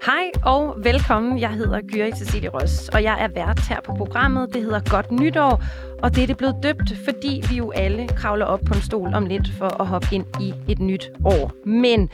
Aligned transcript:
Hej 0.00 0.30
og 0.44 0.84
velkommen. 0.84 1.40
Jeg 1.40 1.50
hedder 1.50 1.80
Gyri 1.80 2.12
Cecilie 2.12 2.48
Røs, 2.48 2.88
og 2.88 3.02
jeg 3.02 3.24
er 3.24 3.28
vært 3.28 3.60
her 3.68 3.80
på 3.84 3.94
programmet. 3.94 4.54
Det 4.54 4.62
hedder 4.62 4.80
Godt 4.90 5.10
Nytår, 5.12 5.62
og 6.02 6.14
det 6.14 6.22
er 6.22 6.26
det 6.26 6.36
blevet 6.36 6.56
døbt, 6.62 6.92
fordi 7.04 7.42
vi 7.50 7.56
jo 7.56 7.70
alle 7.70 8.08
kravler 8.08 8.44
op 8.44 8.60
på 8.66 8.74
en 8.74 8.82
stol 8.82 9.14
om 9.14 9.26
lidt 9.26 9.52
for 9.58 9.80
at 9.80 9.86
hoppe 9.86 10.08
ind 10.12 10.26
i 10.40 10.54
et 10.68 10.78
nyt 10.78 11.10
år. 11.24 11.52
Men 11.66 12.10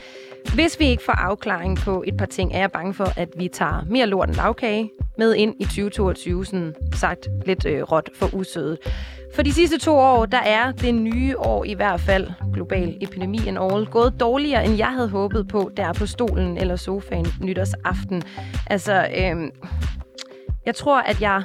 hvis 0.53 0.79
vi 0.79 0.85
ikke 0.85 1.03
får 1.03 1.13
afklaring 1.13 1.77
på 1.77 2.03
et 2.07 2.17
par 2.17 2.25
ting, 2.25 2.53
er 2.53 2.59
jeg 2.59 2.71
bange 2.71 2.93
for, 2.93 3.19
at 3.19 3.29
vi 3.37 3.47
tager 3.47 3.85
mere 3.89 4.05
lort 4.05 4.27
end 4.29 4.37
lavkage 4.37 4.91
med 5.17 5.35
ind 5.35 5.55
i 5.59 5.63
2022, 5.63 6.45
sådan 6.45 6.75
sagt 6.93 7.27
lidt 7.45 7.65
øh, 7.65 7.81
råt 7.81 8.09
for 8.15 8.35
usødet. 8.35 8.77
For 9.35 9.41
de 9.41 9.53
sidste 9.53 9.79
to 9.79 9.95
år, 9.95 10.25
der 10.25 10.37
er 10.37 10.71
det 10.71 10.95
nye 10.95 11.37
år 11.37 11.63
i 11.63 11.73
hvert 11.73 11.99
fald, 11.99 12.27
global 12.53 12.97
epidemi 13.01 13.47
and 13.47 13.57
all, 13.57 13.85
gået 13.85 14.19
dårligere, 14.19 14.65
end 14.65 14.75
jeg 14.75 14.87
havde 14.87 15.09
håbet 15.09 15.47
på, 15.47 15.71
der 15.77 15.93
på 15.93 16.05
stolen 16.05 16.57
eller 16.57 16.75
sofaen 16.75 17.25
nytårsaften. 17.41 18.23
Altså, 18.67 19.07
øh, 19.17 19.51
jeg 20.65 20.75
tror, 20.75 21.01
at 21.01 21.21
jeg 21.21 21.43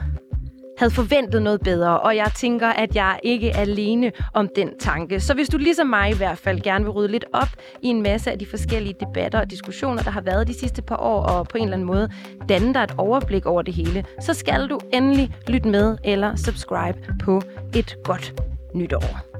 havde 0.82 0.94
forventet 0.94 1.42
noget 1.42 1.60
bedre, 1.60 2.00
og 2.00 2.16
jeg 2.16 2.30
tænker, 2.36 2.68
at 2.68 2.96
jeg 2.96 3.20
ikke 3.22 3.50
er 3.50 3.60
alene 3.60 4.12
om 4.34 4.48
den 4.56 4.78
tanke. 4.78 5.20
Så 5.20 5.34
hvis 5.34 5.48
du 5.48 5.58
ligesom 5.58 5.86
mig 5.86 6.10
i 6.10 6.14
hvert 6.14 6.38
fald 6.38 6.60
gerne 6.60 6.84
vil 6.84 6.90
rydde 6.90 7.12
lidt 7.12 7.24
op 7.32 7.48
i 7.82 7.86
en 7.86 8.02
masse 8.02 8.30
af 8.30 8.38
de 8.38 8.46
forskellige 8.46 8.94
debatter 9.00 9.40
og 9.40 9.50
diskussioner, 9.50 10.02
der 10.02 10.10
har 10.10 10.20
været 10.20 10.46
de 10.46 10.58
sidste 10.58 10.82
par 10.82 10.96
år, 10.96 11.22
og 11.22 11.48
på 11.48 11.56
en 11.56 11.64
eller 11.64 11.76
anden 11.76 11.86
måde 11.86 12.08
danne 12.48 12.74
dig 12.74 12.82
et 12.82 12.94
overblik 12.98 13.46
over 13.46 13.62
det 13.62 13.74
hele, 13.74 14.04
så 14.20 14.34
skal 14.34 14.68
du 14.68 14.78
endelig 14.92 15.34
lytte 15.48 15.68
med 15.68 15.96
eller 16.04 16.36
subscribe 16.36 16.98
på 17.24 17.42
et 17.74 17.96
godt 18.04 18.34
nytår. 18.74 19.31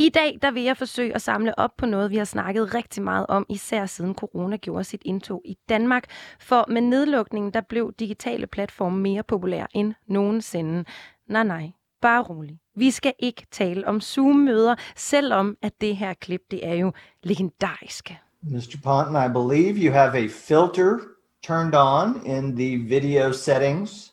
I 0.00 0.08
dag 0.08 0.38
der 0.42 0.50
vil 0.50 0.62
jeg 0.62 0.76
forsøge 0.76 1.14
at 1.14 1.22
samle 1.22 1.58
op 1.58 1.70
på 1.78 1.86
noget, 1.86 2.10
vi 2.10 2.16
har 2.16 2.24
snakket 2.24 2.74
rigtig 2.74 3.02
meget 3.02 3.26
om, 3.28 3.46
især 3.48 3.86
siden 3.86 4.14
corona 4.14 4.56
gjorde 4.56 4.84
sit 4.84 5.02
indtog 5.04 5.42
i 5.44 5.56
Danmark. 5.68 6.04
For 6.40 6.64
med 6.68 6.80
nedlukningen, 6.80 7.50
der 7.52 7.60
blev 7.60 7.92
digitale 7.98 8.46
platforme 8.46 8.98
mere 8.98 9.22
populære 9.22 9.66
end 9.74 9.94
nogensinde. 10.08 10.84
Nej, 11.28 11.42
nej, 11.44 11.70
bare 12.02 12.22
rolig. 12.22 12.58
Vi 12.76 12.90
skal 12.90 13.12
ikke 13.18 13.46
tale 13.50 13.88
om 13.88 14.00
Zoom-møder, 14.00 14.74
selvom 14.96 15.56
at 15.62 15.80
det 15.80 15.96
her 15.96 16.14
klip, 16.14 16.40
det 16.50 16.66
er 16.66 16.74
jo 16.74 16.92
legendarisk. 17.22 18.12
Mr. 18.42 18.76
Ponton, 18.84 19.30
I 19.30 19.32
believe 19.32 19.74
you 19.86 19.92
have 19.92 20.14
a 20.18 20.26
filter 20.28 20.98
turned 21.46 21.74
on 21.74 22.26
in 22.26 22.56
the 22.56 22.76
video 22.88 23.32
settings. 23.32 24.12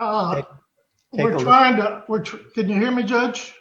Uh, 0.00 0.34
Take- 0.34 0.44
take 1.16 1.28
we're 1.28 1.32
look. 1.32 1.40
trying 1.40 1.76
to, 1.76 1.86
we're, 2.08 2.22
tr- 2.24 2.44
can 2.54 2.70
you 2.70 2.76
hear 2.78 2.90
me, 2.90 3.02
Judge? 3.02 3.52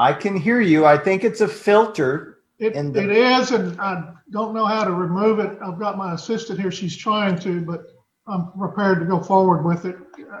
I 0.00 0.14
can 0.14 0.34
hear 0.34 0.62
you. 0.62 0.86
I 0.86 0.96
think 0.96 1.24
it's 1.24 1.42
a 1.42 1.48
filter. 1.48 2.38
It, 2.58 2.72
In 2.74 2.90
the- 2.90 3.02
it 3.04 3.10
is, 3.10 3.50
and 3.50 3.78
I 3.78 4.14
don't 4.30 4.54
know 4.54 4.64
how 4.64 4.84
to 4.84 4.92
remove 4.92 5.40
it. 5.40 5.58
I've 5.62 5.78
got 5.78 5.98
my 5.98 6.14
assistant 6.14 6.58
here. 6.58 6.70
She's 6.70 6.96
trying 6.96 7.38
to, 7.40 7.60
but 7.60 7.82
I'm 8.26 8.50
prepared 8.52 9.00
to 9.00 9.06
go 9.06 9.20
forward 9.20 9.62
with 9.62 9.84
it. 9.84 9.96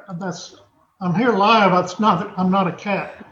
Uh, 0.08 0.14
That's, 0.14 0.56
I'm 1.02 1.14
here 1.14 1.32
live. 1.32 1.72
It's 1.84 2.00
not, 2.00 2.32
I'm 2.38 2.50
not 2.50 2.68
a 2.68 2.72
cat. 2.72 3.26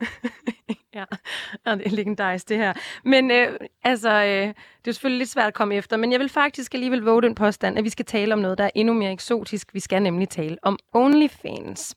Ja, 0.96 1.04
og 1.66 1.78
det 1.78 1.86
er 1.86 1.90
legendarisk 1.90 2.48
det 2.48 2.56
her. 2.56 2.72
Men 3.04 3.30
øh, 3.30 3.52
altså, 3.84 4.10
øh, 4.10 4.26
det 4.28 4.48
er 4.48 4.52
jo 4.86 4.92
selvfølgelig 4.92 5.18
lidt 5.18 5.30
svært 5.30 5.46
at 5.46 5.54
komme 5.54 5.74
efter, 5.74 5.96
men 5.96 6.12
jeg 6.12 6.20
vil 6.20 6.28
faktisk 6.28 6.74
alligevel 6.74 7.00
våge 7.00 7.22
den 7.22 7.34
påstand, 7.34 7.78
at 7.78 7.84
vi 7.84 7.88
skal 7.88 8.04
tale 8.04 8.34
om 8.34 8.38
noget, 8.38 8.58
der 8.58 8.64
er 8.64 8.70
endnu 8.74 8.94
mere 8.94 9.12
eksotisk. 9.12 9.74
Vi 9.74 9.80
skal 9.80 10.02
nemlig 10.02 10.28
tale 10.28 10.56
om 10.62 10.78
OnlyFans. 10.92 11.96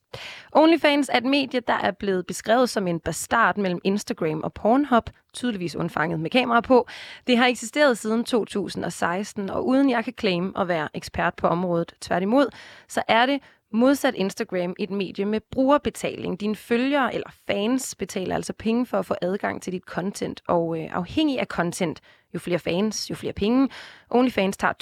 OnlyFans 0.51 1.09
er 1.13 1.17
et 1.17 1.25
medie, 1.25 1.59
der 1.59 1.73
er 1.73 1.91
blevet 1.91 2.27
beskrevet 2.27 2.69
som 2.69 2.87
en 2.87 2.99
bastard 2.99 3.57
mellem 3.57 3.79
Instagram 3.83 4.41
og 4.43 4.53
Pornhub, 4.53 5.09
tydeligvis 5.33 5.75
undfanget 5.75 6.19
med 6.19 6.29
kamera 6.29 6.61
på. 6.61 6.87
Det 7.27 7.37
har 7.37 7.47
eksisteret 7.47 7.97
siden 7.97 8.23
2016, 8.23 9.49
og 9.49 9.67
uden 9.67 9.89
jeg 9.89 10.03
kan 10.03 10.13
claim 10.19 10.53
at 10.57 10.67
være 10.67 10.89
ekspert 10.93 11.33
på 11.35 11.47
området, 11.47 11.93
tværtimod, 12.01 12.47
så 12.87 13.03
er 13.07 13.25
det 13.25 13.39
Modsat 13.75 14.15
Instagram 14.15 14.75
et 14.79 14.91
medie 14.91 15.25
med 15.25 15.39
brugerbetaling. 15.51 16.39
Dine 16.39 16.55
følgere 16.55 17.13
eller 17.13 17.29
fans 17.47 17.95
betaler 17.95 18.35
altså 18.35 18.53
penge 18.53 18.85
for 18.85 18.99
at 18.99 19.05
få 19.05 19.15
adgang 19.21 19.61
til 19.61 19.73
dit 19.73 19.83
content, 19.83 20.41
og 20.47 20.79
øh, 20.79 20.87
afhængig 20.91 21.39
af 21.39 21.45
content, 21.45 22.01
jo 22.33 22.39
flere 22.39 22.59
fans, 22.59 23.09
jo 23.09 23.15
flere 23.15 23.33
penge. 23.33 23.69
OnlyFans 24.09 24.57
tager 24.57 24.73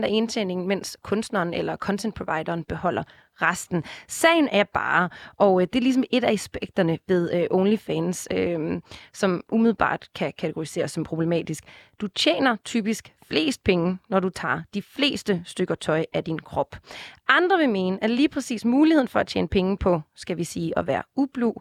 20% 0.00 0.04
af 0.04 0.08
indtjeningen, 0.10 0.68
mens 0.68 0.98
kunstneren 1.02 1.54
eller 1.54 1.76
content 1.76 2.14
provideren 2.14 2.64
beholder 2.64 3.02
resten. 3.42 3.84
Sagen 4.08 4.48
er 4.52 4.64
bare, 4.64 5.08
og 5.36 5.60
øh, 5.60 5.66
det 5.72 5.78
er 5.78 5.82
ligesom 5.82 6.04
et 6.10 6.24
af 6.24 6.32
aspekterne 6.32 6.98
ved 7.08 7.32
øh, 7.34 7.46
OnlyFans, 7.50 8.28
øh, 8.30 8.80
som 9.12 9.42
umiddelbart 9.52 10.08
kan 10.14 10.32
kategoriseres 10.38 10.90
som 10.90 11.04
problematisk. 11.04 11.64
Du 12.00 12.08
tjener 12.08 12.56
typisk 12.64 13.14
flest 13.26 13.64
penge, 13.64 13.98
når 14.08 14.20
du 14.20 14.28
tager 14.28 14.62
de 14.74 14.82
fleste 14.82 15.42
stykker 15.46 15.74
tøj 15.74 16.04
af 16.12 16.24
din 16.24 16.38
krop. 16.38 16.76
Andre 17.28 17.58
vil 17.58 17.68
mene, 17.68 18.04
at 18.04 18.10
lige 18.10 18.28
præcis 18.28 18.64
muligheden 18.64 19.08
for 19.08 19.20
at 19.20 19.26
tjene 19.26 19.48
penge 19.48 19.76
på, 19.78 20.00
skal 20.14 20.36
vi 20.36 20.44
sige, 20.44 20.78
at 20.78 20.86
være 20.86 21.02
ublu, 21.16 21.52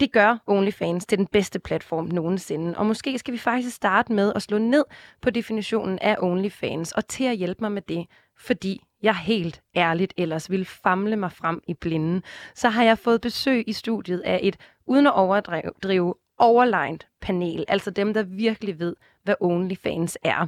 det 0.00 0.12
gør 0.12 0.42
OnlyFans 0.46 1.06
til 1.06 1.18
den 1.18 1.26
bedste 1.26 1.58
platform 1.58 2.04
nogensinde. 2.04 2.78
Og 2.78 2.86
måske 2.86 3.18
skal 3.18 3.34
vi 3.34 3.38
faktisk 3.38 3.76
starte 3.76 4.12
med 4.12 4.32
at 4.36 4.42
slå 4.42 4.58
ned 4.58 4.84
på 5.20 5.30
definitionen 5.30 5.98
af 5.98 6.16
OnlyFans, 6.18 6.92
og 6.92 7.08
til 7.08 7.24
at 7.24 7.36
hjælpe 7.36 7.60
mig 7.60 7.72
med 7.72 7.82
det, 7.82 8.06
fordi 8.38 8.82
jeg 9.02 9.16
helt 9.16 9.62
ærligt 9.76 10.14
ellers 10.16 10.50
ville 10.50 10.64
famle 10.64 11.16
mig 11.16 11.32
frem 11.32 11.62
i 11.68 11.74
blinden, 11.74 12.22
så 12.54 12.68
har 12.68 12.84
jeg 12.84 12.98
fået 12.98 13.20
besøg 13.20 13.64
i 13.66 13.72
studiet 13.72 14.20
af 14.20 14.40
et, 14.42 14.56
uden 14.86 15.06
at 15.06 15.14
overdrive, 15.14 16.14
overlegnet 16.38 17.06
panel, 17.20 17.64
altså 17.68 17.90
dem, 17.90 18.14
der 18.14 18.22
virkelig 18.22 18.78
ved, 18.78 18.96
hvad 19.22 19.34
OnlyFans 19.40 20.18
er. 20.22 20.46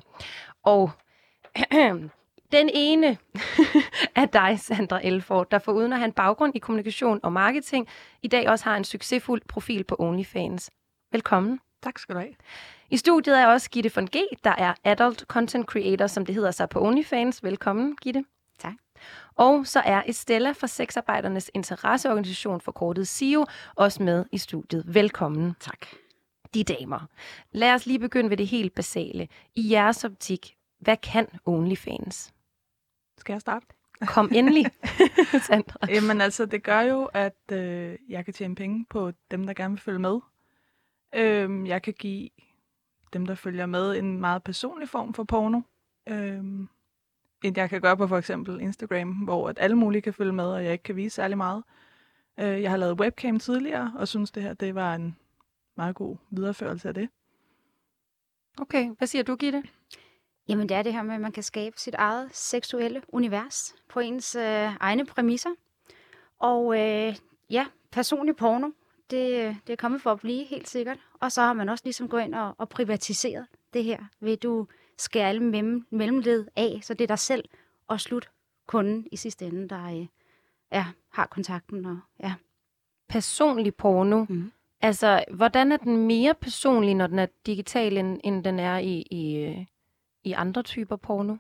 Og 0.62 0.91
den 2.53 2.70
ene 2.75 3.06
er 4.16 4.26
dig, 4.26 4.60
Sandra 4.60 5.00
Elford, 5.04 5.50
der 5.50 5.59
foruden 5.59 5.92
at 5.92 5.98
have 5.98 6.06
en 6.06 6.12
baggrund 6.12 6.56
i 6.56 6.59
kommunikation 6.59 7.21
og 7.22 7.32
marketing, 7.32 7.88
i 8.22 8.28
dag 8.28 8.48
også 8.48 8.65
har 8.65 8.76
en 8.76 8.84
succesfuld 8.84 9.42
profil 9.48 9.84
på 9.84 9.97
OnlyFans. 9.98 10.71
Velkommen. 11.12 11.60
Tak 11.82 11.98
skal 11.98 12.15
du 12.15 12.21
have. 12.21 12.34
I 12.91 12.97
studiet 12.97 13.41
er 13.41 13.47
også 13.47 13.71
Gitte 13.71 13.91
von 13.94 14.06
G, 14.06 14.16
der 14.44 14.54
er 14.59 14.75
Adult 14.84 15.21
Content 15.21 15.66
Creator, 15.66 16.06
som 16.06 16.26
det 16.26 16.34
hedder 16.34 16.50
sig 16.50 16.69
på 16.69 16.81
OnlyFans. 16.86 17.42
Velkommen, 17.42 17.97
Gitte. 18.03 18.25
Og 19.37 19.67
så 19.67 19.81
er 19.81 20.03
Estella 20.06 20.53
fra 20.53 20.67
Sexarbejdernes 20.67 21.50
Interesseorganisation, 21.55 22.61
forkortet 22.61 23.09
SIO, 23.09 23.47
også 23.75 24.03
med 24.03 24.25
i 24.33 24.39
studiet. 24.39 24.95
Velkommen. 24.95 25.56
Tak. 25.61 25.87
De 26.55 26.65
damer. 26.65 27.06
Lad 27.53 27.75
os 27.75 27.87
lige 27.87 27.99
begynde 27.99 28.31
ved 28.31 28.37
det 28.37 28.47
helt 28.47 28.75
basale. 28.75 29.28
I 29.55 29.71
jeres 29.72 30.05
optik, 30.05 30.56
hvad 30.78 30.97
kan 30.97 31.27
OnlyFans? 31.47 32.34
Skal 33.19 33.33
jeg 33.33 33.41
starte? 33.41 33.67
Kom 34.00 34.31
endelig, 34.34 34.67
Sandra. 35.47 35.78
Jamen 35.89 36.21
altså, 36.21 36.47
det 36.47 36.62
gør 36.62 36.81
jo, 36.81 37.05
at 37.05 37.53
øh, 37.53 37.99
jeg 38.09 38.25
kan 38.25 38.34
tjene 38.34 38.55
penge 38.55 38.87
på 38.91 39.12
dem, 39.31 39.47
der 39.47 39.55
gerne 39.55 39.75
vil 39.75 39.81
følge 39.81 39.99
med. 39.99 40.21
Øhm, 41.15 41.66
jeg 41.66 41.83
kan 41.83 41.95
give 41.99 42.28
dem, 43.12 43.27
der 43.27 43.34
følger 43.34 43.66
med, 43.66 43.97
en 43.99 44.21
meget 44.21 44.43
personlig 44.43 44.89
form 44.89 45.15
for 45.15 45.25
porno. 45.25 45.61
Øhm, 46.09 46.69
end 47.44 47.59
jeg 47.59 47.71
kan 47.71 47.81
gøre 47.81 47.97
på 47.97 48.06
for 48.06 48.19
eksempel 48.19 48.60
Instagram, 48.60 49.10
hvor 49.10 49.49
at 49.49 49.59
alle 49.60 49.77
mulige 49.77 50.03
kan 50.03 50.12
følge 50.12 50.32
med, 50.32 50.44
og 50.44 50.65
jeg 50.65 50.72
ikke 50.72 50.84
kan 50.84 50.97
vise 50.97 51.15
særlig 51.15 51.37
meget. 51.37 51.65
Øh, 52.41 52.62
jeg 52.62 52.71
har 52.71 52.77
lavet 52.77 53.00
webcam 53.00 53.38
tidligere, 53.38 53.93
og 53.97 54.09
synes 54.09 54.31
det 54.31 54.43
her, 54.43 54.55
det 54.55 54.75
var 54.75 54.94
en 54.94 55.16
meget 55.77 55.94
god 55.94 56.16
videreførelse 56.31 56.88
af 56.88 56.94
det. 56.94 57.09
Okay, 58.59 58.91
hvad 58.99 59.06
siger 59.06 59.22
du, 59.22 59.37
Gitte? 59.37 59.62
Jamen 60.49 60.69
det 60.69 60.77
er 60.77 60.83
det 60.83 60.93
her 60.93 61.03
med, 61.03 61.15
at 61.15 61.21
man 61.21 61.33
kan 61.33 61.43
skabe 61.43 61.78
sit 61.78 61.94
eget 61.94 62.28
seksuelle 62.33 63.03
univers 63.09 63.75
på 63.88 64.00
ens 64.00 64.34
øh, 64.34 64.77
egne 64.81 65.06
præmisser. 65.06 65.50
Og 66.38 66.81
øh, 66.81 67.16
ja, 67.50 67.66
personlig 67.93 68.37
porno, 68.37 68.71
det, 69.10 69.56
det 69.66 69.72
er 69.72 69.77
kommet 69.77 70.03
for 70.03 70.12
at 70.12 70.21
blive 70.21 70.45
helt 70.45 70.69
sikkert. 70.69 70.98
Og 71.21 71.33
så 71.33 71.42
har 71.42 71.53
man 71.53 71.69
også 71.69 71.84
ligesom 71.84 72.09
gået 72.09 72.22
ind 72.22 72.34
og, 72.34 72.54
og 72.59 72.69
privatiseret 72.69 73.47
det 73.74 73.84
her, 73.84 74.04
ved 74.21 74.36
du 74.36 74.66
skære 74.99 75.29
alle 75.29 75.43
mellem, 75.43 75.87
mellemled 75.91 76.47
af, 76.57 76.79
så 76.83 76.95
det 76.95 77.05
er 77.05 77.09
dig 77.09 77.19
selv 77.19 77.45
og 77.89 78.01
slut 78.01 78.31
kunden 78.67 79.07
i 79.13 79.17
sidste 79.17 79.47
ende, 79.47 79.69
der 79.69 79.85
øh, 79.85 80.07
ja, 80.73 80.87
har 81.11 81.27
kontakten. 81.27 81.87
Og, 81.87 81.99
ja. 82.23 82.35
Personlig 83.09 83.75
porno. 83.75 84.25
Mhm. 84.29 84.53
Altså, 84.81 85.25
hvordan 85.31 85.73
er 85.73 85.77
den 85.77 86.07
mere 86.07 86.35
personlig, 86.35 86.95
når 86.95 87.07
den 87.07 87.19
er 87.19 87.27
digital, 87.47 87.97
end, 87.97 88.21
end 88.25 88.45
den 88.45 88.59
er 88.59 88.79
i, 88.79 89.07
i, 89.11 89.37
øh, 89.37 89.67
i 90.25 90.33
andre 90.33 90.63
typer 90.63 90.97
porno? 90.97 91.37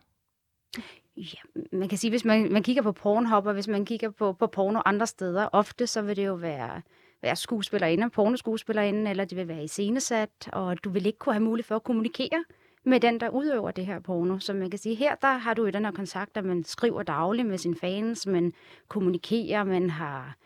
Ja, 1.16 1.60
man 1.72 1.88
kan 1.88 1.98
sige, 1.98 2.10
hvis 2.10 2.24
man, 2.24 2.52
man 2.52 2.62
kigger 2.62 2.82
på 2.82 2.92
Pornhub, 2.92 3.46
og 3.46 3.52
hvis 3.52 3.68
man 3.68 3.84
kigger 3.84 4.10
på, 4.10 4.32
på 4.32 4.46
porno 4.46 4.80
andre 4.84 5.06
steder, 5.06 5.48
ofte 5.52 5.86
så 5.86 6.02
vil 6.02 6.16
det 6.16 6.26
jo 6.26 6.34
være, 6.34 6.82
være 7.22 7.36
skuespillerinde, 7.36 8.10
pornoskuespillerinde, 8.10 9.10
eller 9.10 9.24
det 9.24 9.38
vil 9.38 9.48
være 9.48 9.64
iscenesat, 9.64 10.48
og 10.52 10.84
du 10.84 10.90
vil 10.90 11.06
ikke 11.06 11.18
kunne 11.18 11.32
have 11.32 11.44
mulighed 11.44 11.66
for 11.66 11.76
at 11.76 11.84
kommunikere 11.84 12.44
med 12.84 13.00
den, 13.00 13.20
der 13.20 13.28
udøver 13.28 13.70
det 13.70 13.86
her 13.86 13.98
porno. 13.98 14.38
Så 14.38 14.52
man 14.52 14.70
kan 14.70 14.78
sige, 14.78 14.94
her 14.94 15.14
der 15.14 15.32
har 15.38 15.54
du 15.54 15.64
jo 15.64 15.70
den 15.70 15.84
her 15.84 15.92
kontakt, 15.92 16.36
at 16.36 16.44
man 16.44 16.64
skriver 16.64 17.02
dagligt 17.02 17.48
med 17.48 17.58
sine 17.58 17.76
fans, 17.76 18.26
man 18.26 18.52
kommunikerer, 18.88 19.64
man 19.64 19.90
har 19.90 20.36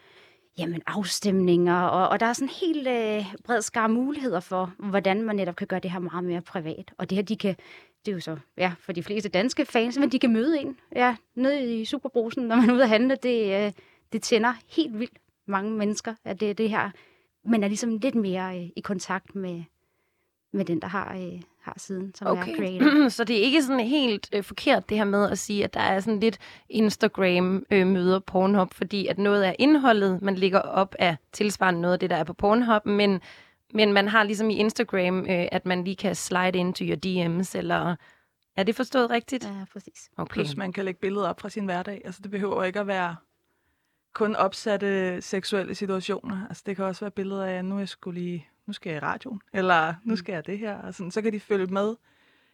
jamen, 0.59 0.83
afstemninger, 0.87 1.81
og, 1.81 2.09
og 2.09 2.21
der 2.21 2.27
er 2.27 2.33
sådan 2.33 2.49
en 2.49 2.55
helt 2.61 2.89
øh, 2.89 3.35
bred 3.45 3.63
skar 3.63 3.87
muligheder 3.87 4.41
for, 4.41 4.75
hvordan 4.79 5.23
man 5.23 5.37
netop 5.37 5.57
kan 5.57 5.67
gøre 5.67 5.81
det 5.81 5.91
her 5.91 5.99
meget 5.99 6.25
mere 6.25 6.41
privat. 6.41 6.93
Og 6.99 7.11
det 7.11 7.17
her, 7.17 7.23
de 7.23 7.37
kan, 7.37 7.57
det 8.07 8.13
er 8.13 8.15
jo 8.15 8.21
så, 8.21 8.37
ja, 8.57 8.73
for 8.81 8.93
de 8.93 9.03
fleste 9.03 9.29
danske 9.29 9.67
fans, 9.67 9.99
men 9.99 10.13
de 10.13 10.19
kan 10.19 10.33
møde 10.33 10.61
en, 10.61 10.77
ja, 10.97 11.17
nede 11.35 11.81
i 11.81 11.85
Superbrusen, 11.85 12.45
når 12.45 12.57
man 12.57 12.71
er 12.71 12.75
ude 12.75 12.83
at 12.83 12.89
handle, 12.89 13.17
det, 13.23 13.67
øh, 13.67 13.73
det 14.13 14.23
tænder 14.23 14.55
helt 14.69 14.99
vildt 14.99 15.19
mange 15.47 15.71
mennesker, 15.71 16.15
at 16.25 16.41
det, 16.41 16.59
det 16.59 16.71
her, 16.71 16.91
men 17.45 17.65
er 17.65 17.69
ligesom 17.69 17.99
lidt 17.99 18.15
mere 18.15 18.59
øh, 18.59 18.69
i 18.77 18.81
kontakt 18.81 19.35
med, 19.35 19.63
med 20.53 20.65
den, 20.65 20.81
der 20.81 20.89
har, 20.89 21.17
øh, 21.17 21.43
har 21.69 21.75
siden, 21.77 22.15
som 22.15 22.27
er 22.27 22.45
creator. 22.45 23.09
så 23.19 23.25
det 23.25 23.39
er 23.39 23.43
ikke 23.43 23.63
sådan 23.63 23.81
helt 23.81 24.29
øh, 24.35 24.45
forkert, 24.45 24.89
det 24.89 24.97
her 24.97 25.05
med 25.05 25.31
at 25.31 25.39
sige, 25.39 25.65
at 25.65 25.75
der 25.75 25.81
er 25.81 26.01
sådan 26.01 26.21
lidt 26.21 26.39
Instagram-møder 26.69 28.17
øh, 28.17 28.23
Pornhub, 28.27 28.75
fordi 28.75 29.07
at 29.07 29.19
noget 29.19 29.43
af 29.43 29.57
indholdet, 29.59 30.23
man 30.23 30.35
ligger 30.35 30.61
op 30.61 30.95
af 30.99 31.17
tilsvarende 31.33 31.81
noget 31.81 31.93
af 31.93 32.01
det, 32.01 32.11
der 32.11 32.17
er 32.17 32.25
på 32.25 32.33
Pornhub, 32.33 32.87
men, 32.87 33.21
men 33.75 33.93
man 33.93 34.09
har 34.09 34.23
ligesom 34.23 34.51
i 34.51 34.55
Instagram, 34.55 35.19
øh, 35.19 35.49
at 35.53 35.67
man 35.67 35.85
lige 35.85 35.97
kan 35.97 36.15
slide 36.15 36.59
into 36.59 36.85
your 36.85 36.97
DM's, 36.97 37.59
eller 37.59 37.97
er 38.57 38.63
det 38.63 38.77
forstået 38.77 39.11
rigtigt? 39.11 39.45
Ja, 39.45 39.65
præcis. 39.73 40.11
Okay. 40.17 40.33
Plus 40.33 40.57
man 40.57 40.73
kan 40.73 40.85
lægge 40.85 41.01
billeder 41.01 41.29
op 41.29 41.41
fra 41.41 41.49
sin 41.49 41.65
hverdag. 41.65 42.03
Altså 42.05 42.21
det 42.23 42.31
behøver 42.31 42.65
ikke 42.65 42.81
at 42.81 42.87
være 42.87 43.17
kun 44.15 44.37
opsatte 44.37 45.23
seksuelle 45.23 45.75
situationer. 45.75 46.47
Altså 46.49 46.63
det 46.67 46.77
kan 46.77 46.85
også 46.85 47.01
være 47.01 47.11
billeder 47.11 47.45
af, 47.45 47.53
at 47.53 47.65
nu, 47.65 47.79
jeg 47.79 47.89
skulle 47.89 48.21
lige, 48.21 48.49
nu 48.69 48.73
skal 48.73 48.91
jeg 48.91 48.97
i 48.97 49.01
radioen, 49.07 49.41
eller 49.53 49.95
nu 50.05 50.13
mm. 50.13 50.17
skal 50.17 50.33
jeg 50.33 50.47
det 50.47 50.59
her. 50.59 50.77
Og 50.77 50.95
sådan. 50.95 51.11
Så 51.11 51.23
kan 51.23 51.33
de 51.33 51.41
følge 51.41 51.67
med 51.67 51.97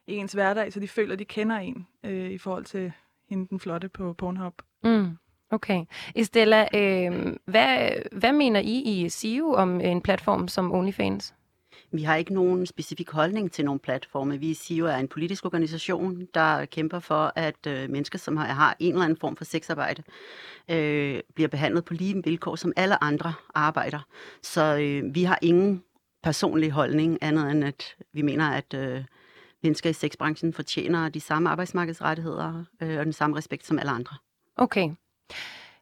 i 0.07 0.15
ens 0.15 0.33
hverdag, 0.33 0.73
så 0.73 0.81
de 0.81 0.89
føler, 0.89 1.13
at 1.13 1.19
de 1.19 1.25
kender 1.25 1.57
en 1.57 1.87
øh, 2.05 2.31
i 2.31 2.39
forhold 2.39 2.65
til 2.65 2.93
hende 3.29 3.49
den 3.49 3.61
flotte 3.61 3.89
på 3.89 4.13
Pornhub. 4.13 4.63
Mm. 4.85 5.17
Okay. 5.51 5.85
Estella, 6.15 6.69
øh, 6.75 7.37
hvad, 7.45 7.89
hvad 8.13 8.33
mener 8.33 8.61
I 8.61 8.79
i 8.79 9.09
SIO 9.09 9.53
om 9.53 9.81
en 9.81 10.01
platform 10.01 10.49
som 10.49 10.73
OnlyFans? 10.73 11.35
Vi 11.93 12.03
har 12.03 12.17
ikke 12.17 12.35
nogen 12.35 12.67
specifik 12.67 13.11
holdning 13.11 13.53
til 13.53 13.65
nogle 13.65 13.81
platforme. 13.81 14.39
Vi 14.39 14.55
siger 14.55 14.79
jo, 14.79 14.87
er 14.87 14.97
en 14.97 15.09
politisk 15.09 15.45
organisation, 15.45 16.27
der 16.35 16.65
kæmper 16.65 16.99
for, 16.99 17.33
at 17.37 17.67
øh, 17.67 17.91
mennesker, 17.91 18.19
som 18.19 18.37
har, 18.37 18.47
har 18.47 18.77
en 18.79 18.93
eller 18.93 19.05
anden 19.05 19.19
form 19.21 19.37
for 19.37 19.45
sexarbejde, 19.45 20.03
øh, 20.69 21.21
bliver 21.35 21.49
behandlet 21.49 21.85
på 21.85 21.95
lige 21.95 22.25
vilkår 22.25 22.57
som 22.57 22.73
alle 22.77 23.05
andre 23.05 23.33
arbejder. 23.55 24.01
Så 24.43 24.77
øh, 24.77 25.15
vi 25.15 25.23
har 25.23 25.39
ingen 25.43 25.83
personlig 26.25 26.71
holdning 26.71 27.19
andet 27.21 27.51
end, 27.51 27.65
at 27.65 27.97
vi 28.13 28.23
mener, 28.23 28.51
at 28.51 28.75
øh, 28.75 29.05
mennesker 29.63 29.91
i 29.91 29.93
sexbranchen 29.93 30.53
fortjener 30.53 31.09
de 31.09 31.21
samme 31.21 31.51
arbejdsmarkedsrettigheder 31.51 32.65
øh, 32.83 32.99
og 32.99 33.05
den 33.05 33.13
samme 33.13 33.37
respekt 33.37 33.67
som 33.67 33.79
alle 33.79 33.91
andre. 33.91 34.17
Okay. 34.57 34.91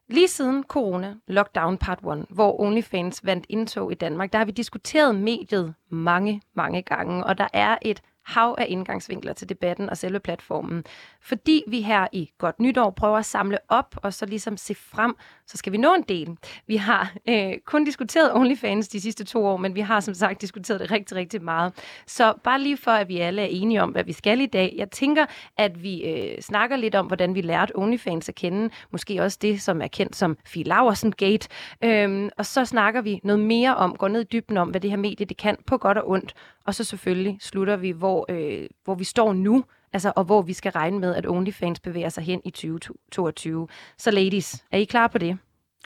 Lige 0.07 0.27
siden 0.27 0.63
corona, 0.63 1.15
lockdown 1.27 1.77
part 1.77 1.99
1, 1.99 2.25
hvor 2.29 2.61
OnlyFans 2.61 3.25
vandt 3.25 3.45
indtog 3.49 3.91
i 3.91 3.95
Danmark, 3.95 4.31
der 4.31 4.37
har 4.37 4.45
vi 4.45 4.51
diskuteret 4.51 5.15
mediet 5.15 5.73
mange, 5.89 6.41
mange 6.55 6.81
gange, 6.81 7.23
og 7.23 7.37
der 7.37 7.47
er 7.53 7.77
et 7.81 8.01
hav 8.25 8.55
af 8.57 8.65
indgangsvinkler 8.69 9.33
til 9.33 9.49
debatten 9.49 9.89
og 9.89 9.97
selve 9.97 10.19
platformen. 10.19 10.83
Fordi 11.21 11.63
vi 11.67 11.81
her 11.81 12.07
i 12.11 12.31
Godt 12.37 12.59
Nytår 12.59 12.89
prøver 12.89 13.17
at 13.17 13.25
samle 13.25 13.57
op 13.69 13.95
og 14.03 14.13
så 14.13 14.25
ligesom 14.25 14.57
se 14.57 14.75
frem, 14.75 15.15
så 15.47 15.57
skal 15.57 15.73
vi 15.73 15.77
nå 15.77 15.93
en 15.93 16.01
del. 16.01 16.37
Vi 16.67 16.75
har 16.75 17.13
øh, 17.29 17.53
kun 17.65 17.85
diskuteret 17.85 18.33
OnlyFans 18.33 18.87
de 18.87 19.01
sidste 19.01 19.23
to 19.23 19.45
år, 19.45 19.57
men 19.57 19.75
vi 19.75 19.81
har 19.81 19.99
som 19.99 20.13
sagt 20.13 20.41
diskuteret 20.41 20.79
det 20.79 20.91
rigtig, 20.91 21.17
rigtig 21.17 21.43
meget. 21.43 21.73
Så 22.07 22.33
bare 22.43 22.61
lige 22.61 22.77
for, 22.77 22.91
at 22.91 23.07
vi 23.07 23.17
alle 23.19 23.41
er 23.41 23.45
enige 23.45 23.81
om, 23.81 23.89
hvad 23.89 24.03
vi 24.03 24.13
skal 24.13 24.41
i 24.41 24.45
dag. 24.45 24.73
Jeg 24.77 24.91
tænker, 24.91 25.25
at 25.57 25.83
vi 25.83 26.03
øh, 26.03 26.41
snakker 26.41 26.75
lidt 26.75 26.95
om, 26.95 27.05
hvordan 27.05 27.35
vi 27.35 27.41
lærte 27.41 27.77
OnlyFans 27.77 28.29
at 28.29 28.35
kende. 28.35 28.69
Måske 28.91 29.21
også 29.21 29.37
det, 29.41 29.61
som 29.61 29.81
er 29.81 29.87
kendt 29.87 30.15
som 30.15 30.37
Fie 30.45 30.63
Laversen 30.63 31.11
Gate. 31.11 31.47
Øhm, 31.83 32.29
og 32.37 32.45
så 32.45 32.65
snakker 32.65 33.01
vi 33.01 33.19
noget 33.23 33.39
mere 33.39 33.75
om, 33.75 33.95
går 33.95 34.07
ned 34.07 34.21
i 34.21 34.27
dybden 34.31 34.57
om, 34.57 34.69
hvad 34.69 34.81
det 34.81 34.89
her 34.89 34.97
medie 34.97 35.25
det 35.25 35.37
kan 35.37 35.57
på 35.65 35.77
godt 35.77 35.97
og 35.97 36.09
ondt. 36.09 36.33
Og 36.65 36.75
så 36.75 36.83
selvfølgelig 36.83 37.37
slutter 37.41 37.75
vi, 37.75 37.91
hvor, 37.91 38.25
øh, 38.29 38.69
hvor 38.83 38.95
vi 38.95 39.03
står 39.03 39.33
nu, 39.33 39.63
altså, 39.93 40.13
og 40.15 40.23
hvor 40.23 40.41
vi 40.41 40.53
skal 40.53 40.71
regne 40.71 40.99
med, 40.99 41.15
at 41.15 41.27
OnlyFans 41.27 41.79
bevæger 41.79 42.09
sig 42.09 42.23
hen 42.23 42.41
i 42.45 42.49
2022. 42.49 43.67
Så 43.97 44.11
ladies, 44.11 44.65
er 44.71 44.77
I 44.77 44.83
klar 44.83 45.07
på 45.07 45.17
det? 45.17 45.37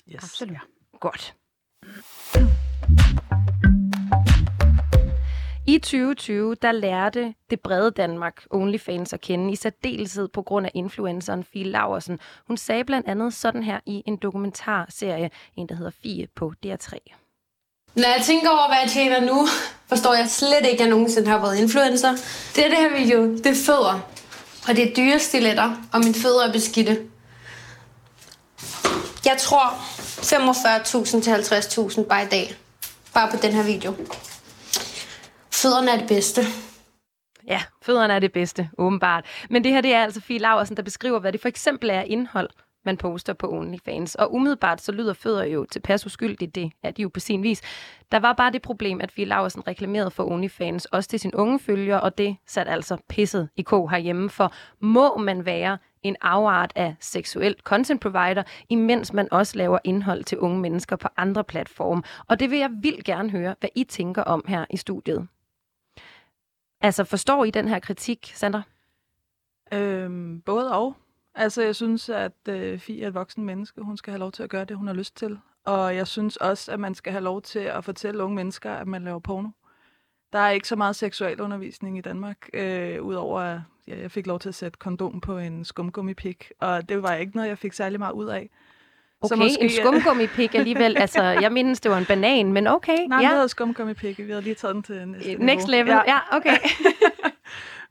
Yes. 0.09 0.24
Absolut. 0.24 0.57
Godt. 1.00 1.35
I 5.69 5.77
2020, 5.79 6.56
der 6.56 6.71
lærte 6.71 7.33
det 7.50 7.59
brede 7.59 7.91
Danmark 7.91 8.45
OnlyFans 8.50 9.13
at 9.13 9.21
kende, 9.21 9.51
i 9.51 9.56
særdeleshed 9.56 10.27
på 10.27 10.41
grund 10.41 10.65
af 10.65 10.71
influenceren 10.74 11.44
Fie 11.44 11.63
Laversen. 11.63 12.19
Hun 12.47 12.57
sagde 12.57 12.83
blandt 12.83 13.07
andet 13.07 13.33
sådan 13.33 13.63
her 13.63 13.79
i 13.85 14.03
en 14.06 14.18
dokumentarserie, 14.18 15.29
en 15.56 15.69
der 15.69 15.75
hedder 15.75 15.91
Fie 15.91 16.27
på 16.35 16.53
DR3. 16.65 16.97
Når 17.97 18.07
jeg 18.07 18.21
tænker 18.23 18.49
over, 18.49 18.67
hvad 18.67 18.77
jeg 18.83 18.91
tjener 18.91 19.19
nu, 19.19 19.47
forstår 19.89 20.13
jeg 20.13 20.29
slet 20.29 20.65
ikke, 20.65 20.73
at 20.73 20.79
jeg 20.79 20.89
nogensinde 20.89 21.27
har 21.27 21.41
været 21.41 21.57
influencer. 21.57 22.11
Det 22.55 22.65
er 22.65 22.69
det 22.69 22.77
her 22.77 22.97
video, 22.97 23.21
det 23.38 23.45
er 23.45 23.65
fødder. 23.65 23.99
Og 24.67 24.75
det 24.75 24.89
er 24.89 24.95
dyre 24.95 25.19
stiletter, 25.19 25.75
og 25.94 25.99
mine 25.99 26.13
fødder 26.13 26.47
er 26.47 26.51
beskidte. 26.51 26.99
Jeg 29.25 29.38
tror 29.39 29.67
45.000 30.21 31.21
til 31.21 31.31
50.000 31.31 32.07
bare 32.07 32.23
i 32.23 32.27
dag. 32.27 32.55
Bare 33.13 33.31
på 33.31 33.38
den 33.41 33.53
her 33.53 33.63
video. 33.63 33.95
Fødderne 35.51 35.91
er 35.91 35.97
det 35.97 36.07
bedste. 36.07 36.41
Ja, 37.47 37.61
fødderne 37.81 38.13
er 38.13 38.19
det 38.19 38.33
bedste, 38.33 38.69
åbenbart. 38.77 39.25
Men 39.50 39.63
det 39.63 39.71
her 39.71 39.81
det 39.81 39.93
er 39.93 40.03
altså 40.03 40.21
Fie 40.21 40.39
Laversen, 40.39 40.77
der 40.77 40.83
beskriver, 40.83 41.19
hvad 41.19 41.31
det 41.31 41.41
for 41.41 41.47
eksempel 41.47 41.89
er 41.89 42.01
indhold, 42.01 42.50
man 42.88 42.98
poster 42.98 43.34
på 43.34 43.51
OnlyFans. 43.51 44.16
Og 44.16 44.34
umiddelbart 44.34 44.81
så 44.81 44.92
lyder 44.92 45.13
fødder 45.13 45.44
jo 45.44 45.66
tilpas 45.66 46.06
uskyldigt, 46.06 46.56
det 46.56 46.72
er 46.84 46.92
de 46.92 47.01
jo 47.01 47.10
på 47.10 47.19
sin 47.19 47.44
vis. 47.44 47.62
Der 48.12 48.19
var 48.19 48.34
bare 48.34 48.51
det 48.51 48.62
problem, 48.62 49.01
at 49.01 49.18
vi 49.18 49.25
Laversen 49.25 49.68
reklamerede 49.68 50.12
for 50.12 50.31
OnlyFans, 50.31 50.86
også 50.86 51.10
til 51.10 51.19
sin 51.19 51.36
unge 51.36 51.60
følger, 51.60 51.98
og 51.98 52.18
det 52.18 52.38
satte 52.45 52.72
altså 52.72 52.98
pisset 53.10 53.50
i 53.56 53.62
kog 53.62 53.89
herhjemme, 53.89 54.30
for 54.30 54.54
må 54.80 55.18
man 55.18 55.45
være 55.45 55.78
en 56.04 56.16
afart 56.22 56.72
af 56.75 56.95
seksuel 57.00 57.56
content 57.63 58.01
provider, 58.01 58.44
imens 58.69 59.13
man 59.13 59.28
også 59.31 59.57
laver 59.57 59.80
indhold 59.84 60.24
til 60.24 60.39
unge 60.39 60.60
mennesker 60.60 60.95
på 60.95 61.07
andre 61.18 61.44
platforme. 61.44 62.04
Og 62.28 62.39
det 62.39 62.51
vil 62.51 62.60
jeg 62.60 62.69
vildt 62.81 63.06
gerne 63.06 63.30
høre, 63.30 63.56
hvad 63.60 63.69
I 63.75 63.84
tænker 63.84 64.24
om 64.24 64.45
her 64.48 64.66
i 64.69 64.78
studiet. 64.78 65.28
Altså, 66.81 67.04
forstår 67.04 67.45
I 67.45 67.51
den 67.51 67.68
her 67.68 67.80
kritik, 67.80 68.31
Sandra? 68.36 68.62
Øhm, 69.72 70.42
både 70.42 70.74
og. 70.74 70.95
Altså, 71.38 71.62
jeg 71.62 71.75
synes, 71.75 72.10
at 72.10 72.31
øh, 72.50 72.80
Fie 72.80 73.04
er 73.04 73.07
et 73.07 73.13
voksen 73.13 73.45
menneske. 73.45 73.81
Hun 73.81 73.98
skal 73.98 74.12
have 74.12 74.19
lov 74.19 74.31
til 74.31 74.44
at 74.44 74.50
gøre 74.50 74.66
det, 74.66 74.78
hun 74.78 74.88
har 74.88 74.94
lyst 74.94 75.16
til. 75.16 75.39
Og 75.66 75.95
jeg 75.95 76.07
synes 76.07 76.38
også, 76.38 76.72
at 76.72 76.80
man 76.80 76.95
skal 76.95 77.12
have 77.12 77.24
lov 77.24 77.42
til 77.42 77.60
at 77.60 77.84
fortælle 77.84 78.24
unge 78.24 78.36
mennesker, 78.36 78.74
at 78.74 78.88
man 78.88 79.04
laver 79.04 79.19
porno. 79.19 79.50
Der 80.34 80.39
er 80.39 80.50
ikke 80.50 80.67
så 80.67 80.75
meget 80.75 80.96
seksuel 80.96 81.41
undervisning 81.41 81.98
i 81.98 82.01
Danmark, 82.01 82.50
øh, 82.53 83.01
udover 83.01 83.41
at 83.41 83.60
ja, 83.88 84.01
jeg 84.01 84.12
fik 84.12 84.27
lov 84.27 84.39
til 84.39 84.50
at 84.50 84.56
sætte 84.56 84.77
kondom 84.79 85.22
på 85.22 85.38
en 85.38 85.65
skumgummipik, 85.65 86.51
og 86.60 86.89
det 86.89 87.03
var 87.03 87.13
ikke 87.13 87.36
noget, 87.36 87.50
jeg 87.50 87.58
fik 87.58 87.74
særlig 87.74 88.00
meget 88.00 88.13
ud 88.13 88.25
af. 88.25 88.50
Okay, 89.22 89.29
så 89.29 89.36
måske, 89.36 89.62
en 89.62 89.70
skumgummipik 89.70 90.56
alligevel. 90.56 90.98
altså, 91.01 91.24
jeg 91.24 91.51
mindes, 91.51 91.79
det 91.79 91.91
var 91.91 91.98
en 91.98 92.06
banan, 92.06 92.53
men 92.53 92.67
okay. 92.67 92.98
Nej, 93.08 93.22
ja. 93.22 93.29
vi 93.29 93.36
havde 93.36 93.50
skumgummipik. 93.50 94.17
Vi 94.17 94.29
havde 94.29 94.41
lige 94.41 94.56
taget 94.56 94.75
den 94.75 94.84
til 94.84 95.08
næste 95.08 95.36
Next 95.36 95.67
level, 95.67 95.91
ja, 95.91 96.01
ja 96.08 96.38
okay. 96.38 96.58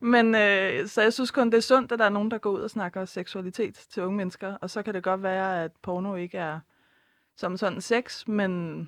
Men 0.01 0.35
øh, 0.35 0.87
så 0.87 1.03
jeg 1.03 1.13
synes 1.13 1.31
kun, 1.31 1.47
det 1.51 1.57
er 1.57 1.61
sundt, 1.61 1.93
at 1.93 1.99
der 1.99 2.05
er 2.05 2.09
nogen, 2.09 2.31
der 2.31 2.39
går 2.39 2.51
ud 2.51 2.61
og 2.61 2.71
snakker 2.71 3.05
seksualitet 3.05 3.75
til 3.75 4.03
unge 4.03 4.17
mennesker. 4.17 4.57
Og 4.61 4.71
så 4.71 4.83
kan 4.83 4.95
det 4.95 5.03
godt 5.03 5.23
være, 5.23 5.65
at 5.65 5.73
porno 5.83 6.15
ikke 6.15 6.39
er 6.39 6.61
som 7.37 7.57
sådan 7.57 7.81
sex, 7.81 8.29
men 8.29 8.81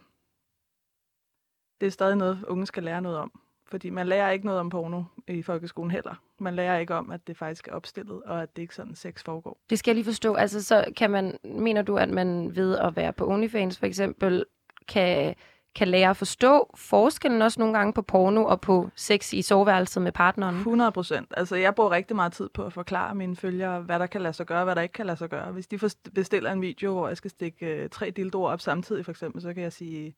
det 1.80 1.86
er 1.86 1.90
stadig 1.90 2.16
noget, 2.16 2.44
unge 2.48 2.66
skal 2.66 2.82
lære 2.82 3.02
noget 3.02 3.18
om. 3.18 3.40
Fordi 3.66 3.90
man 3.90 4.06
lærer 4.06 4.30
ikke 4.30 4.46
noget 4.46 4.60
om 4.60 4.70
porno 4.70 5.02
i 5.28 5.42
folkeskolen 5.42 5.90
heller. 5.90 6.14
Man 6.38 6.54
lærer 6.54 6.78
ikke 6.78 6.94
om, 6.94 7.10
at 7.10 7.26
det 7.26 7.36
faktisk 7.36 7.68
er 7.68 7.72
opstillet, 7.72 8.22
og 8.22 8.42
at 8.42 8.56
det 8.56 8.62
ikke 8.62 8.74
sådan 8.74 8.94
sex 8.94 9.24
foregår. 9.24 9.58
Det 9.70 9.78
skal 9.78 9.90
jeg 9.90 9.94
lige 9.94 10.04
forstå. 10.04 10.34
Altså, 10.34 10.64
så 10.64 10.92
kan 10.96 11.10
man, 11.10 11.38
mener 11.44 11.82
du, 11.82 11.96
at 11.96 12.08
man 12.08 12.56
ved 12.56 12.78
at 12.78 12.96
være 12.96 13.12
på 13.12 13.28
OnlyFans 13.28 13.78
for 13.78 13.86
eksempel, 13.86 14.44
kan 14.88 15.34
kan 15.74 15.88
lære 15.88 16.10
at 16.10 16.16
forstå 16.16 16.70
forskellen 16.74 17.42
også 17.42 17.60
nogle 17.60 17.78
gange 17.78 17.92
på 17.92 18.02
porno 18.02 18.44
og 18.44 18.60
på 18.60 18.90
sex 18.94 19.32
i 19.32 19.42
soveværelset 19.42 20.02
med 20.02 20.12
partneren? 20.12 20.54
100 20.54 20.92
procent. 20.92 21.34
Altså, 21.36 21.56
jeg 21.56 21.74
bruger 21.74 21.90
rigtig 21.90 22.16
meget 22.16 22.32
tid 22.32 22.48
på 22.54 22.64
at 22.64 22.72
forklare 22.72 23.14
mine 23.14 23.36
følgere, 23.36 23.80
hvad 23.80 23.98
der 23.98 24.06
kan 24.06 24.20
lade 24.20 24.32
sig 24.32 24.46
gøre, 24.46 24.64
hvad 24.64 24.74
der 24.74 24.82
ikke 24.82 24.92
kan 24.92 25.06
lade 25.06 25.16
sig 25.16 25.28
gøre. 25.28 25.52
Hvis 25.52 25.66
de 25.66 25.78
bestiller 26.14 26.52
en 26.52 26.62
video, 26.62 26.92
hvor 26.92 27.08
jeg 27.08 27.16
skal 27.16 27.30
stikke 27.30 27.66
øh, 27.66 27.88
tre 27.90 28.10
dildoer 28.10 28.50
op 28.50 28.60
samtidig, 28.60 29.04
for 29.04 29.12
eksempel, 29.12 29.42
så 29.42 29.54
kan 29.54 29.62
jeg 29.62 29.72
sige, 29.72 30.14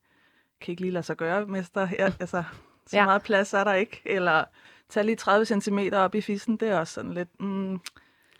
kan 0.61 0.71
ikke 0.71 0.81
lige 0.81 0.91
lade 0.91 1.03
sig 1.03 1.17
gøre, 1.17 1.45
mester? 1.45 1.87
Ja, 1.99 2.13
altså, 2.19 2.43
så 2.87 2.97
ja. 2.97 3.05
meget 3.05 3.21
plads 3.21 3.53
er 3.53 3.63
der 3.63 3.73
ikke. 3.73 4.01
Eller 4.05 4.43
tage 4.89 5.05
lige 5.05 5.15
30 5.15 5.61
cm 5.61 5.79
op 5.93 6.15
i 6.15 6.21
fissen, 6.21 6.57
det 6.57 6.69
er 6.69 6.79
også 6.79 6.93
sådan 6.93 7.13
lidt, 7.13 7.41
mm, 7.41 7.79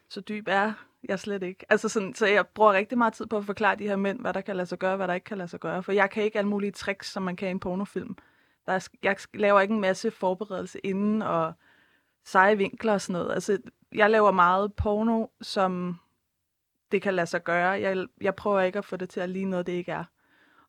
så 0.10 0.22
dyb 0.22 0.48
er 0.48 0.74
jeg 1.04 1.20
slet 1.20 1.44
ikke. 1.44 1.66
Altså 1.70 1.90
sådan, 1.90 2.16
så 2.16 2.26
jeg 2.26 2.48
bruger 2.48 2.74
rigtig 2.74 2.98
meget 2.98 3.14
tid 3.14 3.26
på 3.26 3.38
at 3.38 3.46
forklare 3.46 3.76
de 3.76 3.88
her 3.88 3.96
mænd, 3.96 4.20
hvad 4.20 4.34
der 4.34 4.42
kan 4.42 4.56
lade 4.56 4.68
sig 4.68 4.80
gøre, 4.80 4.96
hvad 4.96 5.08
der 5.08 5.14
ikke 5.14 5.24
kan 5.24 5.38
lade 5.38 5.48
sig 5.48 5.60
gøre. 5.60 5.84
For 5.84 5.92
jeg 5.92 6.10
kan 6.10 6.24
ikke 6.24 6.38
alle 6.38 6.50
mulige 6.50 6.72
tricks, 6.72 7.12
som 7.12 7.24
man 7.24 7.36
kan 7.36 7.48
i 7.48 7.52
en 7.52 7.60
pornofilm. 7.60 8.16
Der 8.66 8.74
er, 8.74 8.90
jeg 9.04 9.16
laver 9.34 9.62
ikke 9.62 9.74
en 9.74 9.82
masse 9.82 10.12
forberedelse 10.12 10.80
inden 10.80 11.22
og 11.22 11.54
seje 12.26 12.58
vinkler 12.58 12.94
og 12.94 13.02
sådan 13.02 13.14
noget. 13.14 13.34
Altså, 13.34 13.58
jeg 13.94 14.10
laver 14.10 14.32
meget 14.32 14.74
porno, 14.74 15.28
som 15.42 16.00
det 16.92 17.02
kan 17.02 17.14
lade 17.14 17.28
sig 17.28 17.44
gøre. 17.44 17.70
Jeg, 17.70 18.06
jeg 18.22 18.36
prøver 18.36 18.62
ikke 18.62 18.78
at 18.78 18.86
få 18.86 18.96
det 18.98 19.10
til 19.10 19.20
at 19.20 19.30
ligne 19.30 19.52
noget, 19.52 19.68
det 19.68 19.74
ikke 19.74 19.92
er. 19.92 20.04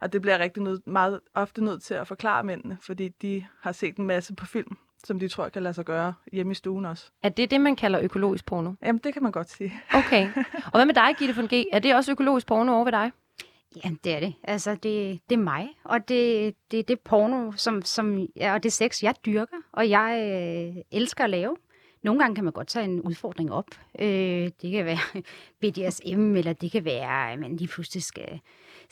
Og 0.03 0.13
det 0.13 0.21
bliver 0.23 0.35
jeg 0.35 0.41
rigtig 0.41 0.63
nød, 0.63 0.81
meget 0.87 1.21
ofte 1.35 1.65
nødt 1.65 1.83
til 1.83 1.95
at 1.95 2.09
forklare 2.09 2.45
mændene, 2.45 2.79
fordi 2.81 3.09
de 3.09 3.45
har 3.61 3.73
set 3.73 3.97
en 3.97 4.07
masse 4.07 4.35
på 4.35 4.47
film, 4.47 4.77
som 5.05 5.19
de 5.19 5.29
tror 5.29 5.49
kan 5.49 5.63
lade 5.63 5.75
sig 5.75 5.85
gøre 5.85 6.15
hjemme 6.33 6.53
i 6.53 6.55
stuen 6.55 6.85
også. 6.85 7.11
Er 7.23 7.29
det 7.29 7.51
det, 7.51 7.61
man 7.61 7.77
kalder 7.77 8.01
økologisk 8.01 8.47
porno? 8.47 8.73
Jamen, 8.83 9.01
det 9.05 9.13
kan 9.13 9.23
man 9.23 9.33
godt 9.33 9.51
sige. 9.51 9.75
Okay. 9.95 10.29
Og 10.65 10.73
hvad 10.73 10.87
med 10.87 10.95
dig, 10.95 11.15
Gitte 11.19 11.37
von 11.37 11.47
G? 11.47 11.65
Er 11.73 11.79
det 11.79 11.95
også 11.95 12.13
økologisk 12.13 12.47
porno 12.47 12.73
over 12.75 12.85
ved 12.85 12.93
dig? 12.93 13.13
Ja, 13.85 13.91
det 14.05 14.15
er 14.15 14.21
det. 14.21 14.35
Altså, 14.45 14.71
det, 14.71 15.21
det 15.31 15.35
er 15.37 15.43
mig, 15.43 15.69
og 15.85 16.09
det, 16.09 16.55
det, 16.71 16.89
det 16.89 16.95
er 16.95 17.01
porno, 17.05 17.53
som, 17.57 17.83
som, 17.83 18.27
ja, 18.37 18.55
og 18.55 18.63
det 18.63 18.69
er 18.69 18.73
sex, 18.73 19.03
jeg 19.03 19.15
dyrker, 19.27 19.57
og 19.73 19.91
jeg 19.91 20.31
øh, 20.77 20.83
elsker 20.91 21.25
at 21.25 21.31
lave. 21.31 21.57
Nogle 22.03 22.21
gange 22.21 22.35
kan 22.35 22.45
man 22.45 22.53
godt 22.53 22.69
tage 22.69 22.85
en 22.85 23.01
udfordring 23.01 23.53
op. 23.53 23.67
Øh, 23.99 24.51
det 24.63 24.73
kan 24.73 24.85
være 24.85 24.99
BDSM, 25.61 26.37
eller 26.37 26.53
det 26.53 26.73
kan 26.73 26.85
være, 26.85 27.33
at 27.33 27.39
man 27.39 27.57
lige 27.57 27.69
pludselig 27.69 28.03
skal, 28.03 28.41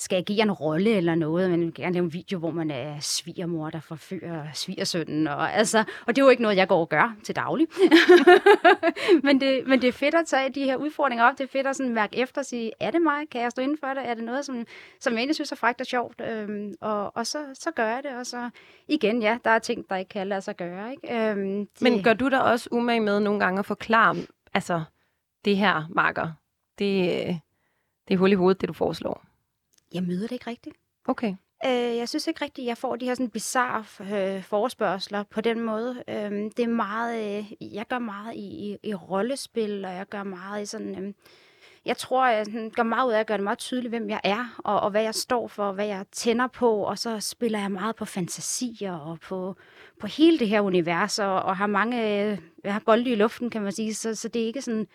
skal 0.01 0.17
agere 0.17 0.43
en 0.43 0.53
rolle 0.53 0.91
eller 0.91 1.15
noget. 1.15 1.51
Man 1.51 1.61
vil 1.61 1.75
gerne 1.75 1.93
lave 1.93 2.05
en 2.05 2.13
video, 2.13 2.39
hvor 2.39 2.51
man 2.51 2.71
er 2.71 3.01
svigermor, 3.01 3.71
der 3.71 3.81
forfører 3.81 4.47
svigersønnen. 4.55 5.27
Og, 5.27 5.55
altså, 5.55 5.79
og 5.79 6.17
det 6.17 6.19
er 6.19 6.25
jo 6.25 6.31
ikke 6.31 6.43
noget, 6.43 6.57
jeg 6.57 6.69
går 6.69 6.81
og 6.81 6.89
gør 6.89 7.17
til 7.25 7.37
daglig. 7.37 7.67
men, 9.25 9.41
det, 9.41 9.63
men 9.67 9.83
det 9.83 9.89
er 9.89 9.93
fedt 9.93 10.15
at 10.15 10.27
tage 10.27 10.51
de 10.51 10.65
her 10.65 10.77
udfordringer 10.77 11.25
op. 11.25 11.39
Det 11.39 11.45
er 11.45 11.49
fedt 11.49 11.67
at 11.67 11.77
sådan 11.77 11.95
mærke 11.95 12.17
efter 12.17 12.41
og 12.41 12.45
sige, 12.45 12.73
er 12.81 12.91
det 12.91 13.03
mig? 13.03 13.29
Kan 13.31 13.41
jeg 13.41 13.51
stå 13.51 13.63
inden 13.63 13.79
for 13.79 13.87
det? 13.87 14.09
Er 14.09 14.15
det 14.15 14.25
noget, 14.25 14.45
som, 14.45 14.67
som 15.01 15.13
jeg 15.13 15.19
egentlig 15.19 15.35
synes 15.35 15.53
er 15.53 15.57
frækt 15.57 15.81
og 15.81 15.87
sjovt? 15.87 16.21
Øhm, 16.21 16.75
og 16.81 17.11
og 17.15 17.27
så, 17.27 17.39
så 17.55 17.71
gør 17.71 17.87
jeg 17.87 18.03
det. 18.03 18.17
Og 18.17 18.27
så 18.27 18.51
igen, 18.89 19.23
ja, 19.23 19.39
der 19.45 19.51
er 19.51 19.59
ting, 19.59 19.91
der 19.91 19.97
ikke 19.97 20.09
kan 20.09 20.27
lade 20.27 20.41
sig 20.41 20.57
gøre. 20.57 20.91
Ikke? 20.91 21.31
Øhm, 21.31 21.67
det, 21.67 21.83
Men 21.83 22.03
gør 22.03 22.15
du 22.15 22.29
dig 22.29 22.43
også 22.43 22.69
umage 22.73 23.01
med 23.01 23.21
nogle 23.21 23.41
gange 23.41 23.59
at 23.59 23.67
forklare, 23.67 24.17
altså, 24.55 24.83
det 25.45 25.57
her, 25.57 25.87
Marker, 25.91 26.33
det, 26.79 27.01
øh, 27.01 27.35
det 28.09 28.15
er 28.15 28.19
hul 28.19 28.33
i 28.33 28.35
hovedet, 28.35 28.61
det 28.61 28.69
du 28.69 28.73
foreslår? 28.73 29.30
Jeg 29.95 30.03
møder 30.03 30.23
det 30.23 30.33
ikke 30.33 30.51
rigtigt. 30.51 30.77
Okay. 31.09 31.35
Øh, 31.67 31.97
jeg 31.97 32.09
synes 32.09 32.27
ikke 32.27 32.45
rigtigt, 32.45 32.67
jeg 32.67 32.79
får 32.79 32.97
de 32.97 33.07
her 33.07 33.15
sådan 33.15 33.31
bizarre 33.31 33.85
øh, 34.37 34.43
forespørgseler 34.43 35.23
på 35.23 35.41
den 35.41 35.61
måde. 35.61 36.05
Øh, 36.09 36.31
det 36.33 36.59
er 36.59 36.69
meget, 36.69 37.39
øh, 37.39 37.75
jeg 37.75 37.87
gør 37.89 37.99
meget 37.99 38.35
i, 38.35 38.39
i, 38.39 38.77
i 38.83 38.95
rollespil, 38.95 39.85
og 39.85 39.93
jeg 39.93 40.07
gør 40.07 40.23
meget 40.23 40.63
i 40.63 40.67
sådan... 40.67 41.05
Øh, 41.05 41.13
jeg 41.85 41.97
tror, 41.97 42.27
jeg 42.27 42.47
sådan, 42.47 42.71
gør 42.71 42.83
meget 42.83 43.09
ud 43.09 43.13
af 43.13 43.21
at 43.21 43.27
gøre 43.27 43.39
det 43.39 43.45
meget 43.45 43.59
tydeligt, 43.59 43.93
hvem 43.93 44.11
jeg 44.11 44.21
er, 44.25 44.61
og, 44.65 44.81
og 44.81 44.91
hvad 44.91 45.03
jeg 45.03 45.15
står 45.15 45.49
for, 45.49 45.73
hvad 45.73 45.87
jeg 45.87 46.07
tænder 46.13 46.47
på, 46.47 46.83
og 46.83 46.99
så 46.99 47.21
spiller 47.21 47.59
jeg 47.59 47.71
meget 47.71 47.97
på 47.97 48.05
fantasier 48.05 48.93
og 48.93 49.21
på, 49.21 49.57
på 50.01 50.07
hele 50.07 50.39
det 50.39 50.49
her 50.49 50.61
univers, 50.61 51.19
og, 51.19 51.43
og 51.43 51.57
har 51.57 51.67
mange, 51.67 52.03
øh, 52.03 52.39
jeg 52.65 52.73
har 52.73 52.83
bolde 52.87 53.11
i 53.11 53.15
luften, 53.15 53.51
kan 53.51 53.63
man 53.63 53.73
sige, 53.73 53.95
så, 53.95 54.15
så 54.15 54.29
det 54.29 54.43
er 54.43 54.47
ikke 54.47 54.63
sådan 54.63 54.87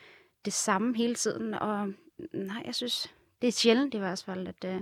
det 0.45 0.53
samme 0.53 0.97
hele 0.97 1.15
tiden, 1.15 1.53
og 1.53 1.87
nej, 2.33 2.61
jeg 2.65 2.75
synes, 2.75 3.14
det 3.45 3.49
er 3.49 3.53
sjældent 3.53 3.93
i 3.93 3.97
hvert 3.97 4.23
fald, 4.25 4.47
at, 4.47 4.65
øh, 4.65 4.81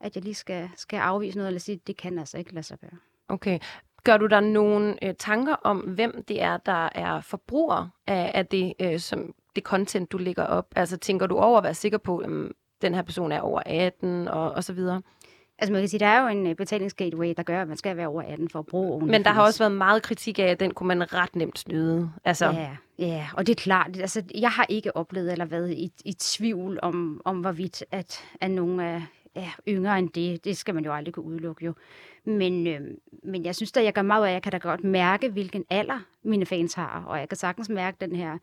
at 0.00 0.14
jeg 0.14 0.24
lige 0.24 0.34
skal, 0.34 0.70
skal 0.76 0.96
afvise 0.96 1.36
noget, 1.38 1.48
eller 1.48 1.60
sige, 1.60 1.80
det 1.86 1.96
kan 1.96 2.18
altså 2.18 2.38
ikke 2.38 2.54
lade 2.54 2.66
sig 2.66 2.78
gøre. 2.78 2.98
Okay. 3.28 3.58
Gør 4.04 4.16
du 4.16 4.26
der 4.26 4.40
nogle 4.40 5.04
øh, 5.04 5.14
tanker 5.14 5.54
om, 5.54 5.78
hvem 5.78 6.24
det 6.28 6.42
er, 6.42 6.56
der 6.56 6.88
er 6.94 7.20
forbruger 7.20 7.88
af, 8.06 8.30
af 8.34 8.46
det, 8.46 8.74
øh, 8.80 9.00
som, 9.00 9.34
det 9.56 9.64
content, 9.64 10.12
du 10.12 10.18
lægger 10.18 10.44
op? 10.44 10.66
Altså 10.76 10.96
tænker 10.96 11.26
du 11.26 11.36
over 11.36 11.58
at 11.58 11.64
være 11.64 11.74
sikker 11.74 11.98
på, 11.98 12.18
at 12.18 12.30
den 12.82 12.94
her 12.94 13.02
person 13.02 13.32
er 13.32 13.40
over 13.40 13.62
18 13.66 14.28
og, 14.28 14.52
og 14.52 14.64
så 14.64 14.72
videre? 14.72 15.02
Altså 15.58 15.72
man 15.72 15.82
kan 15.82 15.88
sige, 15.88 16.00
der 16.00 16.06
er 16.06 16.22
jo 16.22 16.28
en 16.28 16.46
øh, 16.46 16.54
betalingsgateway, 16.54 17.34
der 17.36 17.42
gør, 17.42 17.62
at 17.62 17.68
man 17.68 17.76
skal 17.76 17.96
være 17.96 18.06
over 18.06 18.22
18 18.22 18.48
for 18.48 18.58
at 18.58 18.66
bruge 18.66 18.92
OnlyFans. 18.92 19.10
Men 19.10 19.24
der 19.24 19.30
har 19.30 19.42
også 19.42 19.58
været 19.58 19.72
meget 19.72 20.02
kritik 20.02 20.38
af, 20.38 20.42
at 20.42 20.60
den 20.60 20.74
kunne 20.74 20.88
man 20.88 21.14
ret 21.14 21.36
nemt 21.36 21.58
snyde. 21.58 22.10
Altså, 22.24 22.46
Ja, 22.46 22.76
ja, 22.98 23.28
og 23.32 23.46
det 23.46 23.52
er 23.52 23.62
klart. 23.62 24.00
Altså, 24.00 24.22
jeg 24.34 24.50
har 24.50 24.66
ikke 24.68 24.96
oplevet 24.96 25.32
eller 25.32 25.44
været 25.44 25.72
i, 25.72 25.92
i 26.04 26.12
tvivl 26.12 26.78
om, 26.82 27.20
om 27.24 27.40
hvorvidt, 27.40 27.84
at, 27.90 28.24
at 28.40 28.50
nogen 28.50 28.80
er, 28.80 29.00
er 29.34 29.56
yngre 29.68 29.98
end 29.98 30.10
det. 30.10 30.44
Det 30.44 30.56
skal 30.56 30.74
man 30.74 30.84
jo 30.84 30.92
aldrig 30.92 31.14
kunne 31.14 31.26
udelukke 31.26 31.64
jo. 31.64 31.72
Men, 32.24 32.66
øh, 32.66 32.80
men 33.22 33.44
jeg 33.44 33.54
synes 33.54 33.72
da, 33.72 33.82
jeg 33.82 33.92
gør 33.92 34.02
meget 34.02 34.24
af, 34.24 34.28
at 34.28 34.34
jeg 34.34 34.42
kan 34.42 34.52
da 34.52 34.58
godt 34.58 34.84
mærke, 34.84 35.28
hvilken 35.28 35.64
alder 35.70 35.98
mine 36.22 36.46
fans 36.46 36.74
har. 36.74 37.04
Og 37.06 37.18
jeg 37.18 37.28
kan 37.28 37.36
sagtens 37.38 37.68
mærke 37.68 37.96
den 38.00 38.16
her, 38.16 38.38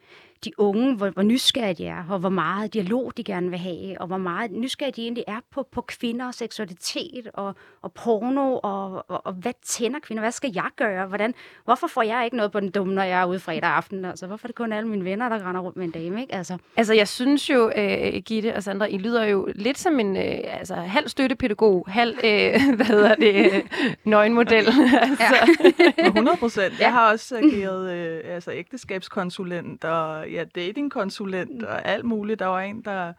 de 0.45 0.51
unge, 0.57 0.95
hvor, 0.95 1.09
hvor 1.09 1.23
nysgerrige 1.23 1.73
de 1.73 1.85
er, 1.85 2.03
og 2.09 2.19
hvor 2.19 2.29
meget 2.29 2.73
dialog 2.73 3.13
de 3.17 3.23
gerne 3.23 3.49
vil 3.49 3.59
have, 3.59 4.01
og 4.01 4.07
hvor 4.07 4.17
meget 4.17 4.51
nysgerrige 4.51 4.93
de 4.95 5.01
egentlig 5.01 5.23
er 5.27 5.39
på, 5.51 5.67
på 5.71 5.81
kvinder 5.81 6.27
og 6.27 6.33
seksualitet 6.33 7.29
og, 7.33 7.55
og 7.81 7.93
porno, 7.93 8.59
og, 8.63 9.05
og, 9.07 9.25
og 9.25 9.33
hvad 9.33 9.53
tænder 9.65 9.99
kvinder? 9.99 10.21
Hvad 10.21 10.31
skal 10.31 10.51
jeg 10.55 10.69
gøre? 10.75 11.07
Hvordan, 11.07 11.33
hvorfor 11.65 11.87
får 11.87 12.01
jeg 12.01 12.25
ikke 12.25 12.37
noget 12.37 12.51
på 12.51 12.59
den 12.59 12.71
dumme, 12.71 12.93
når 12.93 13.03
jeg 13.03 13.21
er 13.21 13.25
ude 13.25 13.39
fredag 13.39 13.69
aften? 13.69 14.05
Altså, 14.05 14.27
hvorfor 14.27 14.45
er 14.45 14.47
det 14.47 14.55
kun 14.55 14.73
alle 14.73 14.89
mine 14.89 15.05
venner, 15.05 15.29
der 15.29 15.49
render 15.49 15.61
rundt 15.61 15.77
med 15.77 15.85
en 15.85 15.91
dame? 15.91 16.21
Ikke? 16.21 16.35
Altså, 16.35 16.57
altså 16.75 16.93
jeg 16.93 17.07
synes 17.07 17.49
jo, 17.49 17.71
øh, 17.75 18.21
Gitte 18.25 18.55
og 18.55 18.63
Sandra, 18.63 18.85
I 18.85 18.97
lyder 18.97 19.25
jo 19.25 19.47
lidt 19.55 19.77
som 19.77 19.99
en 19.99 20.17
øh, 20.17 20.39
altså, 20.43 20.75
halv 20.75 21.07
støttepædagog, 21.07 21.85
halv, 21.87 22.15
øh, 22.23 22.53
hvad 22.75 22.85
hedder 22.85 23.15
det, 23.15 23.53
øh, 23.53 23.63
nøgenmodel. 24.03 24.65
altså. 25.07 25.57
100 26.05 26.37
procent. 26.37 26.79
Jeg 26.79 26.91
har 26.91 27.11
også 27.11 27.37
ageret 27.37 27.91
øh, 27.91 28.35
altså 28.35 28.51
ægteskabskonsulent 28.51 29.83
og 29.83 30.32
ja, 30.33 30.43
datingkonsulent 30.43 31.63
og 31.63 31.85
alt 31.85 32.05
muligt. 32.05 32.39
Der 32.39 32.45
var 32.45 32.61
en, 32.61 32.81
der 32.81 33.13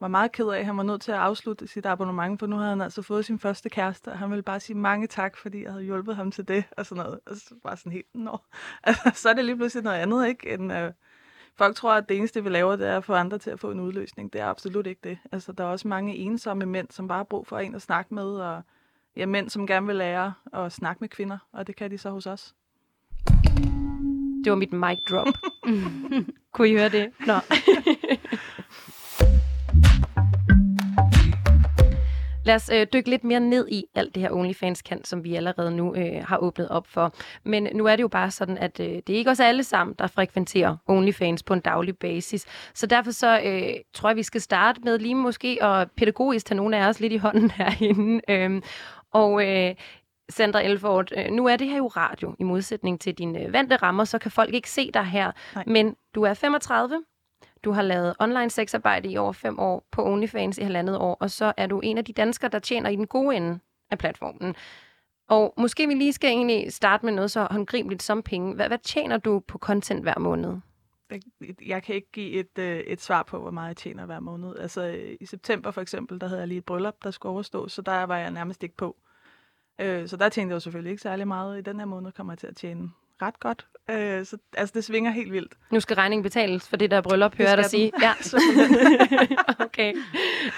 var 0.00 0.08
meget 0.08 0.32
ked 0.32 0.46
af, 0.48 0.58
at 0.58 0.66
han 0.66 0.76
var 0.76 0.82
nødt 0.82 1.02
til 1.02 1.12
at 1.12 1.18
afslutte 1.18 1.66
sit 1.66 1.86
abonnement, 1.86 2.38
for 2.38 2.46
nu 2.46 2.56
havde 2.56 2.70
han 2.70 2.80
altså 2.80 3.02
fået 3.02 3.24
sin 3.24 3.38
første 3.38 3.68
kæreste, 3.68 4.08
og 4.08 4.18
han 4.18 4.30
ville 4.30 4.42
bare 4.42 4.60
sige 4.60 4.76
mange 4.76 5.06
tak, 5.06 5.36
fordi 5.36 5.62
jeg 5.62 5.72
havde 5.72 5.84
hjulpet 5.84 6.16
ham 6.16 6.30
til 6.30 6.48
det, 6.48 6.64
og 6.76 6.86
sådan 6.86 7.04
noget. 7.04 7.20
Og 7.26 7.36
så 7.36 7.54
var 7.64 7.74
sådan 7.74 7.92
helt, 7.92 8.14
nå. 8.14 8.38
Altså, 8.84 9.10
så 9.14 9.28
er 9.28 9.32
det 9.32 9.44
lige 9.44 9.56
pludselig 9.56 9.84
noget 9.84 9.98
andet, 9.98 10.28
ikke? 10.28 10.54
End, 10.54 10.72
øh, 10.72 10.92
folk 11.56 11.76
tror, 11.76 11.92
at 11.92 12.08
det 12.08 12.16
eneste, 12.16 12.44
vi 12.44 12.50
laver, 12.50 12.76
det 12.76 12.88
er 12.88 12.96
at 12.96 13.04
få 13.04 13.14
andre 13.14 13.38
til 13.38 13.50
at 13.50 13.60
få 13.60 13.70
en 13.70 13.80
udløsning. 13.80 14.32
Det 14.32 14.40
er 14.40 14.46
absolut 14.46 14.86
ikke 14.86 15.00
det. 15.04 15.18
Altså, 15.32 15.52
der 15.52 15.64
er 15.64 15.68
også 15.68 15.88
mange 15.88 16.16
ensomme 16.16 16.66
mænd, 16.66 16.88
som 16.90 17.08
bare 17.08 17.18
har 17.18 17.24
brug 17.24 17.46
for 17.46 17.58
en 17.58 17.74
at 17.74 17.82
snakke 17.82 18.14
med, 18.14 18.26
og 18.26 18.62
ja, 19.16 19.26
mænd, 19.26 19.50
som 19.50 19.66
gerne 19.66 19.86
vil 19.86 19.96
lære 19.96 20.34
at 20.52 20.72
snakke 20.72 21.00
med 21.00 21.08
kvinder, 21.08 21.38
og 21.52 21.66
det 21.66 21.76
kan 21.76 21.90
de 21.90 21.98
så 21.98 22.10
hos 22.10 22.26
os. 22.26 22.54
Det 24.44 24.50
var 24.50 24.56
mit 24.56 24.72
mic 24.72 24.98
drop. 25.10 25.26
Kunne 26.52 26.68
I 26.68 26.72
høre 26.72 26.88
det? 26.88 27.10
Nå. 27.26 27.34
Lad 32.44 32.54
os 32.54 32.70
øh, 32.72 32.86
dykke 32.92 33.10
lidt 33.10 33.24
mere 33.24 33.40
ned 33.40 33.68
i 33.68 33.84
alt 33.94 34.14
det 34.14 34.22
her 34.22 34.30
OnlyFans 34.30 34.82
kan, 34.82 35.04
som 35.04 35.24
vi 35.24 35.34
allerede 35.34 35.70
nu 35.70 35.94
øh, 35.94 36.24
har 36.24 36.38
åbnet 36.38 36.68
op 36.68 36.86
for. 36.86 37.14
Men 37.44 37.68
nu 37.74 37.86
er 37.86 37.96
det 37.96 38.02
jo 38.02 38.08
bare 38.08 38.30
sådan, 38.30 38.58
at 38.58 38.80
øh, 38.80 38.86
det 38.86 39.10
er 39.10 39.16
ikke 39.18 39.30
os 39.30 39.40
alle 39.40 39.64
sammen, 39.64 39.96
der 39.98 40.06
frekventerer 40.06 40.76
OnlyFans 40.86 41.42
på 41.42 41.54
en 41.54 41.60
daglig 41.60 41.98
basis. 41.98 42.46
Så 42.74 42.86
derfor 42.86 43.10
så 43.10 43.40
øh, 43.44 43.74
tror 43.94 44.08
jeg, 44.08 44.16
vi 44.16 44.22
skal 44.22 44.40
starte 44.40 44.80
med 44.80 44.98
lige 44.98 45.14
måske 45.14 45.58
at 45.62 45.90
pædagogisk 45.96 46.46
tage 46.46 46.56
nogle 46.56 46.76
af 46.76 46.88
os 46.88 47.00
lidt 47.00 47.12
i 47.12 47.16
hånden 47.16 47.50
herinde. 47.50 48.20
Øhm, 48.28 48.62
og 49.12 49.46
øh, 49.46 49.74
Sandra 50.28 50.62
Elford, 50.64 51.12
øh, 51.18 51.30
nu 51.30 51.46
er 51.46 51.56
det 51.56 51.66
her 51.66 51.76
jo 51.76 51.86
radio, 51.86 52.34
i 52.38 52.42
modsætning 52.42 53.00
til 53.00 53.14
dine 53.14 53.44
øh, 53.46 53.52
vante 53.52 53.76
rammer, 53.76 54.04
så 54.04 54.18
kan 54.18 54.30
folk 54.30 54.54
ikke 54.54 54.70
se 54.70 54.90
dig 54.94 55.04
her. 55.04 55.32
Nej. 55.54 55.64
Men 55.66 55.96
du 56.14 56.22
er 56.22 56.34
35, 56.34 57.04
du 57.64 57.72
har 57.72 57.82
lavet 57.82 58.14
online 58.20 58.50
sexarbejde 58.50 59.08
i 59.08 59.16
over 59.16 59.32
fem 59.32 59.58
år, 59.58 59.84
på 59.90 60.06
OnlyFans 60.06 60.58
i 60.58 60.62
halvandet 60.62 60.98
år, 60.98 61.16
og 61.20 61.30
så 61.30 61.52
er 61.56 61.66
du 61.66 61.80
en 61.80 61.98
af 61.98 62.04
de 62.04 62.12
danskere, 62.12 62.50
der 62.50 62.58
tjener 62.58 62.90
i 62.90 62.96
den 62.96 63.06
gode 63.06 63.36
ende 63.36 63.58
af 63.90 63.98
platformen. 63.98 64.54
Og 65.28 65.54
måske 65.58 65.86
vi 65.88 65.94
lige 65.94 66.12
skal 66.12 66.30
egentlig 66.30 66.72
starte 66.72 67.04
med 67.06 67.12
noget 67.12 67.30
så 67.30 67.46
håndgribeligt 67.50 68.02
som 68.02 68.22
penge. 68.22 68.54
Hvad, 68.54 68.68
hvad 68.68 68.78
tjener 68.78 69.16
du 69.16 69.40
på 69.48 69.58
content 69.58 70.02
hver 70.02 70.18
måned? 70.18 70.56
Jeg- 71.66 71.82
kan 71.82 71.94
ikke 71.94 72.10
give 72.12 72.30
et, 72.32 72.58
øh, 72.58 72.76
et 72.78 73.00
svar 73.00 73.22
på, 73.22 73.38
hvor 73.40 73.50
meget 73.50 73.68
jeg 73.68 73.76
tjener 73.76 74.06
hver 74.06 74.20
måned. 74.20 74.56
Altså 74.56 74.82
i 75.20 75.26
september 75.26 75.70
for 75.70 75.80
eksempel, 75.80 76.20
der 76.20 76.26
havde 76.26 76.40
jeg 76.40 76.48
lige 76.48 76.58
et 76.58 76.64
bryllup, 76.64 76.94
der 77.04 77.10
skulle 77.10 77.32
overstås, 77.32 77.72
så 77.72 77.82
der 77.82 78.02
var 78.02 78.16
jeg 78.18 78.30
nærmest 78.30 78.62
ikke 78.62 78.76
på. 78.76 78.96
Øh, 79.78 80.08
så 80.08 80.16
der 80.16 80.28
tjente 80.28 80.50
jeg 80.50 80.54
jo 80.54 80.60
selvfølgelig 80.60 80.90
ikke 80.90 81.02
særlig 81.02 81.28
meget. 81.28 81.58
I 81.58 81.60
den 81.60 81.78
her 81.78 81.86
måned 81.86 82.12
kommer 82.12 82.32
jeg 82.32 82.38
til 82.38 82.46
at 82.46 82.56
tjene 82.56 82.90
ret 83.22 83.40
godt. 83.40 83.66
Øh, 83.90 84.24
så 84.24 84.36
altså, 84.56 84.72
det 84.74 84.84
svinger 84.84 85.10
helt 85.10 85.32
vildt. 85.32 85.54
Nu 85.70 85.80
skal 85.80 85.94
regningen 85.96 86.22
betales 86.22 86.68
for 86.68 86.76
det 86.76 86.90
der 86.90 87.00
bryllup, 87.00 87.34
hører 87.34 87.48
jeg 87.48 87.58
dig 87.58 87.64
sige. 87.64 87.92
Ja, 88.02 88.14
okay. 89.66 89.94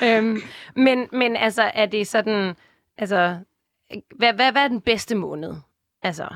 Øhm, 0.03 0.39
men, 0.77 1.09
men 1.13 1.37
altså, 1.37 1.63
er 1.75 1.87
det 1.87 2.07
sådan, 2.07 2.57
altså, 2.99 3.39
hvad, 4.17 4.33
hvad, 4.33 4.53
hvad 4.53 4.65
er 4.65 4.69
den 4.69 4.81
bedste 4.81 5.15
måned? 5.15 5.55
Altså, 6.03 6.29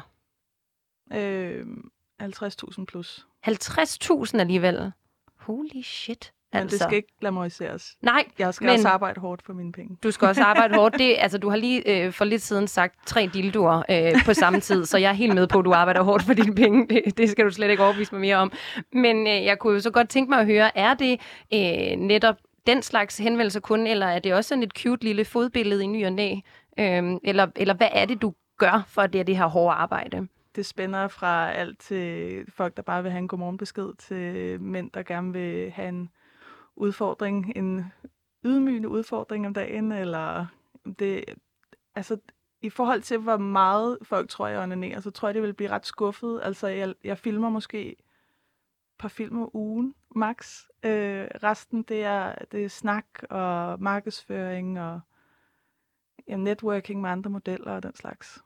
Øh, 1.12 1.66
50.000 2.22 2.84
plus. 2.84 3.26
50.000 3.46 4.40
alligevel. 4.40 4.92
Holy 5.36 5.82
shit. 5.82 6.32
Men 6.52 6.62
Altså. 6.62 6.76
det 6.76 6.82
skal 6.84 6.96
ikke 6.96 7.16
glamoriseres. 7.20 7.96
Nej, 8.02 8.24
Jeg 8.38 8.54
skal 8.54 8.64
Men- 8.64 8.74
også 8.74 8.88
arbejde 8.88 9.20
hårdt 9.20 9.42
for 9.42 9.52
mine 9.52 9.72
penge. 9.72 9.96
du 10.02 10.10
skal 10.10 10.28
også 10.28 10.42
arbejde 10.42 10.74
hårdt. 10.74 10.98
Det, 10.98 11.16
altså, 11.18 11.38
du 11.38 11.48
har 11.48 11.56
lige 11.56 12.04
øh, 12.06 12.12
for 12.12 12.24
lidt 12.24 12.42
siden 12.42 12.68
sagt 12.68 12.94
tre 13.06 13.30
dildoer 13.34 13.82
øh, 13.90 14.24
på 14.24 14.34
samme 14.34 14.60
tid, 14.60 14.84
så 14.84 14.98
jeg 14.98 15.08
er 15.08 15.12
helt 15.12 15.34
med 15.34 15.46
på, 15.46 15.58
at 15.58 15.64
du 15.64 15.72
arbejder 15.72 16.02
hårdt 16.02 16.22
for 16.22 16.34
dine 16.34 16.54
penge. 16.54 16.86
Det, 16.88 17.18
det 17.18 17.30
skal 17.30 17.44
du 17.44 17.50
slet 17.50 17.70
ikke 17.70 17.82
overbevise 17.84 18.14
mig 18.14 18.20
mere 18.20 18.36
om. 18.36 18.52
Men 18.92 19.26
øh, 19.26 19.44
jeg 19.44 19.58
kunne 19.58 19.72
jo 19.74 19.80
så 19.80 19.90
godt 19.90 20.08
tænke 20.08 20.30
mig 20.30 20.38
at 20.40 20.46
høre, 20.46 20.78
er 20.78 20.94
det 20.94 21.20
øh, 21.54 21.96
netop 21.98 22.36
den 22.66 22.82
slags 22.82 23.18
henvendelser 23.18 23.60
kun, 23.60 23.86
eller 23.86 24.06
er 24.06 24.18
det 24.18 24.34
også 24.34 24.48
sådan 24.48 24.62
et 24.62 24.72
cute 24.78 25.04
lille 25.04 25.24
fodbillede 25.24 25.84
i 25.84 25.86
ny 25.86 26.06
og 26.06 26.12
næ? 26.12 26.34
Øh, 26.78 27.12
eller, 27.24 27.46
eller 27.56 27.74
hvad 27.74 27.88
er 27.92 28.04
det, 28.04 28.22
du 28.22 28.34
gør 28.58 28.82
for 28.88 29.06
det, 29.06 29.26
det 29.26 29.36
her 29.36 29.46
hårde 29.46 29.74
arbejde? 29.74 30.26
Det 30.56 30.66
spænder 30.66 31.08
fra 31.08 31.52
alt 31.52 31.78
til 31.78 32.36
folk, 32.56 32.76
der 32.76 32.82
bare 32.82 33.02
vil 33.02 33.12
have 33.12 33.18
en 33.18 33.28
godmorgenbesked, 33.28 33.88
til 33.98 34.60
mænd, 34.60 34.90
der 34.94 35.02
gerne 35.02 35.32
vil 35.32 35.70
have 35.70 35.88
en 35.88 36.08
udfordring, 36.80 37.52
en 37.56 37.84
ydmygende 38.44 38.88
udfordring 38.88 39.46
om 39.46 39.54
dagen, 39.54 39.92
eller 39.92 40.46
Det, 40.98 41.24
altså, 41.94 42.18
i 42.62 42.70
forhold 42.70 43.02
til, 43.02 43.18
hvor 43.18 43.36
meget 43.36 43.98
folk 44.02 44.28
tror, 44.28 44.46
jeg 44.46 44.60
onanerer, 44.60 45.00
så 45.00 45.10
tror 45.10 45.28
jeg, 45.28 45.34
det 45.34 45.42
vil 45.42 45.54
blive 45.54 45.70
ret 45.70 45.86
skuffet. 45.86 46.40
Altså, 46.42 46.66
jeg, 46.68 46.94
jeg 47.04 47.18
filmer 47.18 47.48
måske 47.48 47.92
et 47.92 47.98
par 48.98 49.08
filmer 49.08 49.56
ugen, 49.56 49.94
max. 50.16 50.64
Øh, 50.84 51.28
resten, 51.42 51.82
det 51.82 52.04
er, 52.04 52.34
det 52.52 52.64
er 52.64 52.68
snak 52.68 53.06
og 53.30 53.82
markedsføring 53.82 54.80
og 54.80 55.00
ja, 56.28 56.36
networking 56.36 57.00
med 57.00 57.10
andre 57.10 57.30
modeller 57.30 57.72
og 57.72 57.82
den 57.82 57.94
slags. 57.94 58.44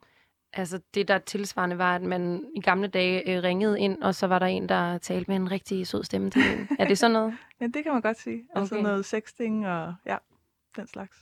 Altså 0.57 0.81
det, 0.95 1.09
der 1.09 1.19
tilsvarende 1.19 1.79
var, 1.79 1.95
at 1.95 2.03
man 2.03 2.45
i 2.57 2.61
gamle 2.61 2.89
dage 2.89 3.31
øh, 3.37 3.43
ringede 3.43 3.81
ind, 3.81 4.03
og 4.03 4.15
så 4.15 4.27
var 4.27 4.39
der 4.39 4.47
en, 4.47 4.69
der 4.69 4.99
talte 4.99 5.31
med 5.31 5.37
en 5.37 5.51
rigtig 5.51 5.87
sød 5.87 6.05
stemme 6.05 6.31
til 6.31 6.43
en. 6.43 6.69
Er 6.79 6.89
det 6.89 6.99
sådan 6.99 7.13
noget? 7.13 7.35
Ja, 7.61 7.67
det 7.67 7.83
kan 7.85 7.93
man 7.93 8.03
godt 8.03 8.19
sige. 8.21 8.43
Altså 8.55 8.75
Okay. 8.75 8.83
noget 8.83 9.05
sexting 9.05 9.67
og 9.69 9.95
ja, 10.07 10.17
den 10.77 10.87
slags. 10.87 11.17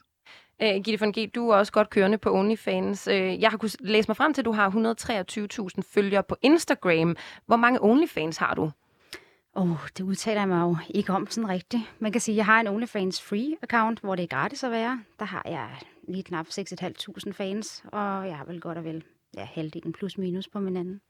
Æ, 0.60 0.78
Gitte 0.78 1.00
von 1.00 1.12
G, 1.12 1.30
du 1.34 1.48
er 1.48 1.56
også 1.56 1.72
godt 1.72 1.90
kørende 1.90 2.18
på 2.18 2.34
OnlyFans. 2.34 3.08
Øh, 3.08 3.42
Jeg 3.42 3.50
har 3.50 3.58
kunnet 3.58 3.76
læse 3.80 4.08
mig 4.08 4.16
frem 4.16 4.34
til, 4.34 4.42
at 4.42 4.46
du 4.46 4.52
har 4.52 4.70
123.000 5.76 5.82
følgere 5.94 6.22
på 6.22 6.36
Instagram. 6.42 7.16
Hvor 7.46 7.56
mange 7.56 7.82
OnlyFans 7.82 8.36
har 8.36 8.54
du? 8.54 8.70
Åh, 9.56 9.70
oh, 9.70 9.76
det 9.98 10.04
udtaler 10.04 10.40
jeg 10.40 10.48
mig 10.48 10.60
jo 10.60 10.76
ikke 10.90 11.12
om 11.12 11.26
sådan 11.30 11.48
rigtigt. 11.48 11.82
Man 11.98 12.12
kan 12.12 12.20
sige, 12.20 12.32
at 12.32 12.36
jeg 12.36 12.44
har 12.46 12.60
en 12.60 12.66
OnlyFans 12.66 13.22
free 13.22 13.56
account, 13.62 14.00
hvor 14.00 14.14
det 14.14 14.22
er 14.22 14.26
gratis 14.26 14.64
at 14.64 14.70
være. 14.70 15.00
Der 15.18 15.24
har 15.24 15.42
jeg 15.46 15.68
lige 16.08 16.22
knap 16.22 16.46
6.500 16.46 17.32
fans, 17.32 17.84
og 17.92 18.26
jeg 18.28 18.36
har 18.36 18.44
vel 18.44 18.60
godt 18.60 18.78
og 18.78 18.84
vel 18.84 19.04
ja, 19.36 19.44
halvdelen 19.44 19.92
plus 19.92 20.18
minus 20.18 20.48
på 20.48 20.60
min 20.60 20.76
anden. 20.76 21.00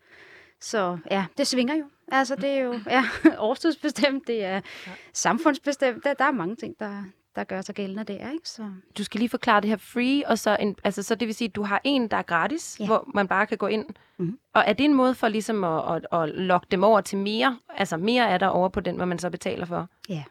Så 0.60 0.98
ja, 1.10 1.24
det 1.38 1.46
svinger 1.46 1.74
jo. 1.74 1.84
Altså, 2.12 2.36
det 2.36 2.50
er 2.50 2.58
jo 2.60 2.80
ja, 2.96 3.04
årstidsbestemt, 3.38 4.26
det 4.26 4.44
er 4.44 4.60
samfundsbestemt. 5.12 6.04
Der, 6.04 6.14
der 6.14 6.24
er 6.24 6.30
mange 6.30 6.56
ting, 6.56 6.74
der, 6.80 7.02
der 7.36 7.44
gør 7.44 7.60
sig 7.60 7.74
gældende 7.74 8.04
der, 8.04 8.30
ikke? 8.30 8.48
Så 8.48 8.70
Du 8.98 9.04
skal 9.04 9.18
lige 9.18 9.28
forklare 9.28 9.60
det 9.60 9.70
her 9.70 9.76
free, 9.76 10.22
og 10.28 10.38
så, 10.38 10.56
en, 10.60 10.76
altså, 10.84 11.02
så 11.02 11.14
det 11.14 11.26
vil 11.28 11.34
sige, 11.34 11.48
at 11.48 11.54
du 11.56 11.62
har 11.62 11.80
en, 11.84 12.08
der 12.08 12.16
er 12.16 12.22
gratis, 12.22 12.76
Ja. 12.80 12.86
hvor 12.86 13.10
man 13.14 13.28
bare 13.28 13.46
kan 13.46 13.58
gå 13.58 13.66
ind. 13.66 13.84
Mhm. 14.18 14.38
Og 14.54 14.64
er 14.66 14.72
det 14.72 14.84
en 14.84 14.94
måde 14.94 15.14
for 15.14 15.28
ligesom 15.28 15.64
at, 15.64 15.94
at, 16.12 16.20
at 16.22 16.28
lokke 16.28 16.66
dem 16.70 16.84
over 16.84 17.00
til 17.00 17.18
mere? 17.18 17.58
Altså 17.68 17.96
mere 17.96 18.28
er 18.28 18.38
der 18.38 18.46
over 18.46 18.68
på 18.68 18.80
den, 18.80 18.96
hvor 18.96 19.04
man 19.04 19.18
så 19.18 19.30
betaler 19.30 19.64
for? 19.66 19.88
Ja. 20.08 20.22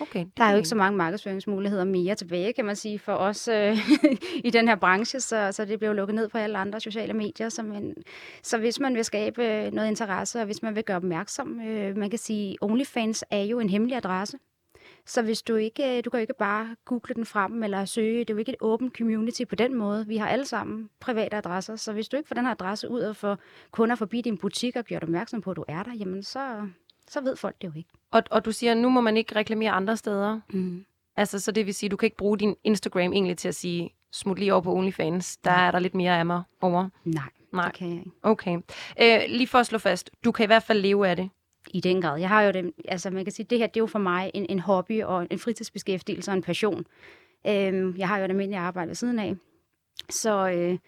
Okay. 0.00 0.26
Der 0.36 0.44
er 0.44 0.50
jo 0.50 0.56
ikke 0.56 0.68
så 0.68 0.74
mange 0.74 0.96
markedsføringsmuligheder 0.96 1.84
mere 1.84 2.14
tilbage, 2.14 2.52
kan 2.52 2.64
man 2.64 2.76
sige, 2.76 2.98
for 2.98 3.12
os 3.12 3.48
øh, 3.48 3.76
i 4.48 4.50
den 4.50 4.68
her 4.68 4.76
branche, 4.76 5.20
så, 5.20 5.52
så 5.52 5.64
det 5.64 5.78
bliver 5.78 5.90
jo 5.90 5.96
lukket 5.96 6.14
ned 6.14 6.28
på 6.28 6.38
alle 6.38 6.58
andre 6.58 6.80
sociale 6.80 7.12
medier. 7.12 7.48
Så, 7.48 7.62
man, 7.62 7.94
så 8.42 8.58
hvis 8.58 8.80
man 8.80 8.94
vil 8.94 9.04
skabe 9.04 9.44
øh, 9.44 9.72
noget 9.72 9.88
interesse, 9.88 10.40
og 10.40 10.46
hvis 10.46 10.62
man 10.62 10.74
vil 10.74 10.84
gøre 10.84 10.96
opmærksom, 10.96 11.60
øh, 11.60 11.96
man 11.96 12.10
kan 12.10 12.18
sige, 12.18 12.56
OnlyFans 12.60 13.24
er 13.30 13.42
jo 13.42 13.60
en 13.60 13.70
hemmelig 13.70 13.96
adresse. 13.96 14.38
Så 15.06 15.22
hvis 15.22 15.42
du 15.42 15.56
ikke, 15.56 15.96
øh, 15.98 16.04
du 16.04 16.10
kan 16.10 16.20
ikke 16.20 16.34
bare 16.38 16.76
google 16.84 17.14
den 17.14 17.26
frem 17.26 17.62
eller 17.62 17.84
søge, 17.84 18.18
det 18.18 18.30
er 18.30 18.34
jo 18.34 18.38
ikke 18.38 18.52
et 18.52 18.58
åbent 18.60 18.96
community 18.96 19.42
på 19.44 19.54
den 19.54 19.74
måde. 19.74 20.06
Vi 20.06 20.16
har 20.16 20.28
alle 20.28 20.44
sammen 20.44 20.90
private 21.00 21.36
adresser, 21.36 21.76
så 21.76 21.92
hvis 21.92 22.08
du 22.08 22.16
ikke 22.16 22.28
får 22.28 22.34
den 22.34 22.44
her 22.44 22.52
adresse 22.52 22.90
ud 22.90 23.00
og 23.00 23.16
får 23.16 23.38
kunder 23.70 23.96
forbi 23.96 24.20
din 24.20 24.38
butik 24.38 24.76
og 24.76 24.84
gjort 24.84 25.02
opmærksom 25.02 25.40
på, 25.40 25.50
at 25.50 25.56
du 25.56 25.64
er 25.68 25.82
der, 25.82 25.94
jamen 25.94 26.22
så, 26.22 26.68
så 27.08 27.20
ved 27.20 27.36
folk 27.36 27.62
det 27.62 27.68
jo 27.68 27.72
ikke. 27.76 27.90
Og, 28.10 28.22
og 28.30 28.44
du 28.44 28.52
siger, 28.52 28.72
at 28.72 28.78
nu 28.78 28.88
må 28.88 29.00
man 29.00 29.16
ikke 29.16 29.36
reklamere 29.36 29.70
andre 29.70 29.96
steder. 29.96 30.40
Mm. 30.52 30.84
Altså, 31.16 31.40
så 31.40 31.52
det 31.52 31.66
vil 31.66 31.74
sige, 31.74 31.88
at 31.88 31.90
du 31.90 31.96
kan 31.96 32.06
ikke 32.06 32.16
bruge 32.16 32.38
din 32.38 32.56
Instagram 32.64 33.12
egentlig 33.12 33.38
til 33.38 33.48
at 33.48 33.54
sige, 33.54 33.90
smut 34.12 34.38
lige 34.38 34.52
over 34.52 34.62
på 34.62 34.74
OnlyFans. 34.74 35.36
Der 35.36 35.50
er 35.50 35.70
der 35.70 35.78
lidt 35.78 35.94
mere 35.94 36.18
af 36.18 36.26
mig 36.26 36.42
over. 36.60 36.88
Nej, 37.04 37.22
Nej. 37.52 37.64
det 37.64 37.74
kan 37.74 37.88
jeg 37.88 37.98
ikke. 37.98 38.10
Okay. 38.22 38.58
Øh, 39.02 39.20
lige 39.28 39.46
for 39.46 39.58
at 39.58 39.66
slå 39.66 39.78
fast, 39.78 40.10
du 40.24 40.32
kan 40.32 40.44
i 40.44 40.46
hvert 40.46 40.62
fald 40.62 40.80
leve 40.80 41.08
af 41.08 41.16
det. 41.16 41.30
I 41.70 41.80
den 41.80 42.02
grad. 42.02 42.20
Jeg 42.20 42.28
har 42.28 42.42
jo 42.42 42.52
det, 42.52 42.72
altså 42.88 43.10
man 43.10 43.24
kan 43.24 43.32
sige, 43.32 43.46
det 43.50 43.58
her, 43.58 43.66
det 43.66 43.76
er 43.76 43.82
jo 43.82 43.86
for 43.86 43.98
mig 43.98 44.30
en, 44.34 44.46
en 44.48 44.58
hobby 44.58 45.02
og 45.02 45.26
en 45.30 45.38
fritidsbeskæftigelse 45.38 46.30
og 46.30 46.36
en 46.36 46.42
passion. 46.42 46.86
Øhm, 47.46 47.96
jeg 47.96 48.08
har 48.08 48.18
jo 48.18 48.24
et 48.24 48.30
almindeligt 48.30 48.60
arbejde 48.60 48.88
ved 48.88 48.94
siden 48.94 49.18
af. 49.18 49.34
Så, 50.10 50.48
øh, 50.50 50.78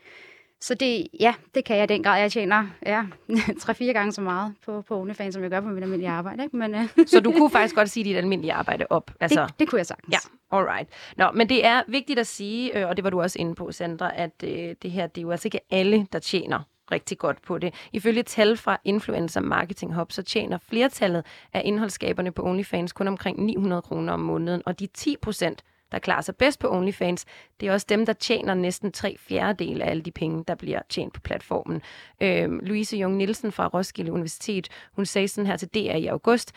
så 0.60 0.74
det, 0.74 1.06
ja, 1.20 1.34
det 1.54 1.64
kan 1.64 1.76
jeg 1.76 1.84
i 1.84 1.94
den 1.94 2.02
grad. 2.02 2.20
Jeg 2.20 2.32
tjener 2.32 2.66
ja, 2.86 3.04
3-4 3.62 3.84
gange 3.84 4.12
så 4.12 4.20
meget 4.20 4.54
på, 4.64 4.82
på 4.82 5.00
OnlyFans, 5.00 5.35
som 5.35 5.42
jeg 5.42 5.50
gør 5.50 5.61
på 5.61 5.68
mit 5.68 5.83
almindelige 5.83 6.11
arbejde. 6.11 6.42
Ikke? 6.42 6.56
Men 6.56 6.74
øh, 6.74 6.88
Så 7.06 7.20
du 7.20 7.33
kunne 7.38 7.50
faktisk 7.50 7.74
godt 7.74 7.90
sige 7.90 8.04
dit 8.04 8.16
almindelige 8.16 8.52
arbejde 8.52 8.87
op. 8.90 9.11
Altså, 9.20 9.46
det, 9.46 9.61
det 9.61 9.68
kunne 9.68 9.78
jeg 9.78 9.87
sagtens. 9.87 10.12
Ja, 10.12 10.56
alright. 10.56 10.88
Nå, 11.16 11.30
men 11.35 11.48
det 11.48 11.66
er 11.66 11.83
vigtigt 11.88 12.18
at 12.18 12.26
sige, 12.26 12.78
øh, 12.78 12.88
og 12.88 12.96
det 12.96 13.04
var 13.04 13.11
du 13.11 13.20
også 13.22 13.38
inde 13.38 13.54
på, 13.54 13.72
Sandra, 13.72 14.11
at 14.14 14.44
øh, 14.44 14.74
det 14.83 14.90
her, 14.90 15.06
det 15.06 15.20
er 15.20 15.22
jo 15.22 15.30
altså 15.30 15.48
ikke 15.48 15.61
alle, 15.70 16.06
der 16.12 16.18
tjener 16.18 16.61
rigtig 16.92 17.18
godt 17.18 17.42
på 17.42 17.59
det. 17.59 17.74
Ifølge 17.92 18.22
tal 18.22 18.56
fra 18.56 18.80
Influencer 18.85 19.40
Marketing 19.40 19.94
Hub, 19.94 20.12
så 20.12 20.22
tjener 20.22 20.59
flertallet 20.68 21.26
af 21.52 21.62
indholdsskaberne 21.64 22.33
på 22.33 22.42
OnlyFans 22.46 22.92
kun 22.92 23.09
omkring 23.09 23.44
900 23.44 23.83
kroner 23.83 24.12
om 24.12 24.20
måneden, 24.20 24.62
og 24.66 24.80
de 24.80 24.87
10 24.87 25.16
procent, 25.22 25.62
der 25.92 25.98
klarer 25.98 26.20
sig 26.20 26.37
bedst 26.37 26.61
på 26.61 26.72
OnlyFans, 26.72 27.24
det 27.61 27.68
er 27.68 27.72
også 27.72 27.87
dem, 27.88 28.07
der 28.07 28.12
tjener 28.12 28.55
næsten 28.55 28.92
tre 28.92 29.16
fjerdedel 29.18 29.83
af 29.83 29.90
alle 29.90 30.03
de 30.03 30.11
penge, 30.11 30.44
der 30.48 30.55
bliver 30.55 30.81
tjent 30.88 31.12
på 31.12 31.20
platformen. 31.20 31.83
Øh, 32.20 32.51
Louise 32.51 32.96
Jung 32.96 33.16
Nielsen 33.16 33.53
fra 33.53 33.66
Roskilde 33.66 34.12
Universitet, 34.12 34.68
hun 34.92 35.07
sagde 35.07 35.29
sådan 35.29 35.46
her 35.46 35.57
til 35.57 35.68
DR 35.68 35.96
i 35.96 36.07
august, 36.07 36.53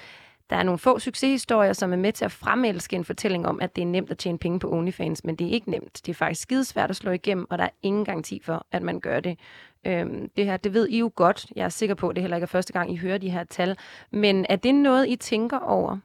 der 0.51 0.57
er 0.57 0.63
nogle 0.63 0.79
få 0.79 0.99
succeshistorier, 0.99 1.73
som 1.73 1.93
er 1.93 1.97
med 1.97 2.13
til 2.13 2.25
at 2.25 2.31
fremelske 2.31 2.95
en 2.95 3.05
fortælling 3.05 3.47
om, 3.47 3.59
at 3.61 3.75
det 3.75 3.81
er 3.81 3.85
nemt 3.85 4.11
at 4.11 4.17
tjene 4.17 4.37
penge 4.37 4.59
på 4.59 4.71
OnlyFans, 4.71 5.23
men 5.23 5.35
det 5.35 5.47
er 5.47 5.51
ikke 5.51 5.71
nemt. 5.71 6.01
Det 6.05 6.09
er 6.09 6.13
faktisk 6.13 6.41
skidesvært 6.41 6.89
at 6.89 6.95
slå 6.95 7.11
igennem, 7.11 7.47
og 7.49 7.57
der 7.57 7.63
er 7.63 7.69
ingen 7.81 8.05
garanti 8.05 8.41
for, 8.43 8.65
at 8.71 8.81
man 8.81 8.99
gør 8.99 9.19
det. 9.19 9.39
Øhm, 9.87 10.29
det 10.37 10.45
her, 10.45 10.57
det 10.57 10.73
ved 10.73 10.87
I 10.87 10.99
jo 10.99 11.11
godt. 11.15 11.47
Jeg 11.55 11.65
er 11.65 11.69
sikker 11.69 11.95
på, 11.95 12.09
at 12.09 12.15
det 12.15 12.23
heller 12.23 12.37
ikke 12.37 12.45
er 12.45 12.47
første 12.47 12.73
gang, 12.73 12.93
I 12.93 12.95
hører 12.95 13.17
de 13.17 13.29
her 13.29 13.43
tal. 13.43 13.77
Men 14.11 14.45
er 14.49 14.55
det 14.55 14.75
noget, 14.75 15.09
I 15.09 15.15
tænker 15.15 15.59
over? 15.59 15.97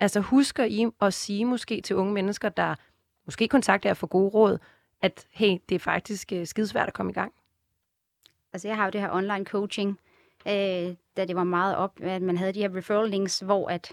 Altså 0.00 0.20
husker 0.20 0.64
I 0.64 0.86
at 1.00 1.14
sige 1.14 1.44
måske 1.44 1.80
til 1.80 1.96
unge 1.96 2.12
mennesker, 2.12 2.48
der 2.48 2.74
måske 3.24 3.48
kontakter 3.48 3.88
jer 3.88 3.94
for 3.94 4.06
gode 4.06 4.28
råd, 4.28 4.58
at 5.02 5.26
hey, 5.30 5.58
det 5.68 5.74
er 5.74 5.78
faktisk 5.78 6.32
øh, 6.32 6.46
skidesvært 6.46 6.88
at 6.88 6.94
komme 6.94 7.12
i 7.12 7.14
gang? 7.14 7.32
Altså, 8.52 8.68
jeg 8.68 8.76
har 8.76 8.84
jo 8.84 8.90
det 8.90 9.00
her 9.00 9.10
online 9.12 9.44
coaching, 9.44 9.98
øh, 10.46 10.94
da 11.16 11.24
det 11.24 11.36
var 11.36 11.44
meget 11.44 11.76
op, 11.76 12.00
at 12.02 12.22
man 12.22 12.36
havde 12.36 12.52
de 12.52 12.60
her 12.60 12.76
referral 12.76 13.10
links, 13.10 13.40
hvor 13.40 13.68
at 13.68 13.92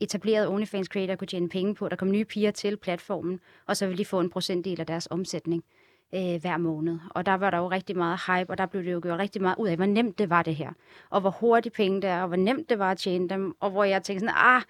etablerede 0.00 0.48
OnlyFans 0.48 0.86
creator 0.86 1.14
kunne 1.14 1.28
tjene 1.28 1.48
penge 1.48 1.74
på. 1.74 1.88
Der 1.88 1.96
kom 1.96 2.10
nye 2.10 2.24
piger 2.24 2.50
til 2.50 2.76
platformen, 2.76 3.40
og 3.66 3.76
så 3.76 3.86
ville 3.86 3.98
de 3.98 4.04
få 4.04 4.20
en 4.20 4.30
procentdel 4.30 4.80
af 4.80 4.86
deres 4.86 5.08
omsætning 5.10 5.64
øh, 6.14 6.40
hver 6.40 6.56
måned. 6.56 6.98
Og 7.10 7.26
der 7.26 7.34
var 7.34 7.50
der 7.50 7.58
jo 7.58 7.70
rigtig 7.70 7.96
meget 7.96 8.20
hype, 8.26 8.50
og 8.50 8.58
der 8.58 8.66
blev 8.66 8.84
det 8.84 8.92
jo 8.92 9.00
gjort 9.02 9.18
rigtig 9.18 9.42
meget 9.42 9.56
ud 9.58 9.68
af, 9.68 9.76
hvor 9.76 9.86
nemt 9.86 10.18
det 10.18 10.30
var 10.30 10.42
det 10.42 10.56
her. 10.56 10.72
Og 11.10 11.20
hvor 11.20 11.30
hurtigt 11.30 11.74
penge 11.74 12.02
det 12.02 12.10
er, 12.10 12.22
og 12.22 12.28
hvor 12.28 12.36
nemt 12.36 12.68
det 12.68 12.78
var 12.78 12.90
at 12.90 12.98
tjene 12.98 13.28
dem. 13.28 13.56
Og 13.60 13.70
hvor 13.70 13.84
jeg 13.84 14.02
tænkte 14.02 14.20
sådan, 14.20 14.34
ah, 14.38 14.62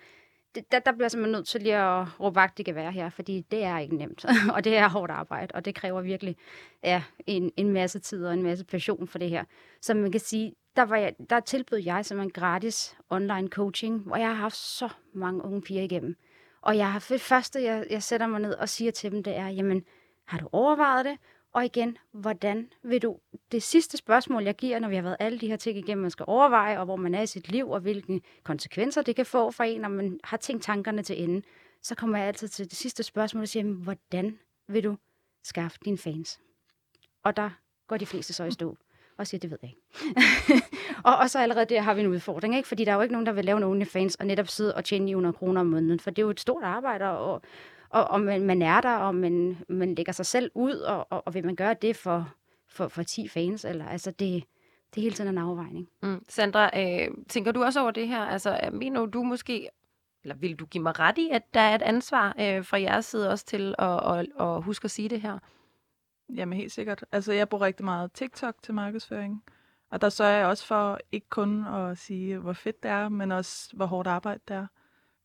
det, 0.54 0.72
der, 0.72 0.78
der 0.78 0.92
bliver 0.92 1.04
jeg 1.04 1.10
simpelthen 1.10 1.32
nødt 1.32 1.46
til 1.46 1.62
lige 1.62 1.76
at 1.76 2.20
råbe 2.20 2.36
vagt, 2.36 2.58
det 2.58 2.64
kan 2.64 2.74
være 2.74 2.92
her, 2.92 3.10
fordi 3.10 3.40
det 3.50 3.64
er 3.64 3.78
ikke 3.78 3.96
nemt. 3.96 4.24
og 4.54 4.64
det 4.64 4.76
er 4.76 4.88
hårdt 4.88 5.12
arbejde, 5.12 5.54
og 5.54 5.64
det 5.64 5.74
kræver 5.74 6.00
virkelig 6.00 6.36
ja, 6.84 7.02
en, 7.26 7.50
en 7.56 7.72
masse 7.72 7.98
tid 7.98 8.26
og 8.26 8.34
en 8.34 8.42
masse 8.42 8.64
passion 8.64 9.08
for 9.08 9.18
det 9.18 9.30
her. 9.30 9.44
Så 9.80 9.94
man 9.94 10.12
kan 10.12 10.20
sige, 10.20 10.54
der, 10.76 10.82
var 10.82 10.96
jeg, 10.96 11.14
der 11.30 11.40
tilbød 11.40 11.78
jeg 11.78 12.04
som 12.04 12.20
en 12.20 12.30
gratis 12.30 12.96
online 13.10 13.48
coaching, 13.48 13.98
hvor 14.00 14.16
jeg 14.16 14.28
har 14.28 14.34
haft 14.34 14.56
så 14.56 14.88
mange 15.12 15.44
unge 15.44 15.62
piger 15.62 15.82
igennem. 15.82 16.16
Og 16.62 16.76
jeg 16.76 16.92
har 16.92 17.06
det 17.08 17.20
første, 17.20 17.62
jeg, 17.62 17.86
jeg 17.90 18.02
sætter 18.02 18.26
mig 18.26 18.40
ned 18.40 18.54
og 18.54 18.68
siger 18.68 18.90
til 18.90 19.10
dem, 19.10 19.22
det 19.22 19.36
er, 19.36 19.48
jamen, 19.48 19.84
har 20.24 20.38
du 20.38 20.48
overvejet 20.52 21.04
det? 21.04 21.18
Og 21.54 21.64
igen, 21.64 21.98
hvordan 22.12 22.68
vil 22.82 23.02
du... 23.02 23.18
Det 23.52 23.62
sidste 23.62 23.96
spørgsmål, 23.96 24.42
jeg 24.44 24.54
giver, 24.56 24.78
når 24.78 24.88
vi 24.88 24.94
har 24.94 25.02
været 25.02 25.16
alle 25.20 25.38
de 25.38 25.48
her 25.48 25.56
ting 25.56 25.78
igennem, 25.78 26.02
man 26.02 26.10
skal 26.10 26.24
overveje, 26.28 26.78
og 26.78 26.84
hvor 26.84 26.96
man 26.96 27.14
er 27.14 27.22
i 27.22 27.26
sit 27.26 27.48
liv, 27.48 27.70
og 27.70 27.80
hvilke 27.80 28.20
konsekvenser 28.42 29.02
det 29.02 29.16
kan 29.16 29.26
få 29.26 29.50
for 29.50 29.64
en, 29.64 29.80
når 29.80 29.88
man 29.88 30.20
har 30.24 30.36
tænkt 30.36 30.62
tankerne 30.62 31.02
til 31.02 31.22
ende, 31.22 31.42
så 31.82 31.94
kommer 31.94 32.18
jeg 32.18 32.26
altid 32.26 32.48
til 32.48 32.70
det 32.70 32.76
sidste 32.76 33.02
spørgsmål 33.02 33.42
og 33.42 33.48
siger, 33.48 33.64
"Jamen, 33.64 33.82
hvordan 33.82 34.38
vil 34.68 34.84
du 34.84 34.96
skaffe 35.44 35.78
dine 35.84 35.98
fans? 35.98 36.40
Og 37.24 37.36
der 37.36 37.50
går 37.88 37.96
de 37.96 38.06
fleste 38.06 38.32
så 38.32 38.44
i 38.44 38.50
stå 38.50 38.76
og 39.18 39.26
siger, 39.26 39.38
det 39.38 39.50
ved 39.50 39.58
jeg 39.62 39.70
ikke. 39.70 40.62
og, 41.08 41.16
og 41.16 41.30
så 41.30 41.38
allerede 41.38 41.64
der 41.64 41.80
har 41.80 41.94
vi 41.94 42.00
en 42.00 42.06
udfordring, 42.06 42.56
ikke? 42.56 42.68
fordi 42.68 42.84
der 42.84 42.92
er 42.92 42.96
jo 42.96 43.02
ikke 43.02 43.12
nogen, 43.12 43.26
der 43.26 43.32
vil 43.32 43.44
lave 43.44 43.56
en 43.56 43.62
OnlyFans 43.64 44.14
og 44.14 44.26
netop 44.26 44.48
sidde 44.48 44.74
og 44.74 44.84
tjene 44.84 45.04
900 45.04 45.32
kroner 45.32 45.60
om 45.60 45.66
måneden, 45.66 46.00
for 46.00 46.10
det 46.10 46.18
er 46.22 46.26
jo 46.26 46.30
et 46.30 46.40
stort 46.40 46.62
arbejde, 46.62 47.04
og, 47.04 47.42
og, 47.94 48.10
og 48.10 48.20
man, 48.20 48.42
man 48.46 48.62
er 48.62 48.80
der, 48.80 48.96
og 48.96 49.14
man, 49.14 49.58
man 49.68 49.94
lægger 49.94 50.12
sig 50.12 50.26
selv 50.26 50.50
ud, 50.54 50.74
og, 50.74 51.06
og, 51.10 51.26
og 51.26 51.34
vil 51.34 51.46
man 51.46 51.56
gøre 51.56 51.74
det 51.74 51.96
for, 51.96 52.34
for, 52.68 52.88
for 52.88 53.02
10 53.02 53.28
fans, 53.28 53.64
eller 53.64 53.86
altså 53.86 54.10
det, 54.10 54.44
det 54.94 55.00
er 55.00 55.02
hele 55.02 55.14
tiden 55.14 55.30
en 55.30 55.38
afvejning. 55.38 55.88
Mm. 56.02 56.24
Sandra, 56.28 56.80
øh, 56.80 57.08
tænker 57.28 57.52
du 57.52 57.64
også 57.64 57.80
over 57.80 57.90
det 57.90 58.08
her? 58.08 58.20
Altså, 58.20 58.60
øh, 58.66 58.72
mener 58.72 59.06
du 59.06 59.22
måske, 59.22 59.68
eller 60.22 60.36
vil 60.36 60.56
du 60.56 60.66
give 60.66 60.82
mig 60.82 60.98
ret 60.98 61.18
i, 61.18 61.28
at 61.32 61.54
der 61.54 61.60
er 61.60 61.74
et 61.74 61.82
ansvar 61.82 62.34
øh, 62.40 62.64
fra 62.64 62.80
jeres 62.80 63.04
side 63.04 63.30
også 63.30 63.46
til 63.46 63.74
at, 63.78 64.18
at, 64.18 64.26
at 64.40 64.62
huske 64.62 64.84
at 64.84 64.90
sige 64.90 65.08
det 65.08 65.20
her? 65.20 65.38
Jamen 66.34 66.58
helt 66.58 66.72
sikkert. 66.72 67.04
Altså 67.12 67.32
jeg 67.32 67.48
bruger 67.48 67.66
rigtig 67.66 67.84
meget 67.84 68.12
TikTok 68.12 68.54
til 68.62 68.74
markedsføring. 68.74 69.44
Og 69.90 70.00
der 70.00 70.08
sørger 70.08 70.36
jeg 70.36 70.46
også 70.46 70.66
for 70.66 70.98
ikke 71.12 71.28
kun 71.28 71.66
at 71.66 71.98
sige, 71.98 72.38
hvor 72.38 72.52
fedt 72.52 72.82
det 72.82 72.90
er, 72.90 73.08
men 73.08 73.32
også, 73.32 73.76
hvor 73.76 73.86
hårdt 73.86 74.08
arbejde 74.08 74.40
det 74.48 74.56
er. 74.56 74.66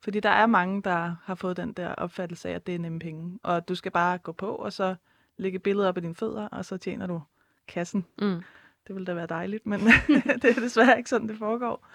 Fordi 0.01 0.19
der 0.19 0.29
er 0.29 0.45
mange, 0.45 0.81
der 0.81 1.15
har 1.23 1.35
fået 1.35 1.57
den 1.57 1.73
der 1.73 1.95
opfattelse 1.95 2.49
af, 2.49 2.53
at 2.53 2.67
det 2.67 2.75
er 2.75 2.79
nemme 2.79 2.99
penge. 2.99 3.39
Og 3.43 3.67
du 3.67 3.75
skal 3.75 3.91
bare 3.91 4.17
gå 4.17 4.31
på, 4.31 4.55
og 4.55 4.73
så 4.73 4.95
lægge 5.37 5.59
billeder 5.59 5.89
op 5.89 5.97
af 5.97 6.01
dine 6.01 6.15
fødder, 6.15 6.47
og 6.47 6.65
så 6.65 6.77
tjener 6.77 7.07
du 7.07 7.21
kassen. 7.67 8.05
Mm. 8.21 8.41
Det 8.87 8.95
ville 8.95 9.05
da 9.05 9.13
være 9.13 9.27
dejligt, 9.27 9.65
men 9.65 9.79
det 10.41 10.57
er 10.57 10.59
desværre 10.61 10.97
ikke 10.97 11.09
sådan, 11.09 11.27
det 11.27 11.37
foregår. 11.37 11.87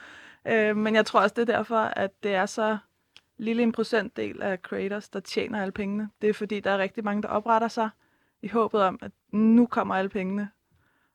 Øh, 0.47 0.77
men 0.77 0.95
jeg 0.95 1.07
tror 1.07 1.21
også, 1.21 1.35
det 1.35 1.49
er 1.49 1.57
derfor, 1.57 1.77
at 1.77 2.11
det 2.23 2.35
er 2.35 2.47
så 2.47 2.79
lille 3.37 3.63
en 3.63 3.73
procentdel 3.73 4.43
af 4.43 4.59
creators, 4.59 5.09
der 5.09 5.21
tjener 5.21 5.63
alle 5.63 5.73
pengene. 5.73 6.11
Det 6.23 6.29
er 6.29 6.35
fordi, 6.35 6.61
der 6.61 6.71
er 6.71 6.79
rigtig 6.79 7.05
mange, 7.05 7.23
der 7.23 7.29
opretter 7.29 7.69
sig 7.69 7.91
i 8.43 8.49
håbet 8.49 8.83
om, 8.83 8.99
at 9.03 9.13
nu 9.33 9.67
kommer 9.67 9.95
alle 9.95 10.09
pengene. 10.09 10.51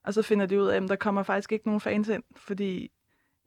Og 0.04 0.14
så 0.14 0.22
finder 0.22 0.46
de 0.46 0.62
ud 0.62 0.68
af, 0.68 0.84
at 0.84 0.90
der 0.90 0.96
kommer 0.96 1.24
faktisk 1.24 1.52
ikke 1.52 1.68
nogen 1.68 1.82
fans 1.82 2.08
ind, 2.08 2.24
fordi 2.36 2.92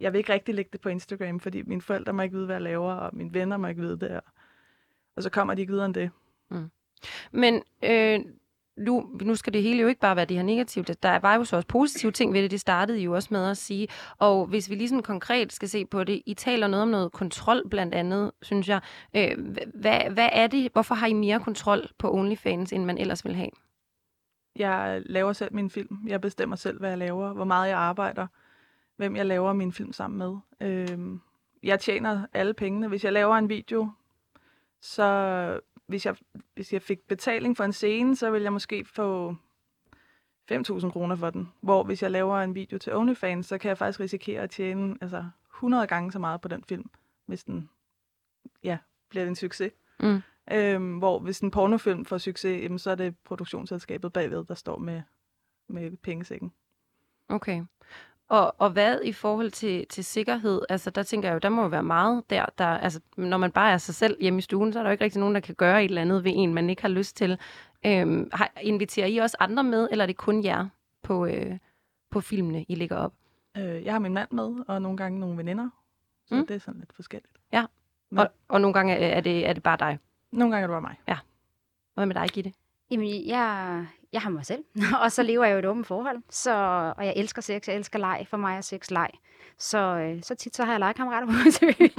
jeg 0.03 0.13
vil 0.13 0.19
ikke 0.19 0.33
rigtig 0.33 0.55
lægge 0.55 0.69
det 0.73 0.81
på 0.81 0.89
Instagram, 0.89 1.41
fordi 1.41 1.63
mine 1.63 1.83
forældre 1.83 2.13
må 2.13 2.23
ikke 2.23 2.35
vide, 2.35 2.47
hvad 2.47 2.55
jeg 2.55 2.63
laver, 2.63 2.93
og 2.93 3.17
mine 3.17 3.35
venner 3.35 3.57
må 3.57 3.67
ikke 3.67 3.83
vide 3.83 4.01
det. 4.01 4.21
Og 5.17 5.23
så 5.23 5.31
kommer 5.31 5.55
de 5.55 5.61
ikke 5.61 5.73
videre 5.73 5.87
end 5.87 5.95
det. 5.95 6.11
Men 7.33 7.63
øh, 7.85 8.21
nu, 8.77 9.19
nu 9.23 9.35
skal 9.35 9.53
det 9.53 9.63
hele 9.63 9.81
jo 9.81 9.89
ikke 9.89 10.01
bare 10.01 10.17
være 10.17 10.25
det 10.25 10.37
her 10.37 10.45
negative. 10.45 10.85
Der 10.85 11.19
var 11.19 11.35
jo 11.35 11.45
så 11.45 11.57
også 11.57 11.69
positive 11.69 12.13
ting 12.13 12.33
ved 12.33 12.43
det. 12.43 12.51
Det 12.51 12.61
startede 12.61 13.01
I 13.01 13.05
jo 13.05 13.15
også 13.15 13.29
med 13.31 13.51
at 13.51 13.57
sige. 13.57 13.89
Og 14.19 14.47
hvis 14.47 14.71
vi 14.71 14.75
lige 14.75 14.89
sådan 14.89 15.03
konkret 15.03 15.53
skal 15.53 15.69
se 15.69 15.87
på 15.87 16.05
det, 16.05 16.23
I 16.27 16.35
taler 16.35 16.67
noget 16.67 16.83
om 16.83 16.89
noget 16.89 17.13
kontrol 17.13 17.69
blandt 17.69 17.95
andet, 17.95 18.31
synes 18.43 18.69
jeg. 18.69 18.81
Øh, 19.17 19.55
hvad, 19.75 20.11
hvad 20.11 20.29
er 20.33 20.47
det? 20.47 20.73
Hvorfor 20.73 20.95
har 20.95 21.07
I 21.07 21.13
mere 21.13 21.41
kontrol 21.41 21.89
på 21.99 22.15
OnlyFans, 22.15 22.73
end 22.73 22.85
man 22.85 22.99
ellers 22.99 23.25
vil 23.25 23.35
have? 23.35 23.51
Jeg 24.57 25.03
laver 25.07 25.33
selv 25.33 25.55
min 25.55 25.71
film. 25.71 25.99
Jeg 26.07 26.21
bestemmer 26.21 26.57
selv, 26.57 26.79
hvad 26.79 26.89
jeg 26.89 26.99
laver, 26.99 27.33
hvor 27.33 27.45
meget 27.45 27.69
jeg 27.69 27.79
arbejder, 27.79 28.27
hvem 28.97 29.17
jeg 29.17 29.27
laver 29.27 29.53
min 29.53 29.73
film 29.73 29.93
sammen 29.93 30.19
med. 30.19 30.37
Øhm, 30.61 31.21
jeg 31.63 31.81
tjener 31.81 32.27
alle 32.33 32.55
pengene. 32.55 32.89
Hvis 32.89 33.05
jeg 33.05 33.13
laver 33.13 33.37
en 33.37 33.49
video, 33.49 33.91
så 34.81 35.61
hvis 35.87 36.07
jeg, 36.07 36.17
hvis 36.55 36.73
jeg 36.73 36.83
fik 36.83 37.01
betaling 37.09 37.57
for 37.57 37.65
en 37.65 37.73
scene, 37.73 38.17
så 38.17 38.31
vil 38.31 38.43
jeg 38.43 38.53
måske 38.53 38.85
få 38.85 39.37
5.000 40.53 40.91
kroner 40.91 41.17
for 41.17 41.31
den. 41.31 41.53
Hvor 41.61 41.83
hvis 41.83 42.03
jeg 42.03 42.11
laver 42.11 42.39
en 42.39 42.55
video 42.55 42.79
til 42.79 42.95
OnlyFans, 42.95 43.47
så 43.47 43.59
kan 43.59 43.69
jeg 43.69 43.79
faktisk 43.79 44.01
risikere 44.01 44.43
at 44.43 44.51
tjene 44.51 44.97
altså, 45.01 45.25
100 45.55 45.87
gange 45.87 46.13
så 46.13 46.19
meget 46.19 46.41
på 46.41 46.49
den 46.49 46.65
film, 46.69 46.91
hvis 47.27 47.45
den 47.45 47.71
ja, 48.63 48.79
bliver 49.09 49.27
en 49.27 49.37
succes. 49.37 49.73
Mm. 50.01 50.23
Øhm, 50.53 50.99
hvor 50.99 51.19
hvis 51.19 51.41
en 51.41 51.51
pornofilm 51.51 52.05
får 52.05 52.19
succes, 52.19 52.63
jamen, 52.63 52.79
så 52.79 52.91
er 52.91 52.95
det 52.95 53.17
produktionsselskabet 53.25 54.13
bagved, 54.13 54.45
der 54.45 54.55
står 54.55 54.79
med, 54.79 55.03
med 55.69 55.97
pengesækken. 55.97 56.53
Okay. 57.29 57.65
Og, 58.29 58.55
og 58.59 58.71
hvad 58.71 59.01
i 59.05 59.13
forhold 59.13 59.51
til, 59.51 59.87
til 59.89 60.05
sikkerhed? 60.05 60.63
Altså, 60.69 60.91
der 60.91 61.03
tænker 61.03 61.29
jeg 61.29 61.35
jo, 61.35 61.39
der 61.39 61.49
må 61.49 61.63
jo 61.63 61.69
være 61.69 61.83
meget 61.83 62.31
der, 62.31 62.47
der... 62.59 62.67
Altså, 62.67 63.01
når 63.17 63.37
man 63.37 63.53
bare 63.53 63.73
er 63.73 63.79
sig 63.79 63.95
selv 63.95 64.17
hjemme 64.21 64.39
i 64.39 64.43
stuen, 64.43 64.73
så 64.73 64.79
er 64.79 64.83
der 64.83 64.91
jo 64.91 64.93
ikke 64.93 65.05
rigtig 65.05 65.21
nogen, 65.21 65.35
der 65.35 65.41
kan 65.41 65.55
gøre 65.55 65.85
et 65.85 65.89
eller 65.89 66.01
andet 66.03 66.25
ved 66.25 66.33
en, 66.35 66.55
man 66.55 66.71
ikke 66.71 66.83
har 66.83 66.89
lyst 66.89 67.17
til. 67.17 67.39
Øhm, 67.87 68.31
har, 68.33 68.51
inviterer 68.61 69.07
I 69.07 69.17
også 69.17 69.37
andre 69.41 69.65
med, 69.65 69.89
eller 69.91 70.05
er 70.05 70.07
det 70.07 70.17
kun 70.17 70.45
jer 70.45 70.69
på, 71.03 71.27
øh, 71.27 71.59
på 72.11 72.21
filmene, 72.21 72.65
I 72.69 72.75
ligger 72.75 72.97
op? 72.97 73.13
Øh, 73.57 73.85
jeg 73.85 73.93
har 73.95 73.99
min 73.99 74.15
mand 74.15 74.29
med, 74.31 74.65
og 74.69 74.83
nogle 74.83 74.97
gange 74.97 75.21
nogle 75.21 75.37
veninder. 75.37 75.69
Så 76.27 76.35
Mm. 76.35 76.47
det 76.47 76.57
er 76.57 76.61
sådan 76.61 76.81
lidt 76.81 76.93
forskelligt. 76.93 77.33
Ja. 77.53 77.65
Men 78.11 78.19
Og, 78.19 78.29
og 78.49 78.61
nogle 78.61 78.75
gange 78.75 78.95
er 78.95 79.21
det, 79.21 79.49
er 79.49 79.53
det 79.53 79.63
bare 79.63 79.77
dig. 79.77 79.99
nogle 80.33 80.55
gange 80.55 80.63
er 80.63 80.67
det 80.67 80.83
bare 80.83 80.97
mig. 81.07 81.21
Hvad 81.95 82.07
med 82.07 82.15
dig, 82.15 82.29
Gitte? 82.29 82.53
Jamen, 82.93 83.27
jeg, 83.27 83.87
jeg 84.13 84.21
har 84.21 84.31
mig 84.31 84.47
selv, 84.47 84.65
og 85.03 85.13
så 85.13 85.23
lever 85.23 85.45
jeg 85.45 85.53
jo 85.53 85.57
i 85.57 85.59
et 85.59 85.67
åbent 85.67 85.87
forhold. 85.87 86.23
Så, 86.31 86.53
og 86.97 87.07
jeg 87.07 87.13
elsker 87.17 87.43
sex, 87.43 87.69
jeg 87.69 87.77
elsker 87.77 87.99
leg. 87.99 88.27
For 88.31 88.37
mig 88.37 88.57
er 88.57 88.61
sex 88.61 88.91
leg. 88.91 89.11
Så, 89.59 89.79
øh, 89.79 90.23
så 90.23 90.35
tit 90.35 90.57
så 90.57 90.65
har 90.65 90.73
jeg 90.73 90.81
legekammerater 90.81 91.27
på 91.27 91.33
besøg. 91.45 91.93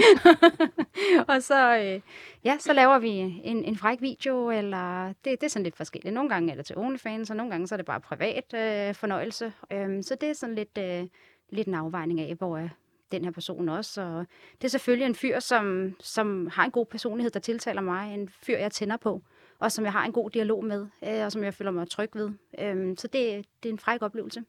og 1.36 1.44
så, 1.44 1.78
øh, 1.78 2.02
ja, 2.46 2.58
så 2.60 2.74
laver 2.74 3.00
vi 3.00 3.10
en, 3.44 3.64
en 3.64 3.78
fræk 3.78 4.02
video, 4.02 4.52
eller 4.52 5.08
det, 5.08 5.26
det 5.26 5.44
er 5.44 5.48
sådan 5.48 5.64
lidt 5.64 5.78
forskelligt. 5.78 6.14
Nogle 6.14 6.30
gange 6.30 6.52
er 6.52 6.56
det 6.56 6.66
til 6.66 6.78
OnlyFans, 6.78 7.30
og 7.30 7.36
nogle 7.36 7.52
gange 7.52 7.68
så 7.68 7.76
er 7.76 7.78
det 7.78 7.86
bare 7.86 8.02
privat 8.02 8.54
øh, 8.54 8.96
fornøjelse. 8.96 9.54
Øhm, 9.72 10.02
så 10.04 10.16
det 10.22 10.30
er 10.30 10.34
sådan 10.34 10.56
lidt, 10.56 10.78
øh, 10.78 11.08
lidt 11.50 11.68
en 11.68 11.76
afvejning 11.76 12.22
af, 12.22 12.36
hvor 12.36 12.58
er 12.58 12.70
den 13.12 13.24
her 13.24 13.32
person 13.32 13.70
også. 13.70 14.02
Og 14.02 14.26
det 14.62 14.64
er 14.64 14.70
selvfølgelig 14.70 15.06
en 15.06 15.16
fyr, 15.16 15.40
som, 15.40 15.96
som 16.00 16.48
har 16.48 16.66
en 16.66 16.72
god 16.72 16.86
personlighed, 16.86 17.32
der 17.32 17.40
tiltaler 17.40 17.82
mig. 17.82 18.14
En 18.14 18.30
fyr, 18.30 18.58
jeg 18.58 18.72
tænder 18.72 18.98
på 18.98 19.22
og 19.64 19.72
som 19.72 19.86
jeg 19.86 19.92
har 19.92 20.06
en 20.06 20.12
god 20.12 20.30
dialog 20.30 20.66
med, 20.66 20.88
øh, 21.04 21.26
og 21.26 21.32
som 21.32 21.44
jeg 21.44 21.54
føler 21.54 21.72
mig 21.72 21.90
tryg 21.90 22.10
ved. 22.14 22.32
Øh, 22.60 22.98
så 22.98 23.08
det, 23.08 23.46
det 23.64 23.70
er 23.70 23.74
en 23.74 23.80
fræk 23.80 24.02
oplevelse. 24.02 24.44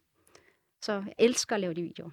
Så 0.81 0.93
jeg 0.93 1.13
elsker 1.19 1.55
at 1.55 1.61
lave 1.61 1.73
de 1.73 1.81
videoer. 1.81 2.09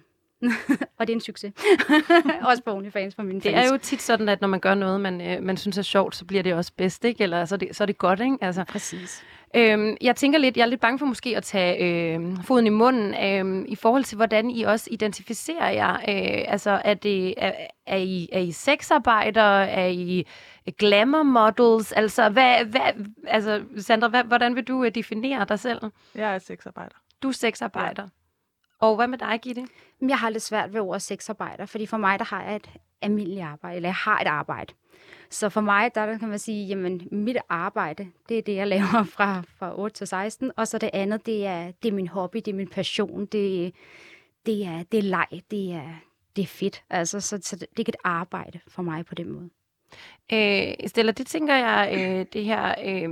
og 0.97 1.07
det 1.07 1.13
er 1.13 1.17
en 1.17 1.21
succes. 1.21 1.53
også 2.49 2.63
på 2.63 2.71
OnlyFans 2.71 3.15
for 3.15 3.23
mine 3.23 3.39
Det 3.41 3.51
fans. 3.53 3.67
er 3.67 3.71
jo 3.73 3.77
tit 3.77 4.01
sådan, 4.01 4.29
at 4.29 4.41
når 4.41 4.47
man 4.47 4.59
gør 4.59 4.73
noget, 4.75 5.01
man, 5.01 5.21
øh, 5.21 5.43
man 5.43 5.57
synes 5.57 5.77
er 5.77 5.81
sjovt, 5.81 6.15
så 6.15 6.25
bliver 6.25 6.43
det 6.43 6.53
også 6.53 6.71
bedst, 6.77 7.05
ikke? 7.05 7.23
Eller 7.23 7.45
så 7.45 7.55
er 7.55 7.59
det, 7.59 7.75
så 7.75 7.83
er 7.83 7.85
det 7.85 7.97
godt, 7.97 8.19
ikke? 8.19 8.37
Altså, 8.41 8.63
Præcis. 8.63 9.23
Øhm, 9.55 9.97
jeg 10.01 10.15
tænker 10.15 10.39
lidt, 10.39 10.57
jeg 10.57 10.63
er 10.63 10.67
lidt 10.67 10.81
bange 10.81 10.99
for 10.99 11.05
måske 11.05 11.37
at 11.37 11.43
tage 11.43 11.77
øh, 12.15 12.37
foden 12.43 12.65
i 12.67 12.69
munden 12.69 13.13
øh, 13.23 13.65
i 13.67 13.75
forhold 13.75 14.03
til, 14.03 14.15
hvordan 14.15 14.49
I 14.51 14.63
også 14.63 14.87
identificerer 14.91 15.69
jer. 15.69 15.93
Øh, 15.93 16.51
altså, 16.51 16.81
er, 16.85 16.93
det, 16.93 17.33
er, 17.37 17.51
er, 17.87 17.97
I, 17.97 18.29
er 18.31 18.39
I 18.39 18.51
sexarbejdere? 18.51 19.69
Er 19.69 19.87
I 19.87 20.25
glamour 20.77 21.23
models? 21.23 21.91
Altså, 21.91 22.29
hvad, 22.29 22.65
hvad, 22.65 22.81
altså 23.27 23.61
Sandra, 23.77 24.07
hvad, 24.07 24.23
hvordan 24.23 24.55
vil 24.55 24.63
du 24.63 24.83
øh, 24.83 24.95
definere 24.95 25.45
dig 25.49 25.59
selv? 25.59 25.79
Jeg 26.15 26.35
er 26.35 26.39
sexarbejder. 26.39 26.95
Du 27.23 27.27
er 27.27 27.31
sexarbejder. 27.33 28.07
Og 28.83 28.95
hvad 28.95 29.07
med 29.07 29.17
dig, 29.17 29.39
Gitte? 29.41 29.67
Men 29.99 30.09
Jeg 30.09 30.17
har 30.17 30.29
lidt 30.29 30.43
svært 30.43 30.73
ved 30.73 30.81
ordet 30.81 31.01
sexarbejder, 31.01 31.65
fordi 31.65 31.85
for 31.85 31.97
mig, 31.97 32.19
der 32.19 32.25
har 32.25 32.43
jeg 32.43 32.55
et 32.55 32.69
almindeligt 33.01 33.45
arbejde, 33.45 33.75
eller 33.75 33.89
jeg 33.89 33.95
har 33.95 34.19
et 34.19 34.27
arbejde. 34.27 34.73
Så 35.29 35.49
for 35.49 35.61
mig, 35.61 35.95
der 35.95 36.17
kan 36.17 36.29
man 36.29 36.39
sige, 36.39 36.67
jamen 36.67 37.07
mit 37.11 37.37
arbejde, 37.49 38.07
det 38.29 38.37
er 38.37 38.41
det, 38.41 38.55
jeg 38.55 38.67
laver 38.67 39.03
fra, 39.15 39.43
fra 39.57 39.79
8 39.79 39.95
til 39.95 40.07
16, 40.07 40.51
og 40.57 40.67
så 40.67 40.77
det 40.77 40.89
andet, 40.93 41.25
det 41.25 41.45
er, 41.45 41.71
det 41.83 41.89
er 41.89 41.93
min 41.93 42.07
hobby, 42.07 42.37
det 42.37 42.47
er 42.47 42.55
min 42.55 42.67
passion, 42.67 43.25
det, 43.25 43.73
det, 44.45 44.65
er, 44.65 44.83
det 44.83 44.97
er 44.97 45.03
leg, 45.03 45.41
det 45.51 45.71
er, 45.71 45.95
det 46.35 46.41
er 46.41 46.47
fedt. 46.47 46.83
Altså, 46.89 47.19
så, 47.19 47.39
så 47.41 47.55
det, 47.55 47.61
det 47.61 47.75
er 47.75 47.79
ikke 47.79 47.89
et 47.89 47.95
arbejde 48.03 48.59
for 48.67 48.81
mig 48.81 49.05
på 49.05 49.15
den 49.15 49.29
måde. 49.29 49.49
Øh, 50.33 50.87
Stella, 50.87 51.11
det 51.11 51.27
tænker 51.27 51.55
jeg, 51.55 51.93
øh, 51.97 52.25
det 52.33 52.45
her 52.45 52.75
øh, 52.85 53.09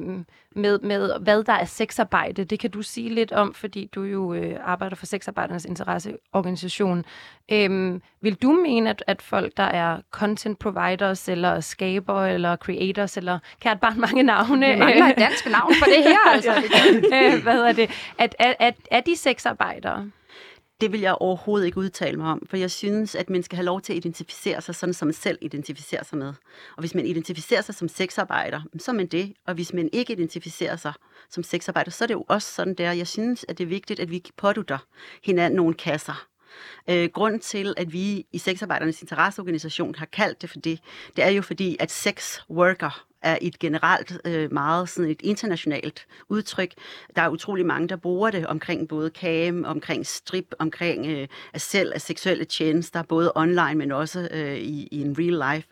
med, 0.55 0.79
med, 0.79 1.19
hvad 1.21 1.43
der 1.43 1.53
er 1.53 1.65
sexarbejde, 1.65 2.43
det 2.43 2.59
kan 2.59 2.71
du 2.71 2.81
sige 2.81 3.09
lidt 3.09 3.31
om, 3.31 3.53
fordi 3.53 3.89
du 3.95 4.03
jo 4.03 4.33
øh, 4.33 4.57
arbejder 4.63 4.95
for 4.95 5.05
sexarbejdernes 5.05 5.65
interesseorganisation. 5.65 7.05
Øh, 7.51 7.99
vil 8.21 8.35
du 8.35 8.51
mene, 8.51 8.89
at, 8.89 9.03
at 9.07 9.21
folk, 9.21 9.57
der 9.57 9.63
er 9.63 10.01
content 10.11 10.59
providers, 10.59 11.29
eller 11.29 11.59
skaber, 11.59 12.25
eller 12.25 12.55
creators, 12.55 13.17
eller 13.17 13.39
kært 13.61 13.79
barn 13.79 13.99
mange 14.05 14.23
navne, 14.23 14.67
Vi 14.67 14.79
mangler 14.79 15.05
et 15.05 15.17
dansk 15.17 15.45
navn 15.45 15.73
for 15.79 15.85
det 15.85 16.03
her, 16.03 16.31
altså. 16.33 16.51
øh, 17.15 17.43
hvad 17.43 17.53
hedder 17.53 17.71
det, 17.71 17.89
at, 18.17 18.35
at, 18.39 18.55
at, 18.59 18.75
er 18.91 19.01
de 19.01 19.15
sexarbejdere? 19.15 20.11
Det 20.81 20.91
vil 20.91 20.99
jeg 20.99 21.13
overhovedet 21.13 21.65
ikke 21.65 21.77
udtale 21.77 22.17
mig 22.17 22.31
om, 22.31 22.47
for 22.49 22.57
jeg 22.57 22.71
synes, 22.71 23.15
at 23.15 23.29
man 23.29 23.43
skal 23.43 23.55
have 23.55 23.65
lov 23.65 23.81
til 23.81 23.93
at 23.93 23.97
identificere 23.97 24.61
sig 24.61 24.75
sådan, 24.75 24.93
som 24.93 25.07
man 25.07 25.13
selv 25.13 25.37
identificerer 25.41 26.03
sig 26.03 26.17
med. 26.17 26.33
Og 26.75 26.79
hvis 26.79 26.95
man 26.95 27.05
identificerer 27.05 27.61
sig 27.61 27.75
som 27.75 27.87
sexarbejder, 27.87 28.61
så 28.79 28.91
er 28.91 28.95
man 28.95 29.07
det. 29.07 29.33
Og 29.47 29.53
hvis 29.53 29.73
man 29.73 29.89
ikke 29.93 30.13
identificerer 30.13 30.75
sig 30.75 30.93
som 31.29 31.43
sexarbejder, 31.43 31.91
så 31.91 32.03
er 32.03 32.07
det 32.07 32.13
jo 32.13 32.25
også 32.27 32.53
sådan 32.53 32.73
der. 32.73 32.91
Jeg 32.91 33.07
synes, 33.07 33.45
at 33.49 33.57
det 33.57 33.63
er 33.63 33.67
vigtigt, 33.67 33.99
at 33.99 34.11
vi 34.11 34.23
pådutter 34.37 34.77
hinanden 35.23 35.57
nogle 35.57 35.73
kasser. 35.73 36.27
Øh, 36.89 37.09
grund 37.13 37.39
til, 37.39 37.73
at 37.77 37.93
vi 37.93 38.25
i 38.31 38.37
Sexarbejdernes 38.37 39.01
Interesseorganisation 39.01 39.95
har 39.95 40.05
kaldt 40.05 40.41
det 40.41 40.49
for 40.49 40.59
det, 40.59 40.79
det 41.15 41.23
er 41.23 41.29
jo 41.29 41.41
fordi, 41.41 41.77
at 41.79 41.91
sex 41.91 42.39
worker 42.49 43.05
er 43.21 43.37
et 43.41 43.59
generelt 43.59 44.21
øh, 44.25 44.53
meget 44.53 44.89
sådan 44.89 45.11
et 45.11 45.21
internationalt 45.23 46.05
udtryk. 46.29 46.73
Der 47.15 47.21
er 47.21 47.29
utrolig 47.29 47.65
mange, 47.65 47.87
der 47.87 47.95
bruger 47.95 48.31
det 48.31 48.47
omkring 48.47 48.87
både 48.87 49.09
cam, 49.09 49.63
omkring 49.63 50.05
strip, 50.05 50.55
omkring 50.59 51.07
øh, 51.07 51.27
selv 51.55 51.91
af 51.95 52.01
seksuelle 52.01 52.45
tjenester, 52.45 53.01
både 53.01 53.31
online, 53.35 53.75
men 53.75 53.91
også 53.91 54.27
øh, 54.31 54.57
i, 54.57 54.87
i 54.91 55.01
en 55.01 55.15
real 55.19 55.55
life. 55.55 55.67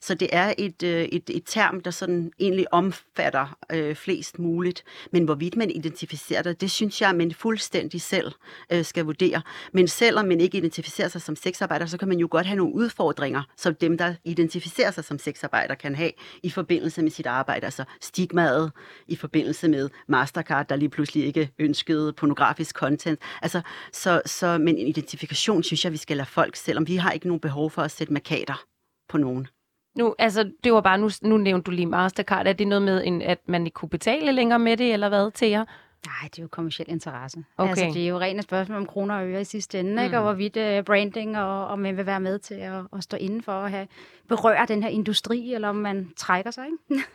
Så 0.00 0.14
det 0.14 0.28
er 0.32 0.54
et, 0.58 0.82
øh, 0.82 1.04
et, 1.04 1.30
et 1.30 1.42
term, 1.46 1.80
der 1.80 1.90
sådan 1.90 2.32
egentlig 2.40 2.74
omfatter 2.74 3.58
øh, 3.72 3.94
flest 3.94 4.38
muligt. 4.38 4.84
Men 5.12 5.24
hvorvidt 5.24 5.56
man 5.56 5.70
identificerer 5.70 6.42
det, 6.42 6.60
det 6.60 6.70
synes 6.70 7.00
jeg, 7.00 7.16
man 7.16 7.32
fuldstændig 7.32 8.00
selv 8.00 8.32
øh, 8.72 8.84
skal 8.84 9.04
vurdere. 9.04 9.42
Men 9.72 9.88
selvom 9.88 10.26
man 10.26 10.40
ikke 10.40 10.58
identificerer 10.58 11.08
sig 11.08 11.22
som 11.22 11.36
sexarbejder, 11.36 11.86
så 11.86 11.98
kan 11.98 12.08
man 12.08 12.18
jo 12.18 12.28
godt 12.30 12.46
have 12.46 12.56
nogle 12.56 12.74
udfordringer, 12.74 13.42
som 13.56 13.74
dem, 13.74 13.98
der 13.98 14.14
identificerer 14.24 14.90
sig 14.90 15.04
som 15.04 15.18
sexarbejder, 15.18 15.74
kan 15.74 15.94
have 15.94 16.10
i 16.42 16.50
forbindelse 16.50 17.02
med 17.02 17.10
sit 17.10 17.26
arbejde. 17.26 17.64
Altså 17.64 17.84
stigmaet 18.00 18.72
i 19.08 19.16
forbindelse 19.16 19.68
med 19.68 19.90
Mastercard, 20.08 20.68
der 20.68 20.76
lige 20.76 20.88
pludselig 20.88 21.26
ikke 21.26 21.50
ønskede 21.58 22.12
pornografisk 22.12 22.76
content. 22.76 23.20
Altså, 23.42 23.60
så, 23.92 24.22
så, 24.26 24.58
men 24.58 24.78
en 24.78 24.86
identifikation 24.86 25.62
synes 25.62 25.84
jeg, 25.84 25.92
vi 25.92 25.96
skal 25.96 26.16
lade 26.16 26.28
folk, 26.28 26.56
selvom 26.56 26.88
vi 26.88 26.96
har 26.96 27.10
ikke 27.12 27.26
nogen 27.26 27.40
behov 27.40 27.70
for 27.70 27.82
at 27.82 27.90
sætte 27.90 28.12
markader 28.12 28.64
på 29.08 29.18
nogen. 29.18 29.48
Nu, 29.96 30.14
altså, 30.18 30.50
det 30.64 30.72
var 30.72 30.80
bare, 30.80 30.98
nu, 30.98 31.10
nu 31.22 31.36
nævnte 31.36 31.64
du 31.64 31.70
lige 31.70 31.86
Mastercard. 31.86 32.46
Er 32.46 32.52
det 32.52 32.68
noget 32.68 32.82
med, 32.82 33.02
en, 33.04 33.22
at 33.22 33.38
man 33.46 33.66
ikke 33.66 33.74
kunne 33.74 33.88
betale 33.88 34.32
længere 34.32 34.58
med 34.58 34.76
det, 34.76 34.92
eller 34.92 35.08
hvad 35.08 35.30
til 35.30 35.48
jer? 35.48 35.64
Nej, 36.06 36.28
det 36.30 36.38
er 36.38 36.42
jo 36.42 36.48
kommersiel 36.48 36.90
interesse. 36.90 37.44
Okay. 37.56 37.70
Altså, 37.70 37.84
det 37.94 38.04
er 38.04 38.08
jo 38.08 38.18
rent 38.18 38.38
et 38.38 38.44
spørgsmål 38.44 38.78
om 38.78 38.86
kroner 38.86 39.14
og 39.14 39.28
øre 39.28 39.40
i 39.40 39.44
sidste 39.44 39.80
ende, 39.80 39.92
mm. 39.92 39.98
ikke? 39.98 40.16
og 40.16 40.22
hvorvidt 40.22 40.56
uh, 40.56 40.84
branding, 40.84 41.38
og 41.38 41.66
om 41.66 41.78
man 41.78 41.96
vil 41.96 42.06
være 42.06 42.20
med 42.20 42.38
til 42.38 42.54
at, 42.54 42.82
at 42.92 43.02
stå 43.02 43.16
inden 43.16 43.42
for 43.42 43.52
at 43.52 43.70
have, 43.70 43.88
berøre 44.28 44.66
den 44.68 44.82
her 44.82 44.90
industri, 44.90 45.54
eller 45.54 45.68
om 45.68 45.76
man 45.76 46.12
trækker 46.16 46.50
sig. 46.50 46.66
Ikke? 46.90 47.04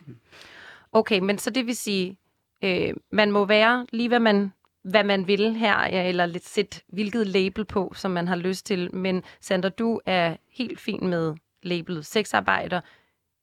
Okay, 0.94 1.20
men 1.20 1.38
så 1.38 1.50
det 1.50 1.65
vil 1.65 1.76
sige, 1.76 2.17
øh, 2.63 2.94
man 3.12 3.32
må 3.32 3.46
være 3.46 3.86
lige, 3.91 4.08
hvad 4.08 4.20
man, 4.20 4.54
hvad 4.84 5.04
man 5.04 5.28
vil 5.28 5.56
her, 5.56 5.88
ja, 5.88 6.08
eller 6.08 6.26
lidt 6.26 6.46
sætte 6.46 6.82
hvilket 6.88 7.28
label 7.28 7.65
på, 7.65 7.94
som 7.96 8.12
man 8.12 8.28
har 8.28 8.36
lyst 8.36 8.65
til. 8.65 8.96
Men 8.96 9.24
Sandra, 9.41 9.70
du 9.70 10.00
er 10.06 10.36
helt 10.50 10.80
fin 10.80 11.08
med 11.08 11.36
labelet 11.63 12.06
sexarbejder. 12.06 12.82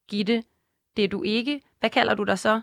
Gitte, 0.08 0.42
det 0.96 1.04
er 1.04 1.08
du 1.08 1.22
ikke. 1.22 1.60
Hvad 1.80 1.90
kalder 1.90 2.14
du 2.14 2.24
dig 2.24 2.38
så? 2.38 2.60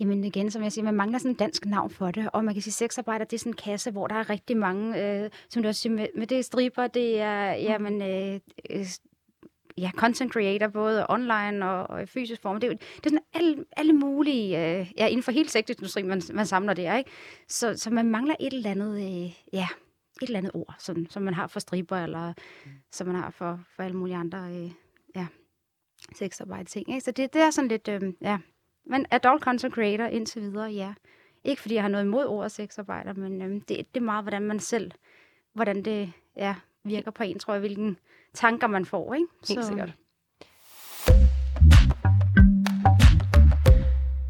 Jamen 0.00 0.24
igen, 0.24 0.50
som 0.50 0.62
jeg 0.62 0.72
siger, 0.72 0.84
man 0.84 0.94
mangler 0.94 1.18
sådan 1.18 1.30
en 1.30 1.36
dansk 1.36 1.66
navn 1.66 1.90
for 1.90 2.10
det, 2.10 2.30
og 2.32 2.44
man 2.44 2.54
kan 2.54 2.62
sige, 2.62 2.72
sexarbejder, 2.72 3.24
det 3.24 3.32
er 3.36 3.38
sådan 3.38 3.52
en 3.52 3.56
kasse, 3.56 3.90
hvor 3.90 4.06
der 4.06 4.14
er 4.14 4.30
rigtig 4.30 4.56
mange, 4.56 5.02
øh, 5.24 5.30
som 5.48 5.62
du 5.62 5.68
også 5.68 5.80
siger, 5.80 5.92
med, 5.92 6.06
med 6.16 6.26
det 6.26 6.38
er 6.38 6.42
striber, 6.42 6.86
det 6.86 7.20
er, 7.20 7.44
jamen, 7.52 8.02
øh, 8.02 8.40
øh, 8.70 8.86
ja, 9.78 9.90
content 9.96 10.32
creator, 10.32 10.68
både 10.68 11.06
online 11.08 11.70
og, 11.70 11.90
og 11.90 12.02
i 12.02 12.06
fysisk 12.06 12.42
form. 12.42 12.60
Det 12.60 12.66
er, 12.68 12.72
jo- 12.72 12.78
det 12.96 13.06
er 13.06 13.10
sådan 13.10 13.24
alle, 13.34 13.64
alle 13.76 13.92
mulige, 13.92 14.78
øh, 14.80 14.92
ja, 14.98 15.06
inden 15.06 15.22
for 15.22 15.32
hele 15.32 15.48
sektorindustrien, 15.48 16.08
man, 16.08 16.22
man 16.34 16.46
samler 16.46 16.74
det, 16.74 16.98
ikke? 16.98 17.10
Så, 17.48 17.76
så 17.76 17.90
man 17.90 18.06
mangler 18.10 18.34
et 18.40 18.52
eller 18.52 18.70
andet, 18.70 18.96
øh, 19.24 19.32
ja, 19.52 19.68
et 20.22 20.26
eller 20.26 20.38
andet 20.38 20.52
ord, 20.54 20.74
som, 20.78 21.06
som 21.10 21.22
man 21.22 21.34
har 21.34 21.46
for 21.46 21.60
striber, 21.60 21.96
eller 21.96 22.32
som 22.90 23.06
man 23.06 23.16
har 23.16 23.30
for, 23.30 23.60
for 23.76 23.82
alle 23.82 23.96
mulige 23.96 24.16
andre, 24.16 24.38
øh, 24.38 24.70
ja, 25.16 25.26
sexarbejde 26.14 26.64
ting, 26.64 26.88
ikke? 26.88 27.00
Så 27.00 27.10
det, 27.10 27.32
det 27.34 27.42
er 27.42 27.50
sådan 27.50 27.68
lidt, 27.68 27.88
øh, 27.88 28.02
ja, 28.20 28.38
men 28.86 29.06
adult 29.10 29.42
content 29.42 29.74
creator 29.74 30.04
indtil 30.04 30.42
videre, 30.42 30.70
ja. 30.70 30.94
Ikke 31.44 31.62
fordi 31.62 31.74
jeg 31.74 31.82
har 31.82 31.88
noget 31.88 32.04
imod 32.04 32.26
ordet 32.26 32.52
sexarbejder, 32.52 33.12
men 33.12 33.42
øhm, 33.42 33.60
det, 33.60 33.94
det 33.94 34.00
er 34.00 34.04
meget, 34.04 34.24
hvordan 34.24 34.42
man 34.42 34.60
selv, 34.60 34.90
hvordan 35.52 35.84
det 35.84 36.12
ja, 36.36 36.54
virker 36.84 37.10
på 37.10 37.22
en, 37.22 37.38
tror 37.38 37.54
jeg, 37.54 37.60
hvilken 37.60 37.98
tanker 38.34 38.66
man 38.66 38.84
får, 38.84 39.14
ikke? 39.14 39.26
Helt 39.48 39.64
sikkert. 39.64 39.94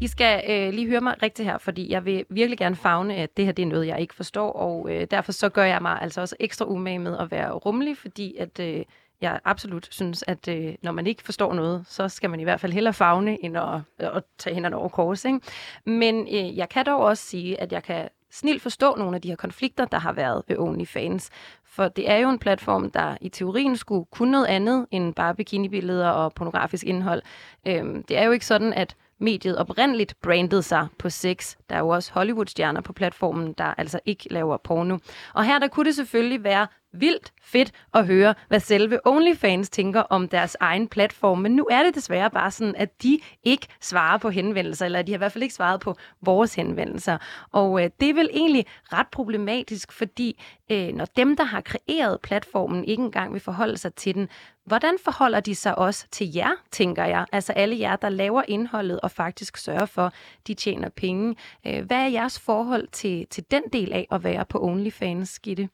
I 0.01 0.07
skal 0.07 0.43
øh, 0.49 0.73
lige 0.73 0.87
høre 0.87 1.01
mig 1.01 1.23
rigtigt 1.23 1.49
her, 1.49 1.57
fordi 1.57 1.91
jeg 1.91 2.05
vil 2.05 2.25
virkelig 2.29 2.57
gerne 2.57 2.75
fagne, 2.75 3.15
at 3.15 3.37
det 3.37 3.45
her 3.45 3.51
det 3.51 3.63
er 3.63 3.67
noget, 3.67 3.87
jeg 3.87 4.01
ikke 4.01 4.15
forstår, 4.15 4.51
og 4.51 4.87
øh, 4.91 5.07
derfor 5.11 5.31
så 5.31 5.49
gør 5.49 5.63
jeg 5.63 5.81
mig 5.81 6.01
altså 6.01 6.21
også 6.21 6.35
ekstra 6.39 6.65
umage 6.65 6.99
med 6.99 7.17
at 7.17 7.31
være 7.31 7.51
rummelig, 7.51 7.97
fordi 7.97 8.35
at 8.37 8.59
øh, 8.59 8.85
jeg 9.21 9.39
absolut 9.45 9.87
synes, 9.91 10.23
at 10.27 10.47
øh, 10.47 10.75
når 10.81 10.91
man 10.91 11.07
ikke 11.07 11.23
forstår 11.23 11.53
noget, 11.53 11.83
så 11.87 12.09
skal 12.09 12.29
man 12.29 12.39
i 12.39 12.43
hvert 12.43 12.59
fald 12.59 12.73
hellere 12.73 12.93
fagne, 12.93 13.45
end 13.45 13.57
at, 13.57 13.75
øh, 14.01 14.15
at 14.15 14.23
tage 14.37 14.53
hænderne 14.53 14.75
over 14.75 14.89
kors. 14.89 15.25
Ikke? 15.25 15.39
Men 15.85 16.27
øh, 16.27 16.57
jeg 16.57 16.69
kan 16.69 16.85
dog 16.85 16.99
også 16.99 17.23
sige, 17.23 17.61
at 17.61 17.71
jeg 17.71 17.83
kan 17.83 18.09
snilt 18.31 18.61
forstå 18.61 18.95
nogle 18.95 19.15
af 19.15 19.21
de 19.21 19.29
her 19.29 19.35
konflikter, 19.35 19.85
der 19.85 19.99
har 19.99 20.13
været 20.13 20.43
ved 20.47 20.57
OnlyFans. 20.59 21.29
For 21.65 21.87
det 21.87 22.09
er 22.09 22.17
jo 22.17 22.29
en 22.29 22.39
platform, 22.39 22.91
der 22.91 23.17
i 23.21 23.29
teorien 23.29 23.77
skulle 23.77 24.05
kunne 24.11 24.31
noget 24.31 24.45
andet 24.45 24.87
end 24.91 25.13
bare 25.13 25.35
bikinibilleder 25.35 26.09
og 26.09 26.33
pornografisk 26.33 26.83
indhold. 26.83 27.21
Øhm, 27.67 28.03
det 28.03 28.17
er 28.17 28.25
jo 28.25 28.31
ikke 28.31 28.45
sådan, 28.45 28.73
at 28.73 28.95
mediet 29.21 29.57
oprindeligt 29.57 30.15
brandede 30.21 30.63
sig 30.63 30.87
på 30.99 31.09
sex. 31.09 31.55
Der 31.69 31.75
er 31.75 31.79
jo 31.79 31.89
også 31.89 32.13
Hollywood-stjerner 32.13 32.81
på 32.81 32.93
platformen, 32.93 33.53
der 33.53 33.73
altså 33.77 33.99
ikke 34.05 34.33
laver 34.33 34.57
porno. 34.57 34.97
Og 35.33 35.45
her 35.45 35.59
der 35.59 35.67
kunne 35.67 35.85
det 35.85 35.95
selvfølgelig 35.95 36.43
være 36.43 36.67
vildt 36.93 37.33
fedt 37.41 37.71
at 37.93 38.05
høre, 38.07 38.35
hvad 38.47 38.59
selve 38.59 38.99
OnlyFans 39.07 39.69
tænker 39.69 40.01
om 40.01 40.27
deres 40.27 40.57
egen 40.59 40.87
platform. 40.87 41.39
Men 41.39 41.51
nu 41.55 41.67
er 41.71 41.83
det 41.83 41.95
desværre 41.95 42.29
bare 42.29 42.51
sådan, 42.51 42.75
at 42.75 43.03
de 43.03 43.19
ikke 43.43 43.67
svarer 43.81 44.17
på 44.17 44.29
henvendelser, 44.29 44.85
eller 44.85 45.01
de 45.01 45.11
har 45.11 45.17
i 45.17 45.23
hvert 45.23 45.31
fald 45.31 45.43
ikke 45.43 45.55
svaret 45.55 45.79
på 45.79 45.95
vores 46.21 46.55
henvendelser. 46.55 47.17
Og 47.51 47.83
øh, 47.83 47.89
det 47.99 48.09
er 48.09 48.13
vel 48.13 48.29
egentlig 48.33 48.65
ret 48.93 49.07
problematisk, 49.11 49.91
fordi 49.91 50.41
øh, 50.71 50.87
når 50.87 51.05
dem, 51.05 51.37
der 51.37 51.43
har 51.43 51.61
kreeret 51.61 52.21
platformen, 52.21 52.85
ikke 52.85 53.03
engang 53.03 53.33
vil 53.33 53.41
forholde 53.41 53.77
sig 53.77 53.93
til 53.93 54.15
den, 54.15 54.29
hvordan 54.71 54.97
forholder 55.03 55.39
de 55.39 55.55
sig 55.55 55.77
også 55.77 56.07
til 56.11 56.33
jer, 56.33 56.51
tænker 56.71 57.05
jeg? 57.05 57.25
Altså 57.31 57.53
alle 57.53 57.79
jer, 57.79 57.95
der 57.95 58.09
laver 58.09 58.43
indholdet 58.47 58.99
og 58.99 59.11
faktisk 59.11 59.57
sørger 59.57 59.85
for, 59.85 60.13
de 60.47 60.53
tjener 60.53 60.89
penge. 60.89 61.35
Øh, 61.67 61.85
hvad 61.85 61.97
er 61.97 62.07
jeres 62.07 62.39
forhold 62.39 62.87
til, 62.87 63.27
til 63.27 63.45
den 63.51 63.63
del 63.73 63.93
af 63.93 64.07
at 64.11 64.23
være 64.23 64.45
på 64.45 64.63
OnlyFans, 64.63 65.39
Gitte? 65.39 65.69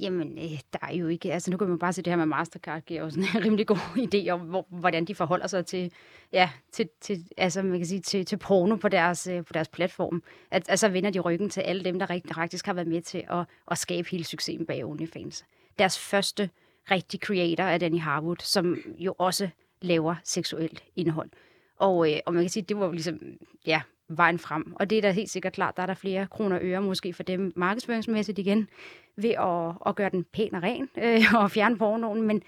Jamen, 0.00 0.38
øh, 0.38 0.60
der 0.72 0.78
er 0.82 0.94
jo 0.94 1.08
ikke... 1.08 1.32
Altså, 1.32 1.50
nu 1.50 1.56
kan 1.56 1.68
man 1.68 1.78
bare 1.78 1.92
se 1.92 2.02
det 2.02 2.10
her 2.10 2.16
med 2.16 2.26
Mastercard, 2.26 2.82
giver 2.82 3.00
jo 3.00 3.10
sådan 3.10 3.24
en 3.24 3.42
rimelig 3.44 3.66
god 3.66 3.76
idé 3.76 4.30
om, 4.30 4.40
hvor, 4.40 4.66
hvordan 4.68 5.04
de 5.04 5.14
forholder 5.14 5.46
sig 5.46 5.66
til, 5.66 5.92
ja, 6.32 6.50
til, 6.72 6.88
til, 7.00 7.24
altså, 7.36 7.62
man 7.62 7.78
kan 7.78 7.86
sige, 7.86 8.00
til, 8.00 8.26
til 8.26 8.36
porno 8.36 8.76
på 8.76 8.88
deres, 8.88 9.26
øh, 9.26 9.44
på 9.44 9.52
deres 9.52 9.68
platform. 9.68 10.22
At, 10.50 10.62
altså, 10.68 10.88
vender 10.88 11.10
de 11.10 11.20
ryggen 11.20 11.50
til 11.50 11.60
alle 11.60 11.84
dem, 11.84 11.98
der 11.98 12.10
rigtig, 12.10 12.34
faktisk 12.34 12.66
har 12.66 12.72
været 12.72 12.88
med 12.88 13.02
til 13.02 13.24
at, 13.30 13.44
at 13.70 13.78
skabe 13.78 14.08
hele 14.10 14.24
succesen 14.24 14.66
bag 14.66 14.84
OnlyFans. 14.84 15.44
Deres 15.78 15.98
første 15.98 16.50
rigtig 16.90 17.20
creator 17.20 17.64
af 17.64 17.80
Danny 17.80 18.00
Harwood, 18.00 18.36
som 18.40 18.78
jo 18.98 19.14
også 19.18 19.48
laver 19.82 20.14
seksuelt 20.24 20.84
indhold. 20.96 21.30
Og, 21.76 22.12
øh, 22.12 22.18
og 22.26 22.34
man 22.34 22.42
kan 22.42 22.50
sige, 22.50 22.62
det 22.62 22.76
var 22.76 22.86
jo 22.86 22.92
ligesom, 22.92 23.20
ja, 23.66 23.82
vejen 24.08 24.38
frem. 24.38 24.72
Og 24.76 24.90
det 24.90 24.98
er 24.98 25.02
da 25.02 25.10
helt 25.10 25.30
sikkert 25.30 25.52
klart, 25.52 25.76
der 25.76 25.82
er 25.82 25.86
der 25.86 25.94
flere 25.94 26.26
kroner 26.26 26.56
og 26.56 26.62
øre 26.64 26.82
måske 26.82 27.12
for 27.12 27.22
dem 27.22 27.52
markedsføringsmæssigt 27.56 28.38
igen, 28.38 28.68
ved 29.16 29.30
at, 29.30 29.76
at 29.86 29.96
gøre 29.96 30.10
den 30.10 30.24
pæn 30.24 30.54
og 30.54 30.62
ren 30.62 30.88
øh, 30.98 31.34
og 31.42 31.50
fjerne 31.50 31.78
pornoen. 31.78 32.22
Men, 32.22 32.42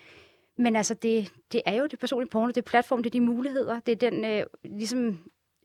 men 0.58 0.76
altså, 0.76 0.94
det, 0.94 1.32
det 1.52 1.62
er 1.66 1.74
jo 1.74 1.86
det 1.86 1.98
personlige 1.98 2.30
porno, 2.30 2.48
det 2.48 2.56
er 2.56 2.70
platform, 2.70 3.02
det 3.02 3.10
er 3.10 3.18
de 3.18 3.20
muligheder, 3.20 3.80
det 3.80 3.92
er 3.92 4.10
den 4.10 4.24
øh, 4.24 4.46
ligesom, 4.64 5.18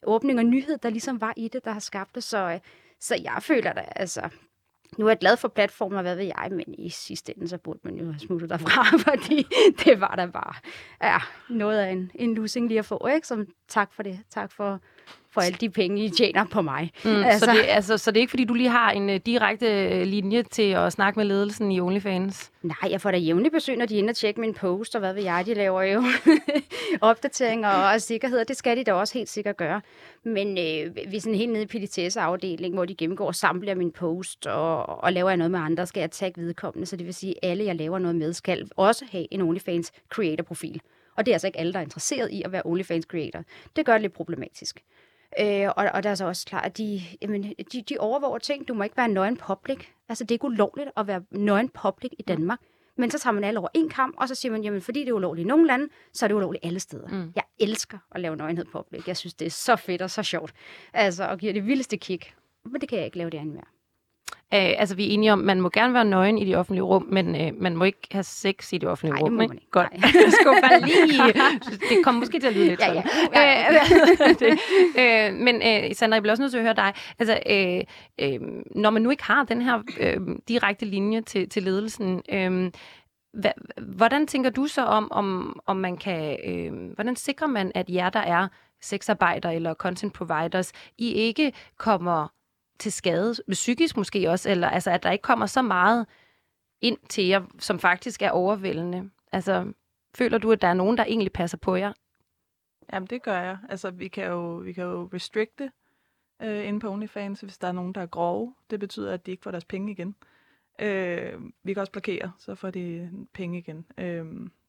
åbning 0.04 0.40
og 0.40 0.46
nyhed, 0.46 0.78
der 0.78 0.90
ligesom 0.90 1.22
var 1.22 1.34
i 1.38 1.48
det, 1.48 1.66
der 1.66 1.72
har 1.72 1.80
skabt 1.80 2.16
det. 2.16 2.24
Så, 2.24 2.38
øh, 2.38 2.60
så 3.00 3.16
jeg 3.24 3.38
føler 3.42 3.74
da, 3.74 3.86
altså, 3.96 4.30
nu 4.98 5.06
er 5.06 5.10
jeg 5.10 5.18
glad 5.18 5.38
for 5.38 5.48
platformen, 5.48 5.98
og 5.98 6.02
hvad 6.02 6.16
ved 6.16 6.24
jeg, 6.24 6.48
men 6.52 6.76
i 6.78 6.90
sidste 6.90 7.38
ende, 7.38 7.48
så 7.48 7.58
burde 7.58 7.80
man 7.84 7.96
jo 7.96 8.06
have 8.06 8.20
smuttet 8.20 8.50
derfra, 8.50 8.98
fordi 9.12 9.48
det 9.86 10.02
var 10.02 10.16
da 10.16 10.26
bare 10.26 10.54
ja, 11.04 11.18
noget 11.50 11.80
af 11.80 11.92
en, 11.92 12.12
en 12.16 12.36
losing 12.36 12.68
lige 12.68 12.80
at 12.80 12.86
få, 12.86 13.08
ikke? 13.08 13.28
Som 13.28 13.48
tak 13.68 13.94
for 13.94 14.04
det. 14.04 14.20
Tak 14.30 14.52
for, 14.52 14.80
for 15.38 15.42
alle 15.42 15.58
de 15.62 15.70
penge, 15.70 16.06
I 16.06 16.10
tjener 16.10 16.46
på 16.46 16.62
mig. 16.62 16.92
Mm, 17.06 17.24
altså. 17.24 17.46
Så, 17.46 17.52
det, 17.52 17.64
altså, 17.68 17.98
så 17.98 18.12
det 18.12 18.18
er 18.18 18.22
ikke, 18.22 18.30
fordi 18.30 18.44
du 18.44 18.54
lige 18.54 18.70
har 18.70 18.92
en 18.92 19.10
uh, 19.10 19.16
direkte 19.16 20.04
linje 20.04 20.44
til 20.44 20.72
at 20.72 20.94
snakke 20.94 21.20
med 21.20 21.26
ledelsen 21.26 21.72
i 21.72 21.80
OnlyFans? 21.80 22.52
Nej, 22.64 22.92
jeg 22.92 23.02
får 23.02 23.12
da 23.12 23.18
jævnligt 23.18 23.54
besøg, 23.54 23.78
når 23.78 23.86
de 23.86 23.96
er 23.96 24.00
inde 24.00 24.12
og 24.12 24.16
tjekke 24.16 24.42
min 24.42 24.54
post, 24.54 24.96
og 24.96 25.00
hvad 25.00 25.14
ved 25.14 25.24
jeg, 25.24 25.44
de 25.46 25.54
laver 25.54 25.82
jo 25.82 26.04
opdateringer 27.10 27.70
og 27.70 28.02
sikkerhed, 28.02 28.40
og 28.40 28.48
det 28.48 28.58
skal 28.58 28.78
de 28.78 28.84
da 28.84 28.94
også 28.94 29.14
helt 29.14 29.30
sikkert 29.30 29.58
gøre. 29.58 29.82
Men 30.24 30.48
øh, 30.48 30.96
vi 31.12 31.18
er 31.18 31.22
sådan 31.22 31.36
helt 31.36 31.52
nede 31.52 31.64
i 31.64 31.66
PDTS-afdelingen, 31.66 32.74
hvor 32.78 32.86
de 32.86 32.96
gennemgår 32.96 33.32
samtlige 33.32 33.72
af 33.72 33.78
min 33.78 33.92
post, 33.92 34.48
og, 34.48 35.04
og 35.04 35.14
laver 35.14 35.30
jeg 35.30 35.38
noget 35.38 35.52
med 35.52 35.60
andre, 35.60 35.88
skal 35.88 36.02
jeg 36.02 36.12
tagge 36.12 36.42
vedkommende, 36.42 36.86
så 36.86 36.96
det 36.96 37.06
vil 37.06 37.14
sige, 37.14 37.36
at 37.42 37.50
alle, 37.50 37.66
jeg 37.66 37.76
laver 37.76 38.00
noget 38.00 38.16
med, 38.16 38.34
skal 38.34 38.70
også 38.76 39.06
have 39.12 39.28
en 39.32 39.42
OnlyFans 39.42 39.92
creator-profil. 40.10 40.82
Og 41.18 41.26
det 41.26 41.32
er 41.32 41.36
altså 41.36 41.48
ikke 41.48 41.60
alle, 41.60 41.74
der 41.74 41.80
er 41.80 41.84
interesseret 41.84 42.32
i 42.32 42.42
at 42.46 42.52
være 42.52 42.62
OnlyFans 42.66 43.06
creator. 43.06 43.44
Det 43.76 43.86
gør 43.86 43.94
det 43.94 44.02
lidt 44.02 44.14
problematisk. 44.14 44.84
Øh, 45.40 45.68
og, 45.78 45.90
og 45.94 46.04
der 46.04 46.10
er 46.10 46.16
så 46.16 46.26
også 46.26 46.46
klart, 46.46 46.66
at 46.66 46.78
de, 46.78 47.02
jamen, 47.22 47.44
de, 47.44 47.82
de 47.82 47.98
overvåger 48.00 48.38
ting. 48.38 48.68
Du 48.68 48.74
må 48.74 48.84
ikke 48.84 48.98
være 48.98 49.08
nøgen 49.08 49.38
public. 49.38 49.80
Altså, 50.10 50.24
det 50.24 50.32
er 50.32 50.36
ikke 50.36 50.46
ulovligt 50.46 50.90
at 50.98 51.08
være 51.08 51.22
nøgen 51.32 51.70
public 51.70 52.12
i 52.20 52.22
Danmark. 52.22 52.60
Men 52.98 53.12
så 53.12 53.20
tager 53.20 53.34
man 53.34 53.44
alle 53.44 53.60
over 53.60 53.70
en 53.74 53.90
kamp, 53.90 54.16
og 54.18 54.28
så 54.28 54.36
siger 54.36 54.52
man, 54.52 54.64
jamen 54.64 54.82
fordi 54.82 55.00
det 55.00 55.10
er 55.10 55.14
ulovligt 55.14 55.46
i 55.46 55.48
nogle 55.48 55.68
lande, 55.68 55.88
så 56.14 56.26
er 56.26 56.28
det 56.28 56.36
ulovligt 56.36 56.66
alle 56.66 56.80
steder. 56.80 57.08
Mm. 57.08 57.32
Jeg 57.36 57.44
elsker 57.60 57.98
at 58.12 58.22
lave 58.22 58.36
nøgenhed 58.36 58.66
public. 58.66 59.08
Jeg 59.08 59.18
synes, 59.18 59.34
det 59.34 59.46
er 59.46 59.50
så 59.50 59.76
fedt 59.76 60.02
og 60.02 60.10
så 60.10 60.24
sjovt. 60.24 60.54
Altså, 60.94 61.24
og 61.24 61.38
giver 61.38 61.54
det 61.54 61.66
vildeste 61.66 61.98
kick. 61.98 62.36
Men 62.66 62.82
det 62.82 62.90
kan 62.90 62.98
jeg 62.98 63.06
ikke 63.06 63.18
lave 63.18 63.30
det 63.30 63.38
andet 63.38 63.54
mere. 63.56 63.66
Øh, 64.54 64.74
altså, 64.78 64.96
vi 64.96 65.08
er 65.08 65.12
enige 65.14 65.34
om, 65.34 65.40
man 65.40 65.62
må 65.62 65.70
gerne 65.70 65.94
være 65.94 66.06
nøgen 66.06 66.38
i 66.38 66.46
de 66.46 66.56
offentlige 66.56 66.84
rum, 66.84 67.08
men 67.12 67.36
øh, 67.42 67.52
man 67.62 67.76
må 67.76 67.84
ikke 67.84 68.08
have 68.12 68.24
sex 68.24 68.74
i 68.74 68.78
de 68.78 68.88
offentlige 68.88 69.14
Nej, 69.14 69.22
rum. 69.22 69.30
det 69.30 69.34
må 69.34 69.38
man 69.48 69.54
ikke. 69.58 69.72
Godt. 69.72 69.92
Nej. 69.92 70.12
Jeg 70.14 70.34
skulle 70.42 70.62
bare 70.62 70.82
lige... 70.82 71.34
Det 71.90 72.04
kommer 72.04 72.20
måske 72.20 72.40
til 72.40 72.48
at 72.48 72.54
lyde 72.54 72.66
lidt 72.68 72.80
Ja, 72.80 72.88
sådan. 72.88 73.04
ja. 73.34 73.74
Øh, 74.30 74.40
det, 74.40 74.60
øh, 75.00 75.34
men 75.34 75.56
øh, 75.56 75.96
Sandra, 75.96 76.16
jeg 76.16 76.22
bliver 76.24 76.32
også 76.34 76.44
nødt 76.44 76.52
til 76.52 76.58
at 76.58 76.64
høre 76.64 76.74
dig. 76.76 76.94
Altså, 77.20 77.40
øh, 77.50 77.82
øh, 78.20 78.40
når 78.76 78.90
man 78.90 79.02
nu 79.02 79.10
ikke 79.10 79.24
har 79.24 79.44
den 79.44 79.62
her 79.62 79.80
øh, 80.00 80.18
direkte 80.48 80.86
linje 80.86 81.22
til, 81.22 81.50
til 81.50 81.64
ledelsen, 81.64 82.22
øh, 82.32 82.72
hva, 83.34 83.52
hvordan 83.96 84.28
tænker 84.28 84.50
du 84.50 84.68
så 84.68 84.84
om, 84.86 85.12
om, 85.12 85.60
om 85.66 85.78
man 85.78 85.98
kan... 85.98 86.38
Øh, 86.48 86.94
hvordan 86.96 87.16
sikrer 87.16 87.48
man, 87.48 87.72
at 87.76 87.90
jer, 87.90 88.10
der 88.10 88.20
er 88.20 88.48
sexarbejdere 88.82 89.56
eller 89.56 89.74
content 89.74 90.14
providers, 90.14 90.72
I 90.98 91.12
ikke 91.14 91.52
kommer 91.78 92.28
til 92.80 92.92
skade, 92.92 93.36
psykisk 93.50 93.98
måske 93.98 94.30
også, 94.30 94.50
eller 94.50 94.70
altså, 94.70 94.92
at 94.92 95.04
der 95.04 95.12
ikke 95.12 95.22
kommer 95.22 95.46
så 95.46 95.62
meget 95.62 96.06
ind 96.82 96.98
til 97.10 97.28
jer, 97.28 97.42
som 97.60 97.80
faktisk 97.80 98.22
er 98.22 98.30
overvældende. 98.30 99.10
Altså, 99.32 99.74
føler 100.16 100.38
du, 100.38 100.52
at 100.52 100.62
der 100.62 100.68
er 100.68 100.74
nogen, 100.74 100.98
der 100.98 101.04
egentlig 101.04 101.34
passer 101.34 101.58
på 101.58 101.76
jer? 101.76 101.94
Jamen, 102.94 103.08
det 103.08 103.24
gør 103.24 103.40
jeg. 103.40 103.58
Altså, 103.70 103.92
vi 103.92 104.08
kan 104.08 104.26
jo, 104.26 104.56
vi 104.56 104.74
kan 104.74 104.84
jo 104.84 105.10
restrikte 105.14 105.72
øh, 106.42 106.68
inde 106.68 106.80
på 106.80 106.90
OnlyFans, 106.90 107.42
hvis 107.42 107.58
der 107.58 107.68
er 107.68 107.72
nogen, 107.72 107.94
der 107.94 108.02
er 108.02 108.06
grove. 108.06 108.56
Det 108.70 108.80
betyder, 108.80 109.14
at 109.14 109.26
de 109.26 109.32
ikke 109.32 109.44
får 109.44 109.52
deres 109.52 109.66
penge 109.66 109.92
igen. 109.92 110.16
Øh, 110.82 111.34
vi 111.64 111.74
kan 111.74 111.82
også 111.82 111.92
blokere, 111.92 112.32
så 112.38 112.56
får 112.56 112.70
de 112.70 113.12
penge 113.34 113.58
igen. 113.58 113.86
Øh, 113.98 114.26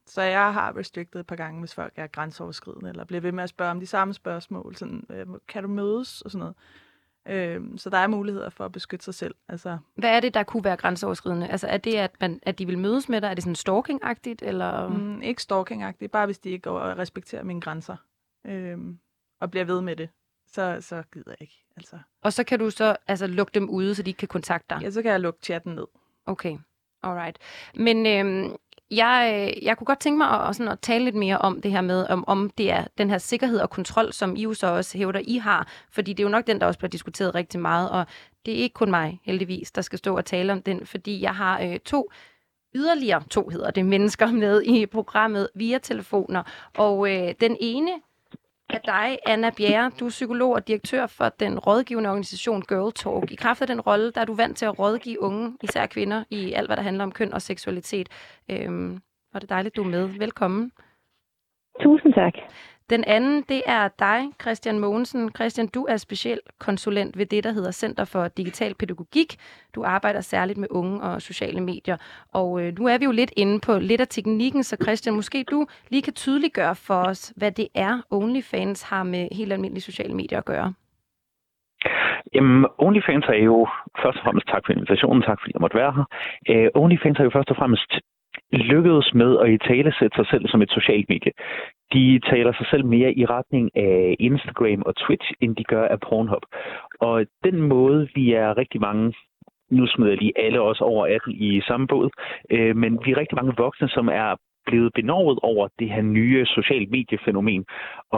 så 0.07 0.23
jeg 0.23 0.53
har 0.53 0.77
restricted 0.77 1.21
et 1.21 1.27
par 1.27 1.37
gange, 1.37 1.61
hvis 1.61 1.75
folk 1.75 1.93
er 1.97 2.07
grænseoverskridende, 2.07 2.91
eller 2.91 3.05
bliver 3.05 3.21
ved 3.21 3.33
med 3.33 3.43
at 3.45 3.49
spørge 3.49 3.71
om 3.71 3.81
de 3.81 3.87
samme 3.87 4.15
spørgsmål. 4.15 4.77
Sådan, 4.77 5.07
øh, 5.11 5.27
kan 5.49 5.63
du 5.63 5.69
mødes? 5.69 6.23
Og 6.23 6.31
sådan 6.31 6.39
noget. 6.39 6.55
Øh, 7.27 7.61
så 7.77 7.91
der 7.91 7.99
er 7.99 8.07
muligheder 8.07 8.51
for 8.51 8.65
at 8.65 8.73
beskytte 8.73 9.05
sig 9.05 9.15
selv. 9.15 9.35
Altså, 9.49 9.79
Hvad 9.95 10.11
er 10.17 10.21
det, 10.21 10.35
der 10.35 10.43
kunne 10.43 10.65
være 10.65 10.77
grænseoverskridende? 10.77 11.49
Altså, 11.49 11.67
er 11.67 11.77
det, 11.77 11.95
at, 11.95 12.11
man, 12.21 12.41
at 12.43 12.59
de 12.59 12.67
vil 12.67 12.79
mødes 12.79 13.09
med 13.09 13.21
dig? 13.21 13.29
Er 13.29 13.35
det 13.35 13.45
sådan 13.45 13.55
stalking-agtigt? 13.55 14.43
Eller? 14.43 14.89
mm, 14.89 15.23
ikke 15.23 15.43
stalking 15.43 16.11
bare 16.13 16.27
hvis 16.27 16.39
de 16.39 16.51
ikke 16.51 16.63
går 16.63 16.79
og 16.79 16.99
respekterer 16.99 17.43
mine 17.43 17.61
grænser. 17.61 17.97
Øh, 18.47 18.79
og 19.41 19.51
bliver 19.51 19.65
ved 19.65 19.81
med 19.81 19.97
det, 19.97 20.09
så, 20.47 20.79
så 20.81 21.03
gider 21.13 21.31
jeg 21.31 21.37
ikke. 21.41 21.65
Altså, 21.77 21.99
Og 22.23 22.33
så 22.33 22.45
kan 22.45 22.59
du 22.59 22.71
så 22.71 22.97
altså, 23.07 23.27
lukke 23.27 23.51
dem 23.55 23.71
ude, 23.71 23.95
så 23.95 24.03
de 24.03 24.11
ikke 24.11 24.19
kan 24.19 24.29
kontakte 24.29 24.75
dig? 24.75 24.83
ja, 24.83 24.91
så 24.91 25.03
kan 25.03 25.13
jeg 25.13 25.21
lukke 25.21 25.39
chatten 25.43 25.75
ned. 25.75 25.87
Okay, 26.27 26.59
alright. 27.03 27.39
Men 27.75 28.07
øhm, 28.07 28.57
jeg, 28.91 29.51
øh, 29.57 29.65
jeg 29.65 29.77
kunne 29.77 29.85
godt 29.85 30.01
tænke 30.01 30.19
mig 30.19 30.31
at, 30.31 30.49
at, 30.49 30.57
sådan 30.57 30.73
at 30.73 30.81
tale 30.81 31.05
lidt 31.05 31.15
mere 31.15 31.39
om 31.39 31.61
det 31.61 31.71
her 31.71 31.81
med, 31.81 32.07
om, 32.07 32.25
om 32.27 32.51
det 32.59 32.71
er 32.71 32.85
den 32.99 33.11
her 33.11 33.19
sikkerhed 33.19 33.61
og 33.61 33.71
kontrol, 33.71 34.13
som 34.13 34.37
I 34.37 34.43
jo 34.43 34.55
så 34.55 34.67
også 34.67 34.99
hævder, 34.99 35.21
I 35.25 35.37
har. 35.37 35.69
Fordi 35.91 36.13
det 36.13 36.23
er 36.23 36.25
jo 36.25 36.31
nok 36.31 36.47
den, 36.47 36.61
der 36.61 36.67
også 36.67 36.79
bliver 36.79 36.91
diskuteret 36.91 37.35
rigtig 37.35 37.61
meget. 37.61 37.91
Og 37.91 38.07
det 38.47 38.55
er 38.55 38.59
ikke 38.59 38.75
kun 38.75 38.91
mig, 38.91 39.21
heldigvis, 39.25 39.73
der 39.73 39.83
skal 39.83 39.99
stå 39.99 40.17
og 40.17 40.25
tale 40.25 40.53
om 40.53 40.63
den, 40.63 40.87
fordi 40.87 41.23
jeg 41.23 41.35
har 41.35 41.63
øh, 41.63 41.79
to 41.79 42.11
yderligere 42.75 43.23
to 43.31 43.49
hedder 43.49 43.71
det, 43.71 43.87
mennesker 43.87 44.27
med 44.27 44.63
i 44.63 44.87
programmet 44.87 45.49
via 45.55 45.79
telefoner. 45.79 46.43
Og 46.77 47.11
øh, 47.11 47.35
den 47.41 47.57
ene 47.61 47.91
af 48.71 48.81
dig, 48.81 49.19
Anna 49.27 49.51
Bjerre. 49.57 49.91
Du 50.01 50.05
er 50.05 50.11
psykolog 50.11 50.53
og 50.53 50.69
direktør 50.69 51.07
for 51.07 51.29
den 51.29 51.59
rådgivende 51.59 52.11
organisation 52.11 52.63
Girl 52.63 52.93
Talk. 52.93 53.33
I 53.33 53.35
kraft 53.35 53.61
af 53.61 53.67
den 53.67 53.81
rolle, 53.81 54.13
der 54.13 54.21
er 54.21 54.25
du 54.25 54.35
vant 54.35 54.57
til 54.57 54.67
at 54.67 54.79
rådgive 54.79 55.23
unge, 55.23 55.57
især 55.63 55.87
kvinder, 55.87 56.25
i 56.31 56.53
alt, 56.53 56.69
hvad 56.69 56.77
der 56.77 56.83
handler 56.83 57.05
om 57.05 57.13
køn 57.13 57.33
og 57.33 57.43
seksualitet. 57.43 58.09
Øhm, 58.51 59.01
og 59.35 59.41
det 59.41 59.51
er 59.51 59.55
dejligt, 59.55 59.77
du 59.77 59.83
er 59.83 59.89
med. 59.89 60.09
Velkommen. 60.19 60.73
Tusind 61.83 62.15
tak. 62.15 62.33
Den 62.91 63.05
anden, 63.05 63.45
det 63.49 63.63
er 63.67 63.89
dig, 63.99 64.21
Christian 64.43 64.79
Mogensen. 64.79 65.31
Christian, 65.37 65.67
du 65.67 65.85
er 65.85 65.97
speciel 65.97 66.41
konsulent 66.59 67.19
ved 67.19 67.27
det, 67.27 67.45
der 67.45 67.53
hedder 67.53 67.71
Center 67.71 68.05
for 68.05 68.29
Digital 68.29 68.75
Pædagogik. 68.75 69.37
Du 69.75 69.85
arbejder 69.85 70.21
særligt 70.21 70.59
med 70.59 70.69
unge 70.71 71.01
og 71.01 71.23
sociale 71.23 71.61
medier. 71.61 71.97
Og 72.33 72.63
øh, 72.63 72.79
nu 72.79 72.87
er 72.87 72.99
vi 72.99 73.05
jo 73.05 73.11
lidt 73.11 73.33
inde 73.37 73.61
på 73.61 73.79
lidt 73.79 74.01
af 74.01 74.09
teknikken, 74.09 74.63
så 74.63 74.77
Christian, 74.83 75.17
måske 75.17 75.45
du 75.51 75.67
lige 75.91 76.03
kan 76.03 76.13
tydeliggøre 76.13 76.75
for 76.75 76.95
os, 76.95 77.33
hvad 77.37 77.53
det 77.53 77.69
er, 77.75 78.01
OnlyFans 78.11 78.83
har 78.83 79.03
med 79.03 79.29
helt 79.33 79.53
almindelige 79.53 79.83
sociale 79.83 80.15
medier 80.15 80.39
at 80.39 80.45
gøre. 80.45 80.75
Jamen, 82.35 82.67
OnlyFans 82.79 83.25
er 83.29 83.43
jo 83.45 83.69
først 84.03 84.19
og 84.19 84.25
fremmest 84.25 84.47
tak 84.47 84.63
for 84.67 84.73
invitationen, 84.73 85.23
tak 85.23 85.39
fordi 85.41 85.53
jeg 85.55 85.61
måtte 85.61 85.77
være 85.77 85.93
her. 85.97 86.07
Uh, 86.53 86.83
OnlyFans 86.83 87.19
er 87.19 87.25
jo 87.25 87.31
først 87.31 87.51
og 87.51 87.57
fremmest 87.57 87.93
lykkedes 88.53 89.15
med 89.15 89.39
at 89.39 89.51
i 89.51 89.59
tale 89.59 89.93
sætte 89.99 90.17
sig 90.17 90.27
selv 90.31 90.49
som 90.49 90.63
et 90.63 90.71
socialt 90.71 91.09
medie. 91.09 91.33
De 91.93 92.21
taler 92.31 92.53
sig 92.53 92.67
selv 92.71 92.85
mere 92.85 93.13
i 93.13 93.25
retning 93.25 93.77
af 93.77 94.17
Instagram 94.19 94.83
og 94.87 94.97
Twitch, 94.97 95.33
end 95.41 95.57
de 95.57 95.65
gør 95.65 95.89
af 95.89 96.01
Pornhub. 96.01 96.45
Og 97.01 97.27
den 97.45 97.63
måde, 97.63 98.09
vi 98.15 98.33
er 98.33 98.59
rigtig 98.59 98.81
mange 98.81 99.15
nu 99.71 99.87
smider 99.87 100.11
jeg 100.11 100.19
lige 100.19 100.39
alle 100.45 100.61
os 100.61 100.81
over 100.81 101.07
18 101.07 101.33
i 101.33 101.61
samme 101.61 101.87
båd, 101.87 102.11
øh, 102.51 102.77
men 102.77 102.99
vi 103.05 103.11
er 103.13 103.17
rigtig 103.17 103.37
mange 103.37 103.55
voksne, 103.57 103.89
som 103.89 104.09
er 104.09 104.37
blevet 104.69 104.91
benovet 104.95 105.39
over 105.43 105.69
det 105.79 105.89
her 105.95 106.03
nye 106.03 106.47
social 106.47 106.85
mediefænomen. 106.91 107.65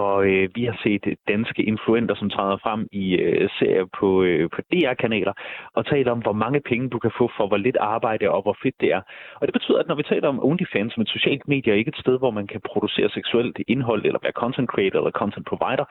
Og 0.02 0.16
øh, 0.30 0.48
vi 0.54 0.62
har 0.64 0.76
set 0.82 1.04
danske 1.28 1.62
influenter, 1.72 2.14
som 2.14 2.30
træder 2.30 2.58
frem 2.64 2.80
i 2.92 3.04
øh, 3.16 3.48
serier 3.58 3.86
på, 3.98 4.08
øh, 4.22 4.50
på 4.54 4.60
DR-kanaler 4.72 5.34
og 5.76 5.82
taler 5.86 6.10
om, 6.12 6.20
hvor 6.26 6.36
mange 6.44 6.60
penge 6.70 6.90
du 6.90 6.98
kan 6.98 7.12
få 7.18 7.30
for, 7.36 7.46
hvor 7.48 7.56
lidt 7.56 7.76
arbejde 7.80 8.30
og 8.30 8.42
hvor 8.42 8.56
fedt 8.62 8.80
det 8.80 8.88
er. 8.96 9.02
Og 9.40 9.46
det 9.46 9.52
betyder, 9.52 9.78
at 9.78 9.88
når 9.88 9.94
vi 9.94 10.02
taler 10.02 10.28
om 10.28 10.44
OnlyFans 10.44 10.92
som 10.92 11.02
et 11.02 11.08
socialt 11.16 11.48
medie, 11.48 11.78
ikke 11.78 11.88
et 11.88 12.02
sted, 12.04 12.18
hvor 12.18 12.30
man 12.30 12.46
kan 12.46 12.60
producere 12.70 13.10
seksuelt 13.10 13.58
indhold 13.68 14.04
eller 14.04 14.20
være 14.22 14.40
content 14.42 14.68
creator 14.70 14.98
eller 14.98 15.18
content 15.22 15.46
provider, 15.46 15.84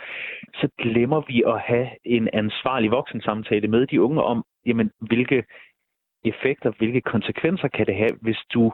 så 0.60 0.68
glemmer 0.84 1.22
vi 1.28 1.44
at 1.54 1.60
have 1.60 1.88
en 2.06 2.30
ansvarlig 2.34 2.92
voksensamtale 2.92 3.68
med 3.68 3.88
de 3.88 4.02
unge 4.02 4.22
om, 4.24 4.44
jamen, 4.66 4.92
hvilke 5.00 5.44
effekter, 6.26 6.72
hvilke 6.78 7.02
konsekvenser 7.02 7.68
kan 7.68 7.86
det 7.86 7.96
have, 7.96 8.16
hvis 8.22 8.38
du 8.54 8.72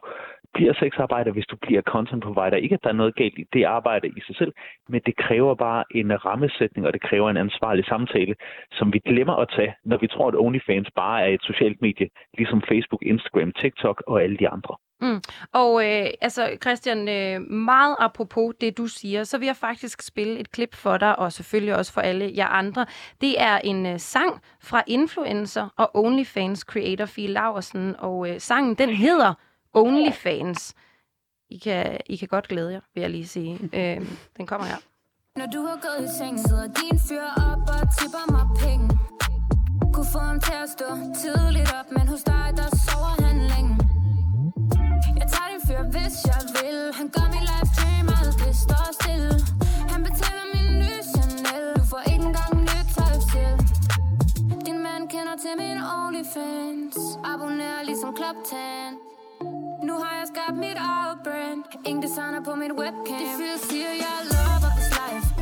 bliver 0.54 0.74
sexarbejder, 0.74 1.32
hvis 1.32 1.46
du 1.46 1.56
bliver 1.56 1.82
content 1.82 2.24
provider. 2.24 2.58
Ikke, 2.58 2.74
at 2.74 2.84
der 2.84 2.90
er 2.90 3.02
noget 3.02 3.16
galt 3.16 3.38
i 3.38 3.46
det 3.54 3.64
arbejde 3.64 4.08
i 4.08 4.22
sig 4.28 4.36
selv, 4.36 4.54
men 4.90 5.02
det 5.06 5.16
kræver 5.16 5.56
bare 5.56 5.84
en 5.92 6.26
rammesætning, 6.26 6.88
og 6.88 6.94
det 6.94 7.02
kræver 7.02 7.30
en 7.30 7.38
ansvarlig 7.38 7.86
samtale, 7.86 8.36
som 8.72 8.94
vi 8.94 9.00
glemmer 9.00 9.36
at 9.36 9.50
tage, 9.56 9.76
når 9.86 9.98
vi 9.98 10.08
tror, 10.08 10.28
at 10.28 10.36
OnlyFans 10.36 10.92
bare 10.96 11.22
er 11.24 11.28
et 11.34 11.44
socialt 11.44 11.82
medie, 11.82 12.10
ligesom 12.38 12.62
Facebook, 12.62 13.02
Instagram, 13.04 13.52
TikTok 13.52 14.04
og 14.08 14.24
alle 14.24 14.38
de 14.38 14.50
andre. 14.50 14.76
Mm. 15.02 15.22
Og 15.52 15.86
øh, 15.86 16.10
altså 16.22 16.58
Christian, 16.62 17.08
øh, 17.08 17.52
meget 17.52 17.96
apropos 18.00 18.54
det 18.62 18.78
du 18.78 18.88
siger, 18.88 19.24
så 19.24 19.38
vil 19.38 19.46
jeg 19.46 19.56
faktisk 19.56 20.02
spille 20.02 20.40
et 20.40 20.52
klip 20.52 20.76
for 20.76 20.98
dig, 20.98 21.20
og 21.20 21.34
selvfølgelig 21.34 21.76
også 21.76 21.94
for 21.94 22.02
alle 22.02 22.32
jer 22.36 22.48
andre. 22.48 22.86
Det 23.22 23.42
er 23.42 23.58
en 23.58 23.86
øh, 23.86 24.00
sang 24.00 24.42
fra 24.62 24.84
influencer 24.88 25.70
og 25.78 25.96
OnlyFans 25.96 26.60
creator 26.60 27.06
Fie 27.06 27.28
Laversen, 27.28 27.96
og 28.00 28.30
øh, 28.30 28.42
sangen 28.42 28.76
den 28.76 28.90
hedder 29.06 29.34
OnlyFans. 29.74 30.74
I 31.50 31.58
kan, 31.58 31.98
I 32.06 32.16
kan 32.16 32.28
godt 32.28 32.48
glæde 32.48 32.72
jer, 32.74 32.82
vil 32.94 33.02
jeg 33.02 33.10
lige 33.10 33.28
sige. 33.28 33.60
Øh, 33.74 34.08
den 34.38 34.48
kommer 34.48 34.68
her. 34.68 34.78
Når 35.36 35.46
du 35.46 35.62
har 35.62 35.80
gået 35.82 36.10
i 36.10 36.18
seng, 36.18 36.40
sidder 36.40 36.68
din 36.68 37.00
fyr 37.10 37.28
op 37.52 37.62
og 37.76 37.84
tipper 38.00 38.32
mig 38.32 38.48
penge. 38.64 38.90
Kunne 39.94 40.06
få 40.14 40.20
ham 40.20 40.40
til 40.40 40.54
at 40.64 40.70
stå 40.70 40.86
tidligt 41.22 41.74
op, 41.80 41.92
men 41.92 42.08
hos 42.08 42.24
dig, 42.24 42.54
der 42.58 42.68
sover 42.86 43.26
han 43.26 43.38
længe 43.52 43.75
hvis 45.94 46.16
jeg 46.32 46.42
vil. 46.56 46.80
Han 47.00 47.08
gør 47.16 47.28
min 47.36 47.46
life 47.52 47.72
dream, 47.78 48.08
alt 48.20 48.36
det 48.42 48.56
står 48.66 48.88
stille. 49.00 49.34
Han 49.92 50.00
betaler 50.08 50.46
min 50.54 50.68
nye 50.82 51.02
Chanel. 51.12 51.66
Du 51.80 51.84
får 51.92 52.04
ikke 52.12 52.26
engang 52.32 52.54
nyt 52.70 52.88
tøj 52.98 53.16
til. 53.32 53.52
Din 54.68 54.80
mand 54.86 55.04
kender 55.14 55.36
til 55.44 55.54
min 55.64 55.78
OnlyFans. 55.98 56.98
Abonner 57.32 57.78
ligesom 57.90 58.10
Club 58.18 58.38
10. 58.46 58.56
Nu 59.88 59.94
har 60.04 60.14
jeg 60.20 60.28
skabt 60.34 60.58
mit 60.58 60.78
eget 60.78 61.18
brand 61.24 61.64
Ingen 61.86 62.04
designer 62.04 62.42
på 62.44 62.56
mit 62.56 62.72
webcam 62.72 63.20
Det 63.22 63.30
føles 63.40 63.62
siger, 63.70 63.92
jeg 64.04 64.18
lover 64.32 64.60
love 64.62 64.72
his 64.78 64.90
life 65.00 65.35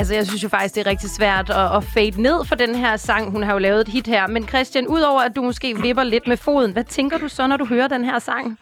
Altså, 0.00 0.14
jeg 0.14 0.26
synes 0.26 0.42
jo 0.42 0.48
faktisk, 0.48 0.74
det 0.74 0.86
er 0.86 0.90
rigtig 0.90 1.10
svært 1.10 1.50
at, 1.50 1.76
at 1.76 1.84
fade 1.84 2.22
ned 2.22 2.44
for 2.44 2.54
den 2.54 2.74
her 2.74 2.96
sang. 2.96 3.30
Hun 3.30 3.42
har 3.42 3.52
jo 3.52 3.58
lavet 3.58 3.80
et 3.80 3.88
hit 3.88 4.06
her. 4.06 4.26
Men 4.26 4.48
Christian, 4.48 4.86
udover 4.86 5.20
at 5.20 5.36
du 5.36 5.42
måske 5.42 5.76
vipper 5.82 6.02
lidt 6.02 6.26
med 6.28 6.36
foden, 6.36 6.72
hvad 6.72 6.84
tænker 6.84 7.18
du 7.18 7.28
så, 7.28 7.46
når 7.46 7.56
du 7.56 7.64
hører 7.64 7.88
den 7.88 8.04
her 8.04 8.18
sang? 8.18 8.58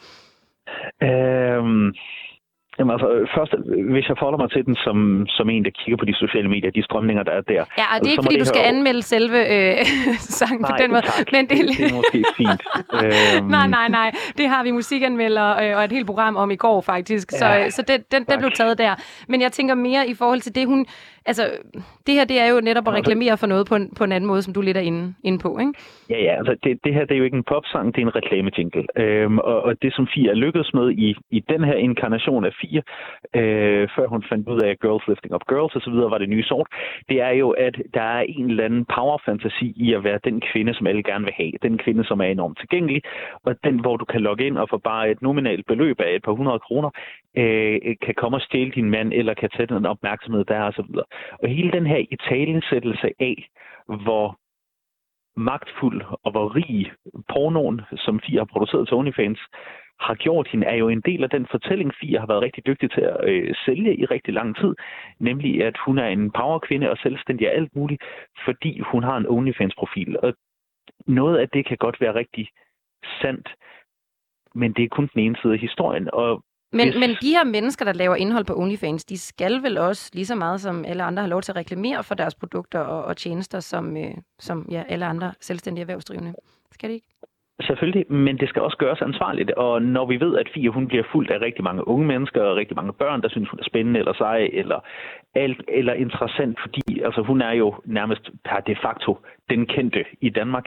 Øhm, 1.02 1.94
Jamen 2.78 2.92
altså, 2.94 3.08
først, 3.36 3.52
hvis 3.94 4.08
jeg 4.08 4.16
forholder 4.18 4.38
mig 4.38 4.50
til 4.50 4.66
den 4.66 4.76
som, 4.76 5.26
som 5.28 5.50
en, 5.50 5.64
der 5.64 5.70
kigger 5.70 5.96
på 5.96 6.04
de 6.04 6.14
sociale 6.14 6.48
medier, 6.48 6.70
de 6.70 6.82
strømninger, 6.82 7.22
der 7.22 7.32
er 7.32 7.40
der. 7.40 7.62
Ja, 7.80 7.86
og 7.92 7.96
det 8.00 8.06
er 8.06 8.10
ikke, 8.10 8.22
fordi 8.22 8.38
du 8.38 8.44
skal 8.44 8.60
her... 8.60 8.68
anmelde 8.68 9.02
selve 9.02 9.38
øh, 9.54 9.84
sangen 10.38 10.60
nej, 10.60 10.70
på 10.70 10.76
den 10.82 10.90
måde. 10.90 11.02
Tak. 11.02 11.32
Men 11.32 11.42
det, 11.48 11.58
det, 11.58 11.78
det 11.78 11.90
er 11.90 11.94
måske 12.00 12.24
fint. 12.36 12.60
øhm... 13.04 13.46
Nej, 13.56 13.66
nej, 13.66 13.88
nej. 13.88 14.10
Det 14.38 14.48
har 14.48 14.62
vi 14.62 14.70
musikanmelder 14.70 15.48
øh, 15.62 15.76
og 15.76 15.84
et 15.84 15.92
helt 15.92 16.06
program 16.06 16.36
om 16.36 16.50
i 16.50 16.56
går, 16.56 16.80
faktisk. 16.80 17.30
Så, 17.30 17.46
ja, 17.46 17.70
så 17.70 17.82
det, 17.88 18.12
den, 18.12 18.24
den 18.30 18.38
blev 18.38 18.50
taget 18.50 18.78
der. 18.78 18.94
Men 19.28 19.40
jeg 19.40 19.52
tænker 19.52 19.74
mere 19.74 20.08
i 20.08 20.14
forhold 20.14 20.40
til 20.40 20.54
det, 20.54 20.66
hun... 20.66 20.86
Altså, 21.26 21.44
det 22.06 22.14
her, 22.14 22.24
det 22.24 22.40
er 22.40 22.46
jo 22.46 22.60
netop 22.60 22.88
at 22.88 22.94
reklamere 22.94 23.36
for 23.36 23.46
noget 23.46 23.66
på 23.66 23.74
en, 23.74 23.94
på 23.98 24.04
en 24.04 24.12
anden 24.12 24.28
måde, 24.28 24.42
som 24.42 24.54
du 24.54 24.60
lidt 24.60 24.76
er 24.76 24.80
inde, 24.80 25.14
inde 25.24 25.38
på, 25.38 25.58
ikke? 25.60 25.72
Ja, 26.10 26.18
ja. 26.22 26.38
Altså, 26.38 26.56
det, 26.64 26.78
det 26.84 26.94
her, 26.94 27.04
det 27.04 27.14
er 27.14 27.18
jo 27.18 27.24
ikke 27.24 27.36
en 27.36 27.48
popsang, 27.52 27.94
det 27.94 28.02
er 28.02 28.06
en 28.06 28.16
reklamejingle. 28.16 28.86
Øhm, 28.96 29.38
og, 29.38 29.62
og 29.62 29.82
det, 29.82 29.94
som 29.94 30.08
Fia 30.14 30.30
er 30.30 30.34
lykkedes 30.34 30.74
med 30.74 30.90
i, 30.90 31.16
i 31.30 31.40
den 31.48 31.64
her 31.64 31.74
inkarnation 31.74 32.44
af 32.44 32.52
Fia, 32.68 32.82
øh, 33.40 33.88
før 33.96 34.06
hun 34.06 34.24
fandt 34.28 34.48
ud 34.48 34.60
af 34.60 34.78
Girls 34.78 35.08
Lifting 35.08 35.34
Up 35.34 35.46
Girls 35.48 35.76
osv., 35.76 35.92
var 35.92 36.18
det 36.18 36.28
nye 36.28 36.42
sort, 36.42 36.68
det 37.08 37.20
er 37.20 37.30
jo, 37.30 37.50
at 37.50 37.76
der 37.94 38.02
er 38.02 38.20
en 38.20 38.50
eller 38.50 38.64
anden 38.64 38.84
power-fantasi 38.84 39.72
i 39.76 39.94
at 39.94 40.04
være 40.04 40.20
den 40.24 40.40
kvinde, 40.40 40.74
som 40.74 40.86
alle 40.86 41.02
gerne 41.02 41.24
vil 41.24 41.34
have. 41.36 41.52
Den 41.62 41.78
kvinde, 41.78 42.04
som 42.04 42.20
er 42.20 42.24
enormt 42.24 42.58
tilgængelig, 42.58 43.02
og 43.44 43.56
den, 43.64 43.80
hvor 43.80 43.96
du 43.96 44.04
kan 44.04 44.20
logge 44.20 44.46
ind 44.46 44.58
og 44.58 44.68
få 44.68 44.78
bare 44.78 45.10
et 45.10 45.22
nominalt 45.22 45.66
beløb 45.66 46.00
af 46.00 46.14
et 46.14 46.22
par 46.22 46.32
hundrede 46.32 46.58
kroner, 46.58 46.90
øh, 47.36 47.96
kan 48.02 48.14
komme 48.16 48.36
og 48.36 48.40
stjæle 48.40 48.70
din 48.70 48.90
mand, 48.90 49.12
eller 49.12 49.34
kan 49.34 49.50
tage 49.50 49.66
den 49.66 49.86
opmærksomhed 49.86 50.44
der 50.44 50.60
og 50.60 50.72
så. 50.72 50.82
Og 51.42 51.48
hele 51.48 51.70
den 51.72 51.86
her 51.86 52.00
italensættelse 52.10 53.08
af, 53.20 53.48
hvor 53.86 54.38
magtfuld 55.36 56.02
og 56.24 56.30
hvor 56.30 56.56
rig 56.56 56.92
pornoen, 57.32 57.80
som 57.96 58.20
Fia 58.20 58.40
har 58.40 58.50
produceret 58.52 58.88
til 58.88 58.96
OnlyFans, 58.96 59.40
har 60.00 60.14
gjort 60.14 60.48
hende, 60.48 60.66
er 60.66 60.74
jo 60.74 60.88
en 60.88 61.00
del 61.00 61.24
af 61.24 61.30
den 61.30 61.46
fortælling, 61.50 61.92
Fia 62.00 62.20
har 62.20 62.26
været 62.26 62.42
rigtig 62.42 62.66
dygtig 62.66 62.90
til 62.90 63.00
at 63.00 63.16
øh, 63.28 63.54
sælge 63.66 63.96
i 63.96 64.04
rigtig 64.04 64.34
lang 64.34 64.56
tid. 64.56 64.74
Nemlig, 65.18 65.64
at 65.64 65.76
hun 65.86 65.98
er 65.98 66.06
en 66.06 66.30
powerkvinde 66.30 66.90
og 66.90 66.98
selvstændig 67.02 67.48
af 67.48 67.56
alt 67.56 67.76
muligt, 67.76 68.02
fordi 68.44 68.80
hun 68.80 69.02
har 69.02 69.16
en 69.16 69.26
OnlyFans-profil. 69.28 70.16
Og 70.22 70.34
noget 71.06 71.38
af 71.38 71.48
det 71.48 71.66
kan 71.66 71.76
godt 71.76 72.00
være 72.00 72.14
rigtig 72.14 72.48
sandt, 73.22 73.48
men 74.54 74.72
det 74.72 74.84
er 74.84 74.88
kun 74.88 75.10
den 75.14 75.20
ene 75.22 75.36
side 75.42 75.52
af 75.52 75.58
historien. 75.58 76.08
Og 76.12 76.44
men, 76.72 76.88
men 77.00 77.10
de 77.22 77.30
her 77.30 77.44
mennesker, 77.44 77.84
der 77.84 77.92
laver 77.92 78.16
indhold 78.16 78.44
på 78.44 78.56
OnlyFans, 78.56 79.04
de 79.04 79.18
skal 79.18 79.62
vel 79.62 79.78
også 79.78 80.10
lige 80.14 80.26
så 80.26 80.34
meget 80.34 80.60
som 80.60 80.84
alle 80.84 81.02
andre 81.02 81.22
have 81.22 81.30
lov 81.30 81.42
til 81.42 81.52
at 81.52 81.56
reklamere 81.56 82.04
for 82.04 82.14
deres 82.14 82.34
produkter 82.34 82.78
og, 82.80 83.04
og 83.04 83.16
tjenester, 83.16 83.60
som, 83.60 83.96
øh, 83.96 84.14
som 84.38 84.66
ja, 84.70 84.82
alle 84.88 85.06
andre 85.06 85.32
selvstændige 85.40 85.82
erhvervsdrivende. 85.82 86.34
Skal 86.72 86.88
det 86.88 86.94
ikke? 86.94 87.06
Selvfølgelig, 87.60 88.12
men 88.12 88.38
det 88.38 88.48
skal 88.48 88.62
også 88.62 88.76
gøres 88.76 89.02
ansvarligt. 89.02 89.50
Og 89.50 89.82
når 89.82 90.06
vi 90.06 90.20
ved, 90.20 90.36
at 90.36 90.48
Fie 90.54 90.70
hun 90.70 90.86
bliver 90.88 91.04
fuldt 91.12 91.30
af 91.30 91.40
rigtig 91.40 91.64
mange 91.64 91.88
unge 91.88 92.06
mennesker 92.06 92.42
og 92.42 92.56
rigtig 92.56 92.76
mange 92.76 92.92
børn, 92.92 93.22
der 93.22 93.28
synes, 93.28 93.48
hun 93.48 93.58
er 93.60 93.64
spændende 93.64 93.98
eller 93.98 94.12
sej 94.12 94.50
eller, 94.52 94.80
alt, 95.34 95.62
eller 95.68 95.92
interessant, 95.92 96.60
fordi 96.60 97.00
altså, 97.00 97.22
hun 97.22 97.42
er 97.42 97.52
jo 97.52 97.74
nærmest 97.84 98.30
per 98.44 98.60
de 98.60 98.76
facto 98.82 99.18
den 99.50 99.66
kendte 99.66 100.04
i 100.20 100.30
Danmark, 100.30 100.66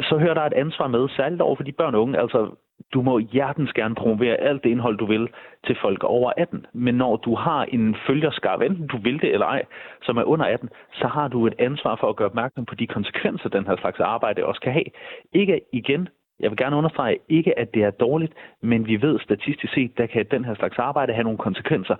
så 0.00 0.18
hører 0.18 0.34
der 0.34 0.42
et 0.42 0.52
ansvar 0.52 0.86
med, 0.86 1.08
særligt 1.08 1.42
over 1.42 1.56
for 1.56 1.62
de 1.62 1.72
børn 1.72 1.94
og 1.94 2.02
unge. 2.02 2.20
Altså, 2.20 2.56
du 2.94 3.02
må 3.02 3.18
hjertens 3.18 3.72
gerne 3.72 3.94
promovere 3.94 4.36
alt 4.36 4.64
det 4.64 4.70
indhold, 4.70 4.98
du 4.98 5.06
vil 5.06 5.28
til 5.66 5.76
folk 5.82 6.04
over 6.04 6.32
18. 6.36 6.66
Men 6.72 6.94
når 6.94 7.16
du 7.16 7.34
har 7.34 7.64
en 7.64 7.96
følgerskab, 8.06 8.60
enten 8.60 8.86
du 8.86 8.98
vil 8.98 9.20
det 9.20 9.32
eller 9.32 9.46
ej, 9.46 9.62
som 10.02 10.16
er 10.16 10.24
under 10.24 10.44
18, 10.44 10.68
så 10.92 11.06
har 11.06 11.28
du 11.28 11.46
et 11.46 11.54
ansvar 11.58 11.96
for 12.00 12.08
at 12.08 12.16
gøre 12.16 12.28
opmærksom 12.28 12.64
på 12.64 12.74
de 12.74 12.86
konsekvenser, 12.86 13.48
den 13.48 13.66
her 13.66 13.76
slags 13.76 14.00
arbejde 14.00 14.46
også 14.46 14.60
kan 14.60 14.72
have. 14.72 14.90
Ikke 15.32 15.60
igen 15.72 16.08
jeg 16.40 16.50
vil 16.50 16.56
gerne 16.56 16.76
understrege 16.76 17.18
ikke, 17.28 17.58
at 17.58 17.74
det 17.74 17.82
er 17.82 17.90
dårligt, 17.90 18.32
men 18.62 18.86
vi 18.86 19.02
ved 19.02 19.20
statistisk 19.20 19.74
set, 19.74 19.98
der 19.98 20.06
kan 20.06 20.26
den 20.30 20.44
her 20.44 20.54
slags 20.54 20.78
arbejde 20.78 21.12
have 21.12 21.24
nogle 21.24 21.38
konsekvenser, 21.38 21.96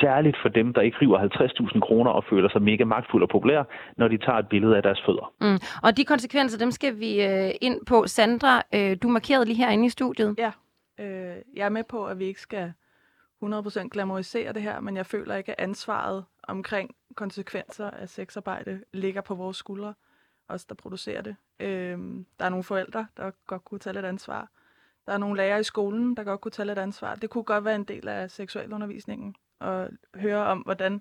særligt 0.00 0.36
for 0.42 0.48
dem, 0.48 0.74
der 0.74 0.80
ikke 0.80 0.96
river 1.02 1.18
50.000 1.74 1.80
kroner 1.80 2.10
og 2.10 2.24
føler 2.30 2.48
sig 2.48 2.62
mega 2.62 2.84
magtfulde 2.84 3.24
og 3.24 3.28
populære, 3.28 3.64
når 3.96 4.08
de 4.08 4.18
tager 4.18 4.38
et 4.38 4.48
billede 4.48 4.76
af 4.76 4.82
deres 4.82 5.02
fødder. 5.06 5.32
Mm. 5.40 5.58
Og 5.82 5.96
de 5.96 6.04
konsekvenser, 6.04 6.58
dem 6.58 6.70
skal 6.70 7.00
vi 7.00 7.22
øh, 7.22 7.50
ind 7.60 7.86
på. 7.86 8.06
Sandra, 8.06 8.62
øh, 8.74 8.96
du 9.02 9.08
markerede 9.08 9.44
lige 9.44 9.56
herinde 9.56 9.86
i 9.86 9.88
studiet. 9.88 10.34
Ja, 10.38 10.52
øh, 11.00 11.36
jeg 11.56 11.64
er 11.64 11.68
med 11.68 11.84
på, 11.84 12.06
at 12.06 12.18
vi 12.18 12.24
ikke 12.24 12.40
skal 12.40 12.72
100% 13.44 13.88
glamorisere 13.88 14.52
det 14.52 14.62
her, 14.62 14.80
men 14.80 14.96
jeg 14.96 15.06
føler 15.06 15.34
ikke, 15.34 15.60
at 15.60 15.64
ansvaret 15.64 16.24
omkring 16.48 16.90
konsekvenser 17.14 17.90
af 17.90 18.08
sexarbejde 18.08 18.80
ligger 18.92 19.20
på 19.20 19.34
vores 19.34 19.56
skuldre 19.56 19.94
os, 20.48 20.64
der 20.64 20.74
producerer 20.74 21.22
det. 21.22 21.36
Øhm, 21.60 22.26
der 22.38 22.44
er 22.44 22.48
nogle 22.48 22.64
forældre, 22.64 23.06
der 23.16 23.30
godt 23.46 23.64
kunne 23.64 23.80
tage 23.80 23.94
lidt 23.94 24.06
ansvar. 24.06 24.48
Der 25.06 25.12
er 25.12 25.18
nogle 25.18 25.36
lærere 25.36 25.60
i 25.60 25.62
skolen, 25.62 26.16
der 26.16 26.24
godt 26.24 26.40
kunne 26.40 26.52
tage 26.52 26.66
lidt 26.66 26.78
ansvar. 26.78 27.14
Det 27.14 27.30
kunne 27.30 27.44
godt 27.44 27.64
være 27.64 27.74
en 27.74 27.84
del 27.84 28.08
af 28.08 28.30
seksualundervisningen 28.30 29.34
og 29.58 29.88
høre 30.14 30.46
om, 30.46 30.58
hvordan, 30.58 31.00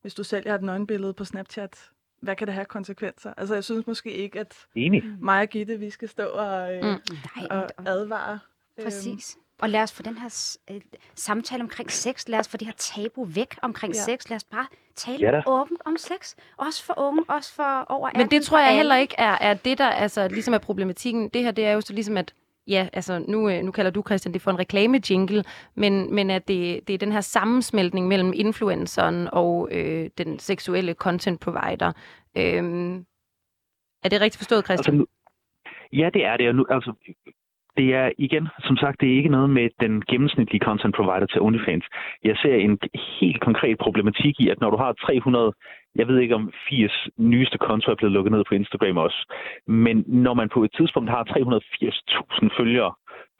hvis 0.00 0.14
du 0.14 0.24
sælger 0.24 0.54
et 0.54 0.62
nøgenbillede 0.62 1.14
på 1.14 1.24
Snapchat, 1.24 1.90
hvad 2.20 2.36
kan 2.36 2.46
det 2.46 2.54
have 2.54 2.64
konsekvenser? 2.64 3.34
Altså, 3.36 3.54
jeg 3.54 3.64
synes 3.64 3.86
måske 3.86 4.12
ikke, 4.12 4.40
at 4.40 4.66
Enig. 4.74 5.04
mig 5.20 5.40
og 5.40 5.48
Gitte, 5.48 5.78
vi 5.78 5.90
skal 5.90 6.08
stå 6.08 6.26
og, 6.26 6.74
øh, 6.74 6.84
mm. 6.84 7.16
og 7.50 7.70
advare. 7.86 8.38
Præcis. 8.82 9.38
Og 9.58 9.68
lad 9.68 9.82
os 9.82 9.92
få 9.92 10.02
den 10.02 10.18
her 10.18 10.56
øh, 10.70 10.80
samtale 11.14 11.62
omkring 11.62 11.90
sex, 11.90 12.28
lad 12.28 12.38
os 12.38 12.48
få 12.48 12.56
det 12.56 12.66
her 12.66 12.74
tabu 12.76 13.24
væk 13.24 13.54
omkring 13.62 13.94
ja. 13.94 14.00
sex. 14.00 14.30
Lad 14.30 14.36
os 14.36 14.44
bare 14.44 14.66
tale 14.94 15.18
ja 15.18 15.42
åbent 15.46 15.82
om 15.84 15.96
sex. 15.96 16.34
Også 16.56 16.84
for 16.84 16.94
unge, 16.96 17.24
også 17.28 17.54
for 17.54 17.84
over 17.88 18.08
18. 18.08 18.18
Men 18.18 18.30
det 18.30 18.42
tror 18.42 18.58
jeg 18.58 18.76
heller 18.76 18.96
ikke 18.96 19.14
er, 19.18 19.38
er 19.40 19.54
det, 19.54 19.78
der 19.78 19.88
altså, 19.88 20.28
ligesom 20.28 20.54
er 20.54 20.58
problematikken. 20.58 21.28
Det 21.28 21.42
her, 21.42 21.50
det 21.50 21.66
er 21.66 21.72
jo 21.72 21.80
så 21.80 21.92
ligesom, 21.92 22.16
at 22.16 22.34
ja, 22.66 22.88
altså 22.92 23.18
nu, 23.18 23.48
øh, 23.50 23.62
nu 23.62 23.70
kalder 23.70 23.90
du, 23.90 24.02
Christian, 24.06 24.32
det 24.34 24.42
for 24.42 24.50
en 24.50 24.58
reklame-jingle, 24.58 25.44
men, 25.74 26.14
men 26.14 26.30
at 26.30 26.48
det, 26.48 26.88
det 26.88 26.94
er 26.94 26.98
den 26.98 27.12
her 27.12 27.20
sammensmeltning 27.20 28.08
mellem 28.08 28.32
influenceren 28.34 29.28
og 29.32 29.68
øh, 29.72 30.10
den 30.18 30.38
seksuelle 30.38 30.92
content 30.92 31.40
provider. 31.40 31.92
Øhm, 32.36 33.06
er 34.04 34.08
det 34.08 34.20
rigtigt 34.20 34.36
forstået, 34.36 34.64
Christian? 34.64 34.94
Altså, 34.94 35.12
ja, 35.92 36.10
det 36.14 36.24
er 36.24 36.36
det. 36.36 36.54
Nu, 36.54 36.66
altså, 36.70 36.92
det 37.76 37.94
er 37.94 38.10
igen, 38.18 38.48
som 38.58 38.76
sagt, 38.76 39.00
det 39.00 39.08
er 39.08 39.16
ikke 39.16 39.36
noget 39.36 39.50
med 39.50 39.68
den 39.80 40.02
gennemsnitlige 40.10 40.64
content 40.64 40.94
provider 40.96 41.26
til 41.26 41.40
OnlyFans. 41.40 41.84
Jeg 42.24 42.36
ser 42.42 42.54
en 42.54 42.78
helt 43.20 43.40
konkret 43.40 43.78
problematik 43.78 44.40
i, 44.40 44.48
at 44.48 44.60
når 44.60 44.70
du 44.70 44.76
har 44.76 44.92
300, 44.92 45.52
jeg 45.94 46.08
ved 46.08 46.18
ikke 46.18 46.34
om 46.34 46.52
80 46.68 47.08
nyeste 47.16 47.58
kontoer 47.58 47.92
er 47.92 47.96
blevet 47.96 48.12
lukket 48.12 48.32
ned 48.32 48.44
på 48.48 48.54
Instagram 48.54 48.96
også, 48.96 49.32
men 49.66 50.04
når 50.06 50.34
man 50.34 50.48
på 50.48 50.64
et 50.64 50.72
tidspunkt 50.76 51.10
har 51.10 51.22
380.000 51.24 52.48
følgere 52.58 52.92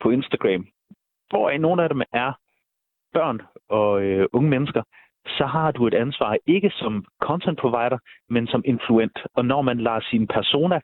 på 0.02 0.10
Instagram, 0.10 0.66
hvor 1.30 1.58
nogle 1.58 1.82
af 1.82 1.88
dem 1.88 2.02
er 2.12 2.32
børn 3.14 3.40
og 3.68 4.02
øh, 4.02 4.26
unge 4.32 4.50
mennesker, 4.50 4.82
så 5.26 5.46
har 5.46 5.70
du 5.70 5.86
et 5.86 5.94
ansvar 5.94 6.36
ikke 6.46 6.70
som 6.74 7.04
content 7.22 7.58
provider, 7.58 7.98
men 8.30 8.46
som 8.46 8.62
influent. 8.64 9.18
Og 9.34 9.44
når 9.44 9.62
man 9.62 9.78
lader 9.78 10.00
sin 10.10 10.26
persona 10.26 10.80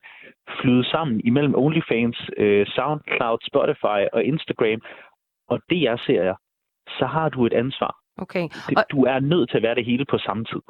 flyde 0.60 0.84
sammen 0.84 1.20
imellem 1.24 1.54
OnlyFans, 1.54 2.30
øh, 2.36 2.66
SoundCloud, 2.66 3.38
Spotify 3.50 4.00
og 4.12 4.24
Instagram, 4.24 4.80
og 5.48 5.60
det 5.70 5.82
jeg 5.82 5.98
ser 6.06 6.22
jeg, 6.22 6.36
så 6.88 7.06
har 7.06 7.28
du 7.28 7.46
et 7.46 7.52
ansvar. 7.52 7.96
Okay. 8.18 8.48
Og... 8.76 8.84
Du 8.90 9.04
er 9.04 9.20
nødt 9.20 9.50
til 9.50 9.56
at 9.56 9.62
være 9.62 9.74
det 9.74 9.84
hele 9.84 10.04
på 10.04 10.18
samme 10.18 10.44
tid. 10.44 10.62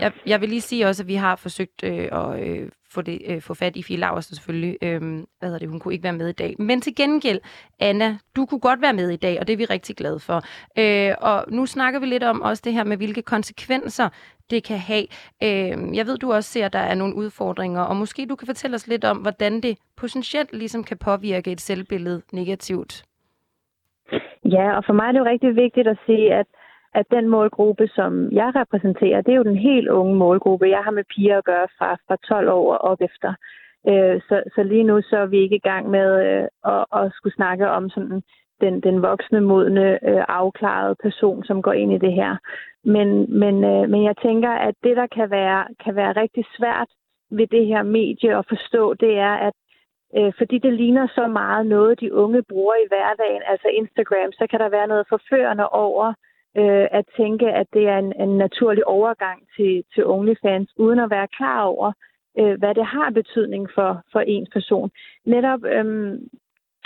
Jeg, 0.00 0.12
jeg 0.26 0.40
vil 0.40 0.48
lige 0.48 0.60
sige 0.60 0.86
også, 0.86 1.02
at 1.02 1.08
vi 1.08 1.14
har 1.14 1.36
forsøgt 1.36 1.84
øh, 1.84 2.08
at 2.12 2.48
øh, 2.48 2.70
få, 2.90 3.02
det, 3.02 3.22
øh, 3.26 3.40
få 3.40 3.54
fat 3.54 3.76
i 3.76 3.82
Fie 3.82 3.96
Laversen 3.96 4.34
selvfølgelig. 4.34 4.76
Øhm, 4.82 5.26
hvad 5.38 5.48
hedder 5.48 5.58
det? 5.58 5.68
Hun 5.68 5.80
kunne 5.80 5.94
ikke 5.94 6.04
være 6.04 6.12
med 6.12 6.28
i 6.28 6.32
dag. 6.32 6.54
Men 6.58 6.80
til 6.80 6.94
gengæld, 6.94 7.40
Anna, 7.80 8.18
du 8.36 8.46
kunne 8.46 8.60
godt 8.60 8.82
være 8.82 8.92
med 8.92 9.10
i 9.10 9.16
dag, 9.16 9.40
og 9.40 9.46
det 9.46 9.52
er 9.52 9.56
vi 9.56 9.64
rigtig 9.64 9.96
glade 9.96 10.20
for. 10.20 10.42
Øh, 10.78 11.14
og 11.20 11.44
nu 11.48 11.66
snakker 11.66 12.00
vi 12.00 12.06
lidt 12.06 12.22
om 12.22 12.42
også 12.42 12.62
det 12.64 12.72
her 12.72 12.84
med, 12.84 12.96
hvilke 12.96 13.22
konsekvenser 13.22 14.08
det 14.50 14.64
kan 14.64 14.78
have. 14.78 15.06
Øh, 15.42 15.96
jeg 15.96 16.06
ved, 16.06 16.18
du 16.18 16.32
også 16.32 16.50
ser, 16.50 16.66
at 16.66 16.72
der 16.72 16.78
er 16.78 16.94
nogle 16.94 17.14
udfordringer, 17.14 17.82
og 17.82 17.96
måske 17.96 18.26
du 18.26 18.36
kan 18.36 18.46
fortælle 18.46 18.74
os 18.74 18.86
lidt 18.86 19.04
om, 19.04 19.16
hvordan 19.16 19.60
det 19.60 19.78
potentielt 19.96 20.52
ligesom 20.52 20.84
kan 20.84 20.98
påvirke 20.98 21.52
et 21.52 21.60
selvbillede 21.60 22.22
negativt. 22.32 23.04
Ja, 24.44 24.76
og 24.76 24.84
for 24.86 24.92
mig 24.92 25.06
er 25.08 25.12
det 25.12 25.18
jo 25.18 25.24
rigtig 25.24 25.56
vigtigt 25.56 25.88
at 25.88 25.98
sige, 26.06 26.34
at 26.34 26.46
at 26.94 27.06
den 27.10 27.28
målgruppe, 27.28 27.88
som 27.88 28.32
jeg 28.32 28.52
repræsenterer, 28.56 29.20
det 29.20 29.32
er 29.32 29.36
jo 29.36 29.42
den 29.42 29.56
helt 29.56 29.88
unge 29.88 30.14
målgruppe. 30.14 30.68
Jeg 30.68 30.82
har 30.84 30.90
med 30.90 31.04
piger 31.14 31.38
at 31.38 31.44
gøre 31.44 31.68
fra, 31.78 31.94
fra 32.06 32.16
12 32.16 32.48
år 32.48 32.72
og 32.74 32.78
op 32.90 33.00
efter. 33.00 33.34
Øh, 33.88 34.20
så, 34.28 34.42
så 34.54 34.62
lige 34.62 34.82
nu 34.82 35.02
så 35.02 35.16
er 35.16 35.26
vi 35.26 35.38
ikke 35.38 35.56
i 35.56 35.68
gang 35.70 35.90
med 35.90 36.08
øh, 36.26 36.48
at, 36.74 36.84
at 36.92 37.12
skulle 37.12 37.34
snakke 37.34 37.68
om 37.68 37.90
sådan 37.90 38.22
den, 38.60 38.80
den 38.80 39.02
voksne, 39.02 39.40
modne, 39.40 40.08
øh, 40.08 40.24
afklarede 40.28 40.96
person, 41.02 41.44
som 41.44 41.62
går 41.62 41.72
ind 41.72 41.92
i 41.92 41.98
det 41.98 42.12
her. 42.12 42.36
Men, 42.84 43.38
men, 43.38 43.64
øh, 43.64 43.88
men 43.90 44.04
jeg 44.04 44.16
tænker, 44.22 44.50
at 44.50 44.74
det, 44.84 44.96
der 44.96 45.06
kan 45.06 45.30
være, 45.30 45.64
kan 45.84 45.94
være 45.96 46.12
rigtig 46.12 46.44
svært 46.58 46.88
ved 47.30 47.46
det 47.46 47.66
her 47.66 47.82
medie 47.82 48.38
at 48.38 48.44
forstå, 48.48 48.94
det 48.94 49.18
er, 49.18 49.34
at 49.48 49.54
øh, 50.16 50.32
fordi 50.38 50.58
det 50.58 50.72
ligner 50.72 51.06
så 51.14 51.26
meget 51.26 51.66
noget, 51.66 52.00
de 52.00 52.14
unge 52.14 52.42
bruger 52.42 52.74
i 52.74 52.88
hverdagen, 52.88 53.42
altså 53.46 53.68
Instagram, 53.68 54.32
så 54.32 54.46
kan 54.50 54.60
der 54.60 54.68
være 54.68 54.86
noget 54.86 55.06
forførende 55.08 55.68
over 55.68 56.14
øh, 56.56 56.86
at 56.98 57.04
tænke, 57.16 57.48
at 57.50 57.66
det 57.72 57.88
er 57.88 57.98
en, 57.98 58.12
en 58.20 58.38
naturlig 58.38 58.86
overgang 58.86 59.42
til, 59.56 59.84
til 59.94 60.06
OnlyFans, 60.06 60.70
uden 60.76 60.98
at 60.98 61.10
være 61.10 61.28
klar 61.38 61.62
over, 61.62 61.92
øh, 62.38 62.58
hvad 62.58 62.74
det 62.74 62.86
har 62.86 63.10
betydning 63.10 63.68
for, 63.74 64.02
for 64.12 64.20
ens 64.20 64.48
person. 64.52 64.90
Netop, 65.24 65.64
øh, 65.64 66.18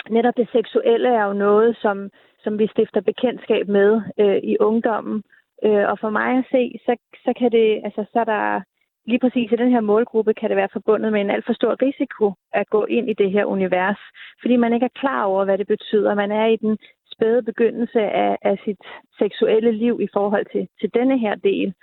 netop 0.09 0.37
det 0.37 0.47
seksuelle 0.51 1.09
er 1.09 1.25
jo 1.25 1.33
noget, 1.33 1.77
som, 1.81 2.09
som 2.43 2.59
vi 2.59 2.67
stifter 2.67 3.01
bekendtskab 3.01 3.67
med 3.67 4.01
øh, 4.19 4.37
i 4.43 4.57
ungdommen. 4.59 5.23
Øh, 5.65 5.85
og 5.91 5.99
for 5.99 6.09
mig 6.09 6.37
at 6.37 6.45
se, 6.51 6.79
så, 6.85 6.95
så 7.25 7.33
kan 7.39 7.51
det, 7.51 7.81
altså 7.83 8.05
så 8.13 8.19
er 8.19 8.23
der 8.23 8.61
lige 9.05 9.19
præcis 9.19 9.51
i 9.51 9.55
den 9.55 9.71
her 9.71 9.81
målgruppe 9.81 10.33
kan 10.33 10.49
det 10.49 10.57
være 10.57 10.73
forbundet 10.73 11.11
med 11.11 11.21
en 11.21 11.29
alt 11.29 11.45
for 11.45 11.53
stor 11.53 11.81
risiko 11.81 12.33
at 12.53 12.69
gå 12.69 12.85
ind 12.85 13.09
i 13.09 13.13
det 13.13 13.31
her 13.31 13.45
univers, 13.45 14.01
fordi 14.41 14.55
man 14.55 14.73
ikke 14.73 14.85
er 14.85 14.99
klar 15.01 15.23
over, 15.23 15.45
hvad 15.45 15.57
det 15.57 15.67
betyder. 15.67 16.15
Man 16.15 16.31
er 16.31 16.45
i 16.45 16.55
den 16.55 16.77
spæde 17.23 17.43
begyndelse 17.43 17.99
af, 17.99 18.37
af 18.41 18.57
sit 18.65 18.81
seksuelle 19.19 19.71
liv 19.71 20.01
i 20.01 20.07
forhold 20.13 20.45
til, 20.53 20.67
til 20.79 20.89
denne 20.93 21.19
her 21.19 21.35
del. 21.35 21.73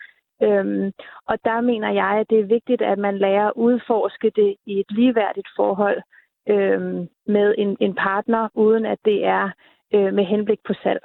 Øhm, 0.43 0.93
og 1.29 1.37
der 1.45 1.61
mener 1.61 1.91
jeg, 1.93 2.13
at 2.21 2.31
det 2.31 2.41
er 2.41 2.55
vigtigt, 2.57 2.83
at 2.83 2.99
man 2.99 3.19
lærer 3.19 3.47
at 3.47 3.53
udforske 3.57 4.33
det 4.37 4.57
i 4.67 4.81
et 4.81 4.91
ligeværdigt 4.91 5.49
forhold 5.57 6.03
øhm, 6.49 7.09
med 7.27 7.55
en, 7.59 7.77
en 7.81 7.95
partner, 7.95 8.49
uden 8.55 8.87
at 8.87 8.99
det 9.05 9.25
er 9.25 9.51
øh, 9.95 10.15
med 10.15 10.25
henblik 10.25 10.59
på 10.67 10.73
salg. 10.83 11.03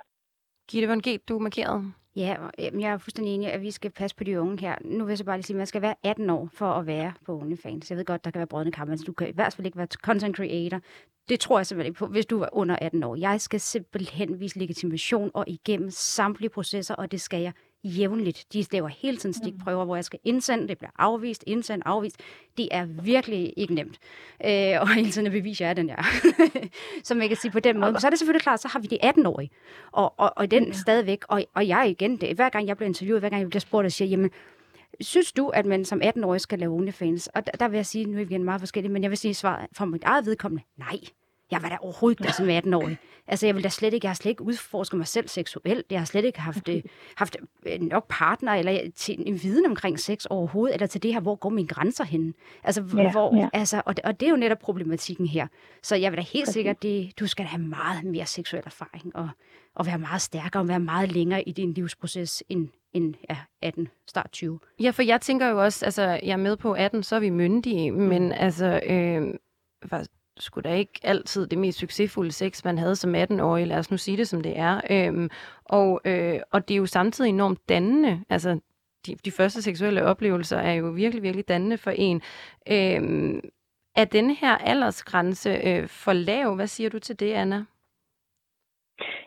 Gitte 0.70 0.88
von 0.88 1.02
G, 1.06 1.08
du 1.30 1.40
markeret. 1.40 1.82
Ja, 2.16 2.36
jeg 2.58 2.92
er 2.92 2.98
fuldstændig 2.98 3.34
enig, 3.34 3.54
at 3.54 3.62
vi 3.62 3.72
skal 3.72 3.92
passe 3.92 4.16
på 4.16 4.24
de 4.24 4.42
unge 4.42 4.62
her. 4.62 4.76
Nu 4.86 5.06
vil 5.06 5.12
jeg 5.12 5.18
så 5.18 5.24
bare 5.24 5.38
lige 5.38 5.44
sige, 5.44 5.56
at 5.56 5.58
man 5.58 5.68
skal 5.68 5.82
være 5.82 5.96
18 6.04 6.30
år 6.30 6.50
for 6.54 6.66
at 6.66 6.86
være 6.86 7.14
på 7.26 7.40
OnlyFans. 7.40 7.90
Jeg 7.90 7.98
ved 7.98 8.06
godt, 8.06 8.26
der 8.26 8.32
kan 8.32 8.40
være 8.40 8.48
brødende 8.48 8.72
kampe, 8.72 8.92
men 8.92 9.00
du 9.00 9.14
kan 9.14 9.30
i 9.30 9.32
hvert 9.32 9.54
fald 9.54 9.66
ikke 9.66 9.78
være 9.78 9.88
content 9.88 10.36
creator. 10.36 10.82
Det 11.30 11.40
tror 11.40 11.60
jeg 11.60 11.66
simpelthen 11.66 11.90
ikke 11.90 11.98
på, 11.98 12.08
hvis 12.08 12.26
du 12.26 12.42
er 12.42 12.50
under 12.52 12.76
18 12.82 13.04
år. 13.04 13.16
Jeg 13.16 13.42
skal 13.42 13.60
simpelthen 13.60 14.40
vise 14.40 14.60
legitimation 14.60 15.32
og 15.34 15.44
igennem 15.48 15.90
samtlige 15.92 16.50
processer, 16.50 16.96
og 16.96 17.12
det 17.12 17.22
skal 17.22 17.42
jeg 17.42 17.54
jævnligt. 17.86 18.46
De 18.54 18.66
laver 18.72 18.88
hele 18.88 19.18
tiden 19.18 19.34
stikprøver, 19.34 19.86
hvor 19.86 19.96
jeg 19.96 20.06
skal 20.06 20.20
indsende, 20.24 20.68
det 20.68 20.78
bliver 20.78 20.92
afvist, 21.00 21.44
indsendt, 21.48 21.84
afvist. 21.86 22.20
Det 22.58 22.68
er 22.72 22.86
virkelig 22.86 23.54
ikke 23.58 23.74
nemt. 23.74 23.98
Øh, 24.46 24.82
og 24.82 24.94
hele 24.94 25.12
tiden 25.12 25.28
at 25.28 25.32
bevise, 25.34 25.66
at 25.66 25.66
jeg 25.66 25.70
er 25.70 25.74
den, 25.74 25.90
jeg 25.90 25.96
er. 25.98 26.68
så 27.04 27.16
man 27.16 27.28
kan 27.28 27.38
sige 27.38 27.52
på 27.52 27.60
den 27.60 27.80
måde. 27.80 28.00
Så 28.00 28.08
er 28.08 28.10
det 28.10 28.20
selvfølgelig 28.20 28.42
klart, 28.42 28.62
så 28.62 28.68
har 28.68 28.80
vi 28.80 28.88
de 28.88 28.98
18-årige. 29.04 29.50
Og, 29.92 30.14
og, 30.18 30.34
og 30.36 30.52
den 30.52 30.66
ja. 30.66 30.74
stadigvæk. 30.74 31.24
Og, 31.28 31.44
og 31.54 31.68
jeg 31.68 31.90
igen, 31.90 32.18
det, 32.18 32.36
hver 32.36 32.50
gang 32.50 32.68
jeg 32.68 32.78
bliver 32.78 32.88
interviewet, 32.88 33.22
hver 33.22 33.30
gang 33.30 33.42
jeg 33.42 33.50
bliver 33.50 33.60
spurgt, 33.60 33.86
og 33.86 33.92
siger, 33.92 34.10
jamen, 34.10 34.30
Synes 35.02 35.32
du, 35.32 35.50
at 35.50 35.66
man 35.66 35.86
som 35.86 36.02
18-årig 36.04 36.42
skal 36.42 36.60
lave 36.60 36.76
OnlyFans? 36.76 37.28
Og 37.28 37.46
der, 37.46 37.52
der 37.52 37.68
vil 37.68 37.78
jeg 37.78 37.86
sige, 37.86 38.06
nu 38.06 38.20
er 38.20 38.26
vi 38.26 38.38
meget 38.38 38.62
forskellige, 38.62 38.92
men 38.92 39.04
jeg 39.04 39.12
vil 39.12 39.18
sige 39.18 39.34
svaret 39.34 39.68
fra 39.74 39.86
mit 39.86 40.04
eget 40.04 40.26
vedkommende, 40.26 40.64
nej. 40.78 41.00
Jeg 41.52 41.62
var 41.62 41.70
da 41.70 41.78
overhovedet 41.82 42.20
ikke 42.20 42.34
som 42.34 42.50
18-årig. 42.50 42.98
Altså, 43.28 43.46
jeg 43.46 43.56
vil 43.56 43.64
da 43.64 43.70
slet 43.70 43.94
ikke, 43.94 44.06
jeg 44.06 44.10
har 44.10 44.16
slet 44.16 44.30
ikke 44.30 44.44
udforsket 44.44 44.98
mig 44.98 45.08
selv 45.08 45.28
seksuelt. 45.28 45.86
Jeg 45.92 46.00
har 46.00 46.06
slet 46.06 46.26
ikke 46.26 46.40
haft, 46.40 46.70
øh, 46.70 46.82
haft 47.16 47.38
øh, 47.66 47.82
nok 47.82 48.06
partner, 48.10 48.54
eller 48.54 48.92
til 48.96 49.28
en 49.28 49.44
viden 49.44 49.66
omkring 49.66 50.00
sex 50.00 50.26
overhovedet, 50.26 50.74
eller 50.74 50.88
til 50.88 51.04
det 51.04 51.14
her, 51.14 51.20
hvor 51.20 51.36
går 51.36 51.50
mine 51.50 51.68
grænser 51.68 52.04
hen? 52.04 52.34
Altså, 52.64 52.84
ja, 52.98 53.12
hvor, 53.12 53.38
ja. 53.38 53.50
altså 53.54 53.82
og, 53.86 53.96
og 54.04 54.20
det 54.20 54.26
er 54.26 54.30
jo 54.30 54.36
netop 54.36 54.60
problematikken 54.60 55.28
her. 55.28 55.48
Så 55.84 55.96
jeg 55.96 56.12
vil 56.12 56.18
da 56.18 56.24
helt 56.24 56.50
sikkert, 56.50 56.82
det, 56.82 57.20
du 57.20 57.28
skal 57.28 57.46
have 57.46 57.62
meget 57.62 58.04
mere 58.04 58.26
seksuel 58.26 58.64
erfaring, 58.66 59.16
og, 59.16 59.30
og 59.76 59.86
være 59.86 59.98
meget 59.98 60.22
stærkere, 60.22 60.64
og 60.64 60.68
være 60.68 60.80
meget 60.80 61.12
længere 61.12 61.44
i 61.44 61.52
din 61.52 61.74
livsproces, 61.74 62.44
end, 62.50 62.68
end 62.94 63.14
ja, 63.30 63.38
18, 63.62 63.88
start 64.08 64.32
20. 64.32 64.60
Ja, 64.80 64.90
for 64.90 65.04
jeg 65.04 65.22
tænker 65.22 65.48
jo 65.48 65.64
også, 65.64 65.86
altså, 65.86 66.02
jeg 66.02 66.32
er 66.32 66.38
med 66.38 66.58
på 66.58 66.74
18, 66.74 67.04
så 67.04 67.16
er 67.16 67.20
vi 67.20 67.30
myndige, 67.30 67.92
mm. 67.92 67.98
men 67.98 68.32
altså, 68.32 68.80
øh, 68.90 69.34
sgu 70.40 70.62
da 70.62 70.74
ikke 70.74 71.00
altid 71.04 71.48
det 71.48 71.60
mest 71.60 71.80
succesfulde 71.80 72.32
sex, 72.32 72.66
man 72.66 72.78
havde 72.78 72.96
som 72.96 73.16
18-årig. 73.16 73.68
Lad 73.68 73.78
os 73.78 73.92
nu 73.92 73.98
sige 73.98 74.18
det, 74.18 74.28
som 74.28 74.42
det 74.42 74.60
er. 74.60 74.82
Øhm, 74.92 75.30
og, 75.66 76.02
øh, 76.06 76.40
og 76.52 76.68
det 76.68 76.74
er 76.74 76.78
jo 76.78 76.86
samtidig 76.86 77.30
enormt 77.30 77.70
dannende. 77.70 78.24
Altså, 78.30 78.60
de, 79.06 79.16
de 79.16 79.32
første 79.32 79.62
seksuelle 79.62 80.04
oplevelser 80.04 80.58
er 80.58 80.74
jo 80.74 80.86
virkelig, 80.86 81.24
virkelig 81.24 81.48
dannende 81.48 81.78
for 81.78 81.92
en. 81.92 82.22
Øhm, 82.72 83.42
er 83.96 84.06
den 84.06 84.30
her 84.30 84.58
aldersgrænse 84.58 85.50
øh, 85.50 85.88
for 85.88 86.14
lav? 86.14 86.56
Hvad 86.56 86.68
siger 86.68 86.90
du 86.90 87.00
til 87.00 87.20
det, 87.20 87.34
Anna? 87.34 87.66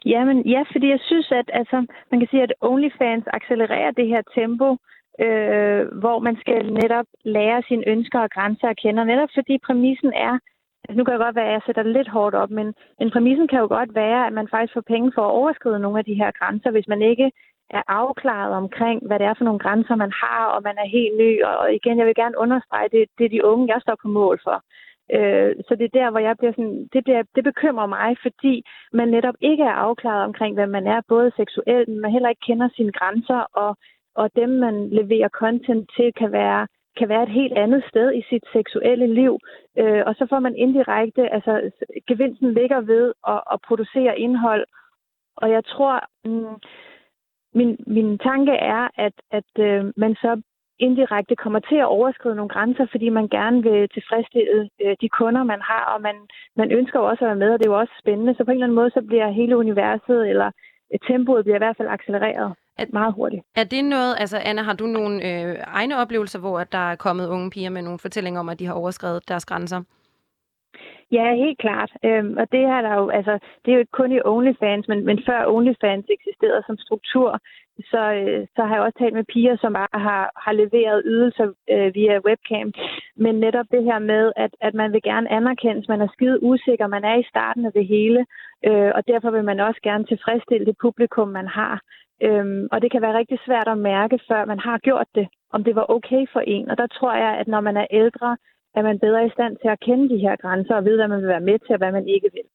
Jamen, 0.07 0.47
ja, 0.47 0.63
fordi 0.73 0.89
jeg 0.89 1.01
synes, 1.01 1.33
at 1.33 1.51
altså, 1.53 1.87
man 2.11 2.21
kan 2.21 2.29
sige, 2.31 2.43
at 2.43 2.55
OnlyFans 2.61 3.25
accelererer 3.27 3.91
det 3.91 4.07
her 4.09 4.23
tempo, 4.35 4.77
øh, 5.25 5.83
hvor 6.03 6.19
man 6.19 6.37
skal 6.41 6.73
netop 6.73 7.07
lære 7.25 7.63
sine 7.69 7.89
ønsker 7.89 8.21
og 8.21 8.31
grænser 8.31 8.69
at 8.69 8.81
kende. 8.83 9.01
Og 9.01 9.07
netop 9.07 9.29
fordi 9.35 9.59
præmissen 9.67 10.13
er, 10.13 10.39
altså 10.89 10.99
nu 10.99 11.05
kan 11.05 11.15
det 11.15 11.27
godt 11.27 11.37
være, 11.37 11.47
at 11.47 11.53
jeg 11.53 11.63
sætter 11.67 11.83
det 11.83 11.93
lidt 11.93 12.09
hårdt 12.09 12.35
op, 12.35 12.51
men, 12.51 12.75
men 12.99 13.11
præmissen 13.11 13.49
kan 13.49 13.61
jo 13.61 13.69
godt 13.79 13.95
være, 13.95 14.27
at 14.27 14.33
man 14.33 14.49
faktisk 14.49 14.75
får 14.75 14.91
penge 14.93 15.13
for 15.15 15.23
at 15.27 15.37
overskride 15.41 15.81
nogle 15.81 15.99
af 15.99 16.05
de 16.05 16.15
her 16.15 16.31
grænser, 16.39 16.71
hvis 16.71 16.89
man 16.89 17.03
ikke 17.03 17.31
er 17.71 17.83
afklaret 17.89 18.53
omkring, 18.63 19.07
hvad 19.07 19.19
det 19.19 19.27
er 19.27 19.35
for 19.39 19.45
nogle 19.45 19.59
grænser, 19.59 19.95
man 19.95 20.13
har, 20.23 20.45
og 20.55 20.63
man 20.63 20.77
er 20.79 20.89
helt 20.97 21.17
ny. 21.17 21.43
Og 21.45 21.75
igen, 21.75 21.99
jeg 21.99 22.07
vil 22.07 22.15
gerne 22.15 22.39
understrege, 22.39 22.89
det, 22.93 23.09
det 23.19 23.25
er 23.25 23.35
de 23.37 23.45
unge, 23.45 23.73
jeg 23.75 23.81
står 23.83 23.97
på 24.03 24.09
mål 24.09 24.41
for. 24.45 24.63
Øh, 25.17 25.53
så 25.67 25.73
det 25.79 25.85
er 25.87 25.99
der, 26.01 26.11
hvor 26.11 26.23
jeg 26.29 26.35
bliver 26.39 26.53
sådan, 26.53 26.89
det, 26.93 27.05
bliver, 27.05 27.23
det 27.35 27.45
bekymrer 27.45 27.87
mig, 27.87 28.17
fordi 28.23 28.55
man 28.93 29.09
netop 29.09 29.35
ikke 29.41 29.65
er 29.65 29.81
afklaret 29.87 30.25
omkring, 30.25 30.55
hvad 30.55 30.67
man 30.67 30.87
er, 30.87 31.01
både 31.09 31.33
seksuelt, 31.37 31.89
men 31.89 32.01
man 32.01 32.13
heller 32.13 32.29
ikke 32.29 32.47
kender 32.49 32.69
sine 32.77 32.93
grænser, 32.93 33.41
og, 33.63 33.77
og 34.15 34.31
dem, 34.37 34.49
man 34.49 34.89
leverer 34.89 35.29
content 35.29 35.91
til, 35.97 36.13
kan 36.21 36.33
være, 36.33 36.67
kan 36.99 37.09
være 37.09 37.23
et 37.23 37.37
helt 37.41 37.59
andet 37.59 37.83
sted 37.91 38.13
i 38.15 38.23
sit 38.31 38.45
seksuelle 38.53 39.07
liv. 39.15 39.39
Øh, 39.79 40.03
og 40.07 40.15
så 40.15 40.27
får 40.31 40.39
man 40.39 40.57
indirekte, 40.57 41.33
altså 41.37 41.71
gevinsten 42.09 42.55
ligger 42.55 42.81
ved 42.81 43.13
at, 43.29 43.41
at 43.53 43.59
producere 43.69 44.19
indhold. 44.19 44.65
Og 45.37 45.51
jeg 45.51 45.65
tror, 45.65 45.95
mm, 46.25 46.57
min, 47.55 47.77
min 47.87 48.19
tanke 48.19 48.53
er, 48.53 48.89
at, 49.07 49.17
at 49.31 49.51
øh, 49.59 49.93
man 49.97 50.15
så 50.15 50.43
indirekte 50.79 51.37
kommer 51.37 51.61
til 51.61 51.77
at 51.77 51.93
overskride 51.97 52.35
nogle 52.37 52.49
grænser, 52.49 52.87
fordi 52.91 53.09
man 53.09 53.29
gerne 53.29 53.63
vil 53.63 53.89
tilfredsstille 53.89 54.71
øh, 54.85 54.97
de 55.01 55.09
kunder, 55.09 55.43
man 55.43 55.61
har, 55.61 55.85
og 55.95 56.03
man, 56.03 56.17
man 56.57 56.73
ønsker 56.73 57.01
jo 57.01 57.07
også 57.07 57.25
at 57.25 57.29
være 57.29 57.43
med, 57.45 57.51
og 57.53 57.59
det 57.59 57.67
er 57.67 57.71
jo 57.71 57.79
også 57.79 57.95
spændende. 58.03 58.35
Så 58.35 58.45
på 58.45 58.51
en 58.51 58.57
eller 58.57 58.67
anden 58.67 58.81
måde, 58.81 58.91
så 58.91 59.03
bliver 59.09 59.31
hele 59.31 59.57
universet, 59.57 60.29
eller 60.31 60.51
øh, 60.93 60.99
tempoet 61.09 61.45
bliver 61.45 61.57
i 61.57 61.65
hvert 61.65 61.77
fald 61.77 61.89
accelereret 61.89 62.55
at, 62.79 62.93
meget 62.93 63.15
hurtigt. 63.15 63.43
Er 63.57 63.65
det 63.65 63.85
noget, 63.85 64.17
altså 64.19 64.39
Anna, 64.45 64.63
har 64.63 64.73
du 64.73 64.87
nogle 64.87 65.15
øh, 65.29 65.57
egne 65.67 65.97
oplevelser, 65.97 66.39
hvor 66.39 66.59
at 66.59 66.73
der 66.73 66.91
er 66.93 66.97
kommet 66.97 67.29
unge 67.29 67.51
piger 67.51 67.71
med 67.71 67.83
nogle 67.83 67.99
fortællinger 67.99 68.41
om, 68.41 68.49
at 68.49 68.59
de 68.59 68.67
har 68.67 68.75
overskrevet 68.75 69.29
deres 69.29 69.45
grænser? 69.45 69.83
Ja, 71.13 71.35
helt 71.35 71.59
klart. 71.59 71.91
Øhm, 72.05 72.37
og 72.37 72.53
det 72.53 72.63
er 72.75 72.81
der 72.83 72.95
jo, 72.95 73.09
altså, 73.09 73.39
det 73.63 73.69
er 73.71 73.75
jo 73.77 73.79
ikke 73.79 73.99
kun 74.01 74.13
i 74.13 74.21
OnlyFans, 74.25 74.89
men, 74.89 75.05
men 75.05 75.19
før 75.27 75.47
OnlyFans 75.47 76.07
eksisterede 76.09 76.63
som 76.67 76.77
struktur, 76.79 77.41
så, 77.93 78.03
øh, 78.21 78.47
så 78.57 78.63
har 78.65 78.75
jeg 78.75 78.85
også 78.85 78.99
talt 78.99 79.15
med 79.15 79.25
piger, 79.33 79.57
som 79.57 79.73
bare 79.73 80.01
har, 80.09 80.33
har 80.37 80.53
leveret 80.53 81.03
ydelser 81.05 81.47
øh, 81.71 81.95
via 81.95 82.21
webcam. 82.27 82.73
Men 83.17 83.35
netop 83.35 83.67
det 83.71 83.85
her 83.85 83.99
med, 83.99 84.33
at, 84.37 84.51
at 84.61 84.75
man 84.75 84.93
vil 84.93 85.03
gerne 85.03 85.33
anerkendes, 85.33 85.89
man 85.89 86.01
er 86.01 86.09
skide 86.13 86.43
usikker, 86.43 86.87
man 86.87 87.05
er 87.05 87.17
i 87.19 87.29
starten 87.33 87.65
af 87.67 87.73
det 87.73 87.87
hele, 87.87 88.27
øh, 88.69 88.91
og 88.95 89.03
derfor 89.09 89.31
vil 89.31 89.45
man 89.45 89.61
også 89.61 89.81
gerne 89.83 90.05
tilfredsstille 90.05 90.67
det 90.67 90.77
publikum, 90.81 91.29
man 91.29 91.49
har. 91.49 91.81
Øhm, 92.23 92.69
og 92.73 92.83
det 92.83 92.91
kan 92.93 93.03
være 93.03 93.19
rigtig 93.19 93.39
svært 93.47 93.69
at 93.69 93.79
mærke, 93.79 94.19
før 94.29 94.45
man 94.45 94.59
har 94.59 94.79
gjort 94.79 95.07
det, 95.15 95.29
om 95.53 95.65
det 95.65 95.75
var 95.75 95.91
okay 95.97 96.27
for 96.33 96.41
en. 96.41 96.71
Og 96.71 96.79
der 96.79 96.87
tror 96.87 97.15
jeg, 97.15 97.33
at 97.41 97.49
når 97.49 97.61
man 97.61 97.77
er 97.77 97.87
ældre, 97.91 98.37
er 98.75 98.83
man 98.83 98.99
bedre 98.99 99.27
i 99.27 99.31
stand 99.31 99.57
til 99.57 99.69
at 99.69 99.81
kende 99.81 100.09
de 100.09 100.19
her 100.19 100.37
grænser 100.37 100.75
og 100.75 100.85
vide, 100.85 100.97
hvad 100.97 101.09
man 101.09 101.21
vil 101.21 101.29
være 101.29 101.49
med 101.51 101.59
til 101.59 101.73
og 101.73 101.79
hvad 101.79 101.93
man 101.93 102.09
ikke 102.09 102.29
vil. 102.33 102.49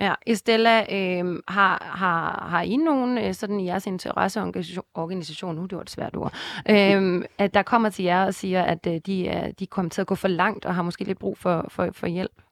Ja, 0.00 0.14
Estella, 0.26 0.80
øh, 0.80 1.42
har, 1.48 1.96
har, 1.96 2.48
har 2.50 2.62
I 2.62 2.76
nogen 2.76 3.18
øh, 3.18 3.34
sådan 3.34 3.60
i 3.60 3.66
jeres 3.66 3.86
interesseorganisation, 3.86 5.56
nu 5.56 5.62
det 5.62 5.76
var 5.76 5.82
et 5.82 5.90
svært 5.90 6.16
ord, 6.16 6.32
øh, 6.70 7.24
at 7.38 7.54
der 7.54 7.62
kommer 7.62 7.88
til 7.88 8.04
jer 8.04 8.26
og 8.26 8.34
siger, 8.34 8.62
at 8.62 8.86
øh, 8.86 9.00
de, 9.06 9.28
er, 9.28 9.52
de 9.52 9.66
kommer 9.66 9.90
til 9.90 10.00
at 10.00 10.06
gå 10.06 10.14
for 10.14 10.28
langt 10.28 10.66
og 10.66 10.74
har 10.74 10.82
måske 10.82 11.04
lidt 11.04 11.18
brug 11.18 11.38
for, 11.38 11.66
for, 11.68 11.88
for 11.92 12.06
hjælp? 12.06 12.42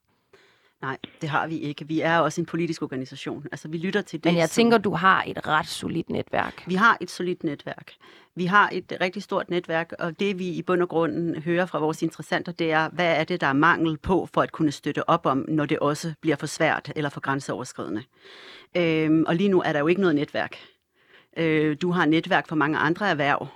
Nej, 0.82 0.98
det 1.20 1.28
har 1.28 1.46
vi 1.46 1.58
ikke. 1.58 1.88
Vi 1.88 2.00
er 2.00 2.18
også 2.18 2.40
en 2.40 2.46
politisk 2.46 2.82
organisation. 2.82 3.46
Altså, 3.52 3.68
vi 3.68 3.78
lytter 3.78 4.02
til 4.02 4.24
det. 4.24 4.32
Men 4.32 4.38
jeg 4.40 4.50
tænker, 4.50 4.78
du 4.78 4.94
har 4.94 5.24
et 5.26 5.46
ret 5.46 5.66
solidt 5.66 6.10
netværk. 6.10 6.64
Vi 6.66 6.74
har 6.74 6.98
et 7.00 7.10
solidt 7.10 7.44
netværk. 7.44 7.92
Vi 8.34 8.44
har 8.46 8.70
et 8.72 8.92
rigtig 9.00 9.22
stort 9.22 9.50
netværk, 9.50 9.92
og 9.98 10.20
det 10.20 10.38
vi 10.38 10.48
i 10.48 10.62
bund 10.62 10.82
og 10.82 10.88
grund 10.88 11.36
hører 11.36 11.66
fra 11.66 11.78
vores 11.78 12.02
interessenter, 12.02 12.52
det 12.52 12.72
er, 12.72 12.88
hvad 12.88 13.16
er 13.20 13.24
det, 13.24 13.40
der 13.40 13.46
er 13.46 13.52
mangel 13.52 13.98
på 13.98 14.28
for 14.34 14.42
at 14.42 14.52
kunne 14.52 14.72
støtte 14.72 15.08
op 15.08 15.26
om, 15.26 15.44
når 15.48 15.66
det 15.66 15.78
også 15.78 16.14
bliver 16.20 16.36
for 16.36 16.46
svært 16.46 16.92
eller 16.96 17.10
for 17.10 17.20
grænseoverskridende. 17.20 18.02
Øhm, 18.76 19.24
og 19.26 19.36
lige 19.36 19.48
nu 19.48 19.62
er 19.62 19.72
der 19.72 19.80
jo 19.80 19.86
ikke 19.86 20.00
noget 20.00 20.14
netværk. 20.14 20.56
Øh, 21.36 21.76
du 21.82 21.90
har 21.90 22.06
netværk 22.06 22.48
for 22.48 22.56
mange 22.56 22.78
andre 22.78 23.10
erhverv, 23.10 23.46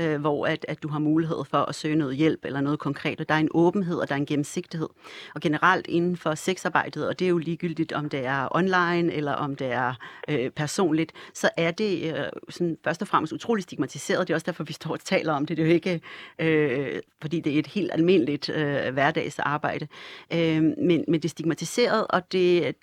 øh, 0.00 0.20
hvor 0.20 0.46
at, 0.46 0.64
at 0.68 0.82
du 0.82 0.88
har 0.88 0.98
mulighed 0.98 1.36
for 1.50 1.58
at 1.58 1.74
søge 1.74 1.96
noget 1.96 2.16
hjælp 2.16 2.44
eller 2.44 2.60
noget 2.60 2.78
konkret. 2.78 3.20
Og 3.20 3.28
der 3.28 3.34
er 3.34 3.38
en 3.38 3.48
åbenhed, 3.54 3.96
og 3.96 4.08
der 4.08 4.14
er 4.14 4.18
en 4.18 4.26
gennemsigtighed. 4.26 4.88
Og 5.34 5.40
generelt 5.40 5.86
inden 5.86 6.16
for 6.16 6.34
sexarbejdet, 6.34 7.08
og 7.08 7.18
det 7.18 7.24
er 7.24 7.28
jo 7.28 7.38
ligegyldigt, 7.38 7.92
om 7.92 8.08
det 8.08 8.26
er 8.26 8.48
online 8.56 9.12
eller 9.12 9.32
om 9.32 9.56
det 9.56 9.72
er 9.72 9.94
øh, 10.28 10.50
personligt, 10.50 11.12
så 11.34 11.50
er 11.56 11.70
det 11.70 12.14
øh, 12.16 12.24
sådan, 12.48 12.78
først 12.84 13.02
og 13.02 13.08
fremmest 13.08 13.32
utrolig 13.32 13.62
stigmatiseret. 13.62 14.28
Det 14.28 14.32
er 14.32 14.36
også 14.36 14.46
derfor, 14.46 14.64
vi 14.64 14.72
står 14.72 14.90
og 14.90 15.00
taler 15.00 15.32
om 15.32 15.46
det. 15.46 15.56
Det 15.56 15.62
er 15.62 15.66
jo 15.66 15.74
ikke, 15.74 16.00
øh, 16.38 17.00
fordi 17.20 17.40
det 17.40 17.54
er 17.54 17.58
et 17.58 17.66
helt 17.66 17.92
almindeligt 17.92 18.48
øh, 18.48 18.92
hverdagsarbejde. 18.92 19.88
Øh, 20.32 20.62
men, 20.62 21.04
men 21.08 21.14
det 21.14 21.24
er 21.24 21.28
stigmatiseret, 21.28 22.06
og 22.08 22.32
det, 22.32 22.74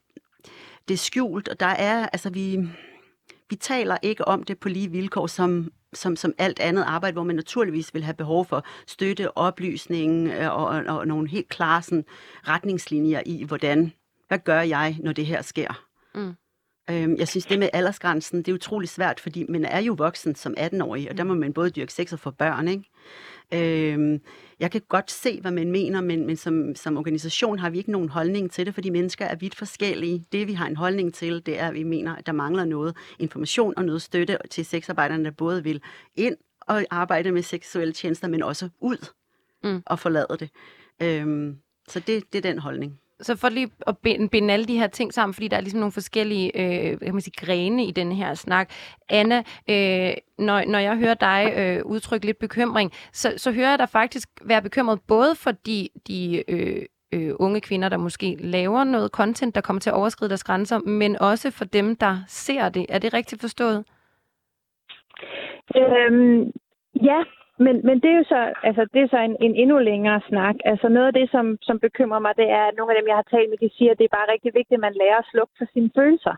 det 0.88 0.94
er 0.94 0.98
skjult, 0.98 1.48
og 1.48 1.60
der 1.60 1.66
er, 1.66 2.06
altså 2.06 2.30
vi 2.30 2.70
vi 3.50 3.56
taler 3.56 3.98
ikke 4.02 4.28
om 4.28 4.44
det 4.44 4.60
på 4.60 4.70
lige 4.70 4.92
vilkår 4.92 5.28
som, 5.28 5.72
som, 5.94 6.16
som 6.16 6.34
alt 6.38 6.60
andet 6.60 6.84
arbejde, 6.84 7.14
hvor 7.14 7.24
man 7.24 7.36
naturligvis 7.36 7.94
vil 7.94 8.04
have 8.04 8.14
behov 8.14 8.46
for 8.46 8.66
støtte, 8.88 9.38
oplysning 9.38 10.28
øh, 10.28 10.52
og, 10.56 10.66
og, 10.66 10.84
og 10.86 11.08
nogle 11.08 11.30
helt 11.30 11.50
klare 11.50 11.82
sådan, 11.82 12.06
retningslinjer 12.48 13.22
i, 13.26 13.44
hvordan, 13.44 13.94
hvad 14.28 14.40
gør 14.40 14.62
jeg, 14.62 14.98
når 15.00 15.14
det 15.14 15.26
her 15.26 15.42
sker? 15.42 15.86
Mm. 16.16 16.34
Øhm, 16.90 17.16
jeg 17.16 17.28
synes, 17.28 17.46
det 17.46 17.60
med 17.60 17.70
aldersgrænsen, 17.74 18.38
det 18.38 18.48
er 18.48 18.56
utrolig 18.56 18.90
svært, 18.90 19.20
fordi 19.20 19.46
man 19.50 19.66
er 19.66 19.80
jo 19.80 19.96
voksen 19.98 20.36
som 20.36 20.56
18-årig, 20.60 21.10
og 21.10 21.18
der 21.18 21.24
må 21.24 21.34
man 21.34 21.54
både 21.54 21.70
dyrke 21.70 21.94
sex 21.94 22.14
og 22.14 22.20
få 22.20 22.32
børn, 22.32 22.68
ikke? 22.68 22.84
Øhm, 23.94 24.22
jeg 24.60 24.72
kan 24.72 24.82
godt 24.90 25.12
se, 25.12 25.42
hvad 25.42 25.52
man 25.52 25.72
mener, 25.72 26.02
men, 26.02 26.26
men 26.26 26.38
som, 26.38 26.76
som 26.76 26.98
organisation 26.98 27.60
har 27.60 27.70
vi 27.70 27.78
ikke 27.78 27.92
nogen 27.92 28.10
holdning 28.10 28.52
til 28.52 28.66
det, 28.66 28.74
fordi 28.74 28.90
mennesker 28.90 29.26
er 29.26 29.36
vidt 29.36 29.56
forskellige. 29.56 30.26
Det, 30.32 30.48
vi 30.48 30.54
har 30.54 30.68
en 30.68 30.76
holdning 30.76 31.14
til, 31.14 31.46
det 31.46 31.60
er, 31.60 31.68
at 31.68 31.74
vi 31.74 31.84
mener, 31.84 32.16
at 32.16 32.26
der 32.26 32.32
mangler 32.32 32.66
noget 32.66 32.96
information 33.20 33.74
og 33.78 33.86
noget 33.86 34.02
støtte 34.02 34.38
til 34.50 34.66
sexarbejderne, 34.66 35.26
der 35.26 35.32
både 35.32 35.64
vil 35.64 35.82
ind 36.16 36.38
og 36.62 36.84
arbejde 36.90 37.32
med 37.32 37.42
seksuelle 37.42 37.94
tjenester, 37.94 38.28
men 38.28 38.44
også 38.44 38.70
ud 38.80 39.08
mm. 39.64 39.84
og 39.86 40.00
forlade 40.00 40.38
det. 40.40 40.50
Øhm, 41.02 41.58
så 41.88 42.00
det, 42.00 42.34
det 42.34 42.46
er 42.46 42.52
den 42.52 42.60
holdning 42.60 43.00
så 43.22 43.36
for 43.36 43.50
lige 43.50 43.72
at 43.88 43.98
binde, 43.98 44.30
binde 44.30 44.54
alle 44.54 44.66
de 44.66 44.80
her 44.80 44.88
ting 44.88 45.14
sammen, 45.14 45.34
fordi 45.34 45.48
der 45.48 45.58
er 45.58 45.62
ligesom 45.62 45.80
nogle 45.80 45.92
forskellige 45.92 46.52
øh, 46.56 47.00
kan 47.00 47.14
man 47.14 47.22
sige, 47.22 47.46
grene 47.46 47.86
i 47.86 47.92
den 47.92 48.12
her 48.12 48.34
snak. 48.34 48.70
Anna, 49.10 49.38
øh, 49.70 50.14
når, 50.38 50.66
når 50.72 50.80
jeg 50.80 50.98
hører 50.98 51.14
dig 51.14 51.54
øh, 51.58 51.86
udtrykke 51.86 52.26
lidt 52.26 52.40
bekymring, 52.40 52.92
så, 53.12 53.34
så 53.38 53.52
hører 53.52 53.70
jeg 53.70 53.80
dig 53.80 53.90
faktisk 53.90 54.30
være 54.42 54.62
bekymret 54.62 55.00
både 55.08 55.36
for 55.36 55.52
de, 55.52 55.90
de 56.08 56.44
øh, 56.48 56.86
øh, 57.14 57.36
unge 57.40 57.62
kvinder, 57.62 57.90
der 57.90 57.98
måske 57.98 58.36
laver 58.40 58.84
noget 58.84 59.12
content, 59.12 59.56
der 59.56 59.62
kommer 59.62 59.80
til 59.80 59.90
at 59.90 59.94
overskride 59.94 60.30
deres 60.30 60.44
grænser, 60.44 60.80
men 60.80 61.18
også 61.22 61.52
for 61.52 61.66
dem, 61.66 61.96
der 61.96 62.18
ser 62.28 62.70
det. 62.70 62.86
Er 62.90 63.00
det 63.00 63.14
rigtigt 63.14 63.42
forstået? 63.42 63.86
Øhm, 65.76 66.52
ja, 67.04 67.24
men, 67.66 67.76
men 67.88 67.96
det 68.04 68.10
er 68.12 68.18
jo 68.22 68.28
så, 68.36 68.42
altså, 68.64 68.82
det 68.94 69.02
er 69.02 69.08
så 69.08 69.20
en, 69.28 69.36
en 69.46 69.56
endnu 69.56 69.78
længere 69.92 70.22
snak. 70.30 70.56
Altså 70.66 70.88
noget 70.90 71.08
af 71.08 71.14
det, 71.14 71.28
som, 71.32 71.46
som 71.62 71.80
bekymrer 71.80 72.20
mig, 72.20 72.34
det 72.42 72.50
er, 72.60 72.64
at 72.68 72.76
nogle 72.78 72.92
af 72.92 72.98
dem, 73.00 73.08
jeg 73.08 73.16
har 73.22 73.28
talt 73.32 73.50
med, 73.50 73.58
de 73.58 73.76
siger, 73.78 73.92
at 73.92 73.98
det 74.00 74.06
er 74.06 74.18
bare 74.18 74.32
rigtig 74.34 74.52
vigtigt, 74.60 74.78
at 74.78 74.88
man 74.88 75.00
lærer 75.02 75.20
at 75.20 75.30
slukke 75.32 75.54
for 75.58 75.66
sine 75.74 75.92
følelser, 75.98 76.36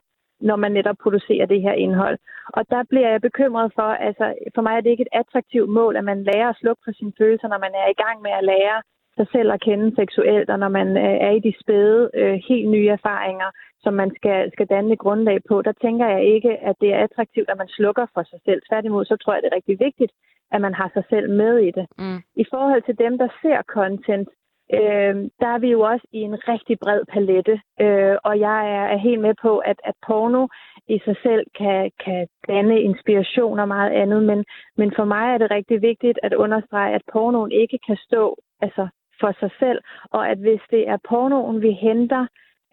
når 0.50 0.56
man 0.56 0.72
netop 0.72 0.98
producerer 1.04 1.46
det 1.46 1.62
her 1.62 1.74
indhold. 1.74 2.18
Og 2.58 2.62
der 2.70 2.84
bliver 2.90 3.10
jeg 3.10 3.22
bekymret 3.22 3.72
for, 3.78 3.90
altså 4.08 4.26
for 4.56 4.62
mig 4.62 4.74
er 4.78 4.82
det 4.82 4.90
ikke 4.90 5.08
et 5.08 5.18
attraktivt 5.22 5.70
mål, 5.70 5.96
at 5.96 6.04
man 6.04 6.24
lærer 6.24 6.50
at 6.50 6.60
slukke 6.62 6.82
for 6.86 6.92
sine 7.00 7.14
følelser, 7.18 7.48
når 7.48 7.62
man 7.66 7.74
er 7.82 7.88
i 7.90 8.00
gang 8.04 8.22
med 8.22 8.32
at 8.32 8.44
lære 8.44 8.80
sig 9.18 9.28
selv 9.32 9.52
at 9.52 9.62
kende 9.62 9.96
seksuelt, 9.96 10.50
og 10.50 10.60
når 10.60 10.70
man 10.70 10.88
øh, 10.98 11.18
er 11.28 11.32
i 11.32 11.40
de 11.48 11.54
spæde, 11.62 12.10
øh, 12.14 12.40
helt 12.50 12.70
nye 12.70 12.90
erfaringer, 12.98 13.50
som 13.84 13.94
man 13.94 14.12
skal, 14.18 14.52
skal 14.54 14.68
danne 14.68 14.96
grundlag 14.96 15.40
på, 15.50 15.62
der 15.62 15.74
tænker 15.82 16.08
jeg 16.08 16.24
ikke, 16.36 16.52
at 16.70 16.76
det 16.82 16.90
er 16.94 17.04
attraktivt, 17.04 17.50
at 17.50 17.58
man 17.58 17.68
slukker 17.68 18.06
for 18.14 18.24
sig 18.24 18.40
selv. 18.46 18.62
Tværtimod, 18.70 19.06
så 19.06 19.16
tror 19.18 19.34
jeg, 19.34 19.42
det 19.42 19.50
er 19.52 19.56
rigtig 19.56 19.80
vigtigt, 19.80 20.12
at 20.52 20.62
man 20.62 20.74
har 20.74 20.90
sig 20.94 21.04
selv 21.10 21.30
med 21.30 21.58
i 21.58 21.72
det. 21.72 21.86
Mm. 21.98 22.20
I 22.36 22.46
forhold 22.54 22.82
til 22.82 22.98
dem, 22.98 23.18
der 23.18 23.28
ser 23.42 23.62
content, 23.62 24.30
øh, 24.74 25.16
der 25.42 25.50
er 25.56 25.60
vi 25.60 25.70
jo 25.72 25.82
også 25.82 26.08
i 26.12 26.20
en 26.20 26.48
rigtig 26.48 26.80
bred 26.80 27.02
palette, 27.14 27.62
øh, 27.82 28.16
og 28.24 28.40
jeg 28.40 28.60
er, 28.78 28.86
er 28.96 28.98
helt 28.98 29.22
med 29.22 29.36
på, 29.42 29.58
at, 29.58 29.80
at 29.84 29.96
porno 30.08 30.48
i 30.88 31.00
sig 31.06 31.16
selv 31.24 31.44
kan, 31.58 31.92
kan 32.06 32.28
danne 32.48 32.82
inspiration 32.82 33.60
og 33.60 33.68
meget 33.68 33.92
andet, 33.92 34.24
men, 34.24 34.46
men 34.78 34.94
for 34.96 35.06
mig 35.06 35.34
er 35.34 35.38
det 35.38 35.52
rigtig 35.52 35.82
vigtigt 35.82 36.20
at 36.24 36.34
understrege, 36.34 36.96
at 36.96 37.02
pornoen 37.14 37.52
ikke 37.52 37.80
kan 37.88 37.98
stå 38.08 38.38
altså 38.62 38.88
for 39.20 39.32
sig 39.40 39.52
selv, 39.60 39.80
og 40.12 40.30
at 40.30 40.38
hvis 40.38 40.62
det 40.72 40.88
er 40.88 40.98
pornoen, 41.10 41.62
vi 41.62 41.72
henter 41.72 42.26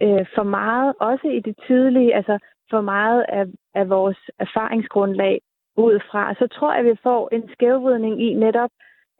øh, 0.03 0.27
for 0.35 0.43
meget, 0.43 0.95
også 1.01 1.29
i 1.29 1.41
det 1.41 1.57
tidlige, 1.67 2.15
altså 2.15 2.39
for 2.71 2.81
meget 2.81 3.25
af, 3.29 3.45
af 3.75 3.89
vores 3.89 4.19
erfaringsgrundlag 4.39 5.41
ud 5.79 6.01
fra, 6.11 6.35
så 6.35 6.47
tror 6.47 6.73
jeg, 6.73 6.81
at 6.81 6.91
vi 6.91 6.97
får 7.03 7.29
en 7.33 7.49
skævvridning 7.53 8.23
i 8.23 8.35
netop, 8.35 8.71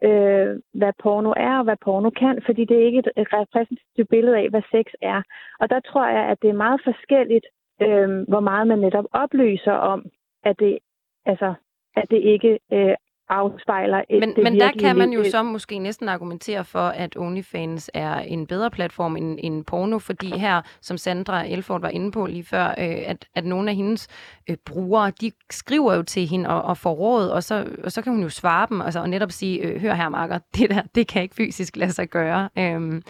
øh, 0.03 0.49
hvad 0.73 0.93
porno 1.03 1.33
er 1.37 1.57
og 1.57 1.63
hvad 1.63 1.77
porno 1.85 2.09
kan, 2.09 2.41
fordi 2.45 2.65
det 2.65 2.77
er 2.77 2.85
ikke 2.85 2.99
et 2.99 3.33
repræsentativt 3.33 4.09
billede 4.09 4.37
af, 4.37 4.49
hvad 4.49 4.61
sex 4.71 4.85
er. 5.01 5.21
Og 5.59 5.69
der 5.69 5.79
tror 5.79 6.07
jeg, 6.07 6.23
at 6.31 6.41
det 6.41 6.49
er 6.49 6.63
meget 6.65 6.81
forskelligt, 6.83 7.45
øh, 7.81 8.09
hvor 8.27 8.39
meget 8.39 8.67
man 8.67 8.79
netop 8.79 9.05
oplyser 9.11 9.71
om, 9.71 10.05
at 10.43 10.59
det, 10.59 10.79
altså, 11.25 11.53
at 11.95 12.05
det 12.11 12.21
ikke 12.33 12.59
øh, 12.73 12.95
afspejler 13.29 14.01
et, 14.09 14.19
men, 14.19 14.35
det 14.35 14.43
men 14.43 14.59
der 14.59 14.71
kan 14.79 14.97
man 14.97 15.09
jo 15.11 15.23
så 15.23 15.43
måske 15.43 15.79
næsten 15.79 16.09
argumentere 16.09 16.63
for, 16.65 16.79
at 16.79 17.17
OnlyFans 17.17 17.91
er 17.93 18.19
en 18.19 18.47
bedre 18.47 18.71
platform 18.71 19.17
end, 19.17 19.39
end 19.43 19.65
porno, 19.65 19.99
fordi 19.99 20.37
her, 20.37 20.61
som 20.81 20.97
Sandra 20.97 21.47
Elford 21.47 21.81
var 21.81 21.89
inde 21.89 22.11
på 22.11 22.25
lige 22.25 22.43
før, 22.43 22.67
øh, 22.67 23.01
at, 23.11 23.27
at 23.35 23.45
nogle 23.45 23.69
af 23.69 23.75
hendes 23.75 24.07
øh, 24.49 24.57
brugere, 24.65 25.11
de 25.21 25.31
skriver 25.49 25.95
jo 25.95 26.03
til 26.03 26.27
hende 26.27 26.49
og, 26.49 26.61
og 26.61 26.77
får 26.77 26.93
råd, 26.93 27.27
og 27.27 27.43
så, 27.43 27.65
og 27.83 27.91
så 27.91 28.01
kan 28.01 28.13
hun 28.13 28.23
jo 28.23 28.29
svare 28.29 28.67
dem, 28.69 28.81
altså, 28.81 28.99
og 28.99 29.09
netop 29.09 29.31
sige, 29.31 29.61
øh, 29.61 29.81
hør 29.81 29.93
her, 29.93 30.09
Marker, 30.09 30.37
det 30.55 30.69
der, 30.69 30.81
det 30.95 31.07
kan 31.07 31.21
ikke 31.21 31.35
fysisk 31.35 31.77
lade 31.77 31.91
sig 31.91 32.09
gøre. 32.09 32.49
Øhm, 32.57 33.01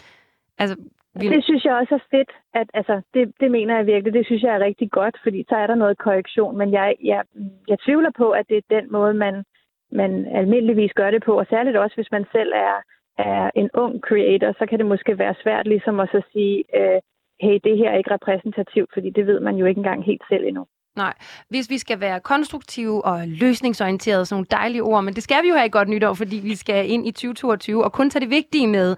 altså, 0.58 0.76
vil... 1.16 1.32
Det 1.32 1.44
synes 1.44 1.66
jeg 1.66 1.74
også 1.74 1.96
er 1.96 2.06
fedt, 2.12 2.32
at 2.54 2.68
altså, 2.74 3.02
det, 3.14 3.34
det 3.40 3.52
mener 3.52 3.76
jeg 3.76 3.86
virkelig, 3.86 4.14
det 4.14 4.26
synes 4.26 4.44
jeg 4.44 4.56
er 4.56 4.60
rigtig 4.60 4.92
godt, 4.92 5.16
fordi 5.24 5.46
så 5.50 5.56
er 5.56 5.68
der 5.68 5.76
noget 5.76 5.98
korrektion, 5.98 6.58
men 6.58 6.74
jeg, 6.74 6.96
jeg, 7.04 7.22
jeg 7.68 7.78
tvivler 7.80 8.12
på, 8.18 8.32
at 8.32 8.46
det 8.50 8.58
er 8.58 8.80
den 8.82 8.92
måde, 8.92 9.14
man 9.14 9.44
man 9.92 10.26
almindeligvis 10.40 10.94
gør 10.94 11.12
det 11.12 11.24
på, 11.24 11.40
og 11.40 11.46
særligt 11.50 11.78
også, 11.78 11.96
hvis 11.96 12.12
man 12.12 12.26
selv 12.32 12.52
er, 12.56 12.76
er 13.18 13.52
en 13.56 13.70
ung 13.74 14.00
creator, 14.08 14.52
så 14.60 14.66
kan 14.70 14.80
det 14.80 14.86
måske 14.86 15.18
være 15.18 15.36
svært 15.44 15.68
ligesom 15.68 16.00
at 16.00 16.10
så 16.12 16.22
sige, 16.34 16.64
øh, 16.80 17.00
hey, 17.42 17.60
det 17.64 17.78
her 17.78 17.90
er 17.90 17.98
ikke 17.98 18.14
repræsentativt, 18.14 18.90
fordi 18.94 19.10
det 19.10 19.28
ved 19.28 19.40
man 19.40 19.56
jo 19.56 19.66
ikke 19.66 19.80
engang 19.80 20.06
helt 20.06 20.24
selv 20.30 20.46
endnu. 20.46 20.66
Nej, 20.96 21.14
hvis 21.50 21.70
vi 21.70 21.78
skal 21.78 22.00
være 22.00 22.20
konstruktive 22.20 23.06
og 23.06 23.28
løsningsorienterede, 23.28 24.26
sådan 24.26 24.36
nogle 24.36 24.48
dejlige 24.52 24.84
ord, 24.84 25.04
men 25.04 25.14
det 25.14 25.24
skal 25.24 25.44
vi 25.44 25.48
jo 25.48 25.56
have 25.56 25.66
i 25.66 25.70
godt 25.78 25.90
nytår, 25.90 26.14
fordi 26.14 26.40
vi 26.44 26.56
skal 26.56 26.90
ind 26.90 27.08
i 27.08 27.12
2022 27.12 27.84
og 27.84 27.92
kun 27.94 28.10
tage 28.10 28.22
det 28.22 28.30
vigtige 28.30 28.68
med. 28.68 28.90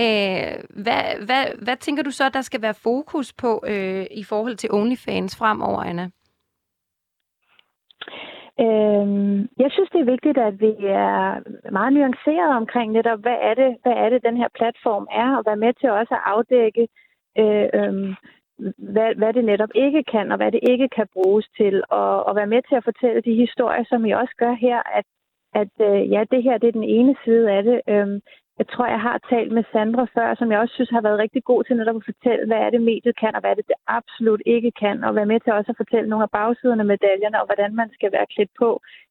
Øh, 0.00 0.52
hvad, 0.84 1.02
hvad, 1.26 1.44
hvad 1.62 1.76
tænker 1.76 2.02
du 2.02 2.10
så, 2.10 2.28
der 2.28 2.40
skal 2.40 2.62
være 2.62 2.74
fokus 2.74 3.32
på 3.32 3.64
øh, 3.66 4.06
i 4.10 4.24
forhold 4.24 4.56
til 4.56 4.72
OnlyFans 4.72 5.36
fremover, 5.36 5.82
Anna? 5.82 6.10
Øhm, 8.64 9.38
jeg 9.62 9.70
synes, 9.70 9.90
det 9.90 10.00
er 10.00 10.12
vigtigt, 10.14 10.38
at 10.38 10.60
vi 10.60 10.72
er 10.80 11.16
meget 11.70 11.92
nuanceret 11.92 12.56
omkring 12.56 12.92
netop, 12.92 13.20
hvad 13.20 13.38
er 13.40 13.54
det, 13.54 13.70
hvad 13.82 13.92
er 13.92 14.08
det 14.10 14.22
den 14.22 14.36
her 14.36 14.48
platform 14.58 15.06
er, 15.10 15.36
og 15.36 15.42
være 15.46 15.62
med 15.64 15.72
til 15.74 15.90
også 15.90 16.14
at 16.14 16.26
afdække, 16.34 16.88
øh, 17.40 17.66
øh, 17.78 17.94
hvad, 18.94 19.10
hvad 19.20 19.32
det 19.32 19.44
netop 19.44 19.72
ikke 19.74 20.02
kan, 20.12 20.32
og 20.32 20.36
hvad 20.36 20.52
det 20.52 20.60
ikke 20.70 20.88
kan 20.88 21.06
bruges 21.12 21.46
til, 21.56 21.82
og, 21.88 22.26
og 22.26 22.36
være 22.36 22.52
med 22.54 22.62
til 22.62 22.74
at 22.76 22.84
fortælle 22.84 23.20
de 23.20 23.34
historier, 23.44 23.84
som 23.88 24.06
I 24.06 24.10
også 24.10 24.34
gør 24.38 24.54
her, 24.66 24.78
at, 24.98 25.06
at 25.60 25.74
øh, 25.88 26.10
ja, 26.12 26.24
det 26.30 26.42
her 26.42 26.58
det 26.58 26.68
er 26.68 26.78
den 26.80 26.88
ene 26.98 27.14
side 27.24 27.50
af 27.50 27.62
det. 27.62 27.80
Øh, 27.88 28.20
jeg 28.58 28.66
tror, 28.72 28.86
jeg 28.86 29.00
har 29.08 29.16
talt 29.32 29.52
med 29.52 29.64
Sandra 29.72 30.04
før, 30.16 30.34
som 30.34 30.50
jeg 30.52 30.60
også 30.60 30.74
synes 30.74 30.90
har 30.90 31.00
været 31.06 31.22
rigtig 31.24 31.44
god 31.44 31.64
til 31.64 31.76
netop 31.76 31.96
at 31.96 32.08
fortælle, 32.10 32.46
hvad 32.46 32.60
er 32.66 32.70
det 32.70 32.82
mediet 32.90 33.16
kan, 33.22 33.34
og 33.34 33.40
hvad 33.40 33.50
er 33.50 33.58
det, 33.58 33.66
det 33.72 33.80
absolut 33.98 34.42
ikke 34.46 34.72
kan, 34.82 35.04
og 35.04 35.14
være 35.14 35.30
med 35.32 35.40
til 35.40 35.52
også 35.52 35.70
at 35.72 35.80
fortælle 35.82 36.08
nogle 36.10 36.26
af 36.26 36.30
bagsiderne 36.30 36.82
af 36.84 36.90
medaljerne, 36.92 37.40
og 37.40 37.46
hvordan 37.46 37.74
man 37.80 37.88
skal 37.96 38.10
være 38.12 38.30
klædt 38.34 38.52
på 38.62 38.70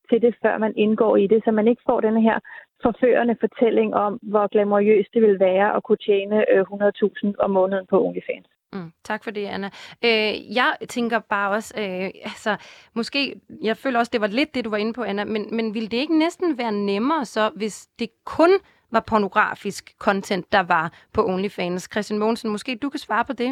til 0.09 0.21
det, 0.21 0.33
før 0.43 0.57
man 0.57 0.73
indgår 0.75 1.13
i 1.17 1.27
det, 1.27 1.39
så 1.45 1.51
man 1.51 1.67
ikke 1.67 1.81
får 1.89 1.99
den 2.01 2.17
her 2.27 2.37
forførende 2.83 3.35
fortælling 3.39 3.95
om, 3.95 4.19
hvor 4.21 4.47
glamourøst 4.47 5.13
det 5.13 5.21
vil 5.21 5.39
være 5.39 5.75
at 5.75 5.83
kunne 5.83 6.03
tjene 6.09 6.37
øh, 6.51 6.61
100.000 6.61 7.33
om 7.39 7.49
måneden 7.51 7.85
på 7.89 8.05
OnlyFans. 8.05 8.47
Mm, 8.73 8.91
tak 9.03 9.23
for 9.23 9.31
det, 9.31 9.45
Anna. 9.45 9.69
Øh, 10.05 10.55
jeg 10.55 10.75
tænker 10.89 11.19
bare 11.19 11.51
også, 11.51 11.73
øh, 11.77 12.09
altså, 12.31 12.55
måske, 12.93 13.41
jeg 13.61 13.77
føler 13.77 13.99
også, 13.99 14.09
det 14.13 14.21
var 14.21 14.27
lidt 14.27 14.55
det, 14.55 14.65
du 14.65 14.69
var 14.69 14.77
inde 14.77 14.93
på, 14.93 15.03
Anna, 15.03 15.23
men, 15.25 15.55
men 15.55 15.73
ville 15.73 15.89
det 15.89 15.97
ikke 15.97 16.19
næsten 16.19 16.57
være 16.57 16.71
nemmere 16.71 17.25
så, 17.25 17.51
hvis 17.55 17.87
det 17.99 18.09
kun 18.25 18.49
var 18.91 19.03
pornografisk 19.07 19.97
content, 19.99 20.51
der 20.51 20.63
var 20.63 20.91
på 21.13 21.25
OnlyFans. 21.25 21.89
Christian 21.91 22.19
Mogensen, 22.19 22.51
måske 22.51 22.79
du 22.81 22.89
kan 22.89 22.99
svare 22.99 23.25
på 23.25 23.33
det? 23.33 23.51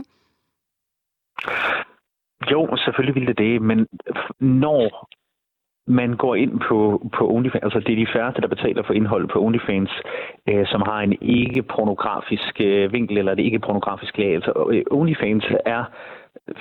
Jo, 2.52 2.78
selvfølgelig 2.78 3.16
ville 3.16 3.28
det 3.28 3.38
det, 3.38 3.62
men 3.62 3.88
når 4.40 5.10
man 5.88 6.14
går 6.14 6.36
ind 6.36 6.60
på, 6.68 7.10
på 7.18 7.32
OnlyFans, 7.32 7.64
altså 7.64 7.80
det 7.80 7.92
er 7.92 8.06
de 8.06 8.14
færreste, 8.14 8.42
der 8.42 8.48
betaler 8.48 8.84
for 8.84 8.94
indhold 8.94 9.28
på 9.28 9.42
OnlyFans, 9.42 9.92
øh, 10.50 10.68
som 10.68 10.82
har 10.82 11.00
en 11.00 11.18
ikke-pornografisk 11.22 12.62
øh, 12.62 12.94
vinkel 12.94 13.18
eller 13.18 13.32
et 13.32 13.40
ikke-pornografisk 13.40 14.18
lag. 14.18 14.34
Altså 14.34 14.70
øh, 14.72 14.84
OnlyFans 14.92 15.46
er 15.66 15.84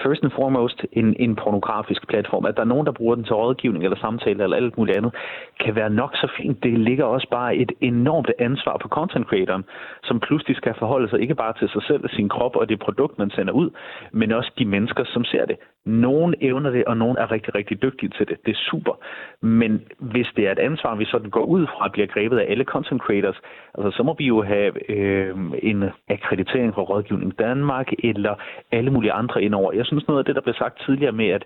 first 0.03 0.23
and 0.23 0.33
foremost 0.33 0.83
en, 0.93 1.17
en 1.19 1.37
pornografisk 1.37 2.09
platform. 2.09 2.45
At 2.47 2.57
der 2.57 2.63
er 2.63 2.73
nogen, 2.75 2.87
der 2.87 2.93
bruger 2.93 3.15
den 3.15 3.25
til 3.25 3.35
rådgivning 3.35 3.85
eller 3.85 3.99
samtale 3.99 4.43
eller 4.43 4.57
alt 4.57 4.79
muligt 4.79 4.97
andet, 4.97 5.15
kan 5.61 5.75
være 5.75 5.91
nok 5.91 6.13
så 6.15 6.29
fint. 6.37 6.63
Det 6.63 6.79
ligger 6.79 7.05
også 7.05 7.29
bare 7.31 7.57
et 7.57 7.73
enormt 7.81 8.31
ansvar 8.39 8.77
på 8.83 8.89
content 8.89 9.27
creatoren, 9.27 9.65
som 10.03 10.21
pludselig 10.21 10.57
skal 10.57 10.75
forholde 10.79 11.09
sig 11.11 11.21
ikke 11.21 11.35
bare 11.35 11.53
til 11.59 11.69
sig 11.69 11.83
selv, 11.83 12.09
sin 12.09 12.29
krop 12.29 12.57
og 12.57 12.69
det 12.69 12.79
produkt, 12.79 13.19
man 13.19 13.31
sender 13.31 13.53
ud, 13.53 13.71
men 14.13 14.33
også 14.33 14.51
de 14.59 14.65
mennesker, 14.65 15.05
som 15.05 15.25
ser 15.25 15.45
det. 15.45 15.57
Nogen 15.85 16.35
evner 16.41 16.71
det, 16.71 16.85
og 16.85 16.97
nogen 16.97 17.17
er 17.17 17.31
rigtig, 17.33 17.55
rigtig 17.55 17.83
dygtige 17.83 18.09
til 18.09 18.29
det. 18.29 18.37
Det 18.47 18.53
er 18.53 18.61
super. 18.71 18.93
Men 19.41 19.83
hvis 19.99 20.29
det 20.37 20.47
er 20.47 20.53
et 20.53 20.59
ansvar, 20.59 20.95
vi 20.95 21.05
sådan 21.05 21.31
går 21.31 21.45
ud 21.45 21.67
fra, 21.67 21.89
bliver 21.89 22.07
grebet 22.07 22.39
af 22.39 22.47
alle 22.49 22.65
content 22.65 23.03
creators, 23.03 23.41
altså 23.75 23.97
så 23.97 24.03
må 24.03 24.15
vi 24.19 24.27
jo 24.27 24.43
have 24.43 24.91
øh, 24.91 25.37
en 25.63 25.85
akkreditering 26.09 26.75
fra 26.75 26.83
Rådgivning 26.83 27.39
Danmark 27.39 27.89
eller 27.99 28.35
alle 28.73 28.91
mulige 28.91 29.13
andre 29.13 29.43
indover. 29.43 29.64
Jeg 29.73 29.87
synes 29.87 30.09
noget 30.09 30.19
af 30.19 30.25
det, 30.25 30.35
der 30.35 30.41
blev 30.41 30.55
sagt 30.55 30.83
tidligere 30.87 31.13
med, 31.13 31.29
at 31.29 31.45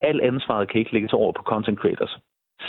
al 0.00 0.20
ansvaret 0.22 0.68
kan 0.68 0.78
ikke 0.78 0.92
lægges 0.92 1.12
over 1.12 1.32
på 1.32 1.42
content 1.42 1.78
creators. 1.78 2.18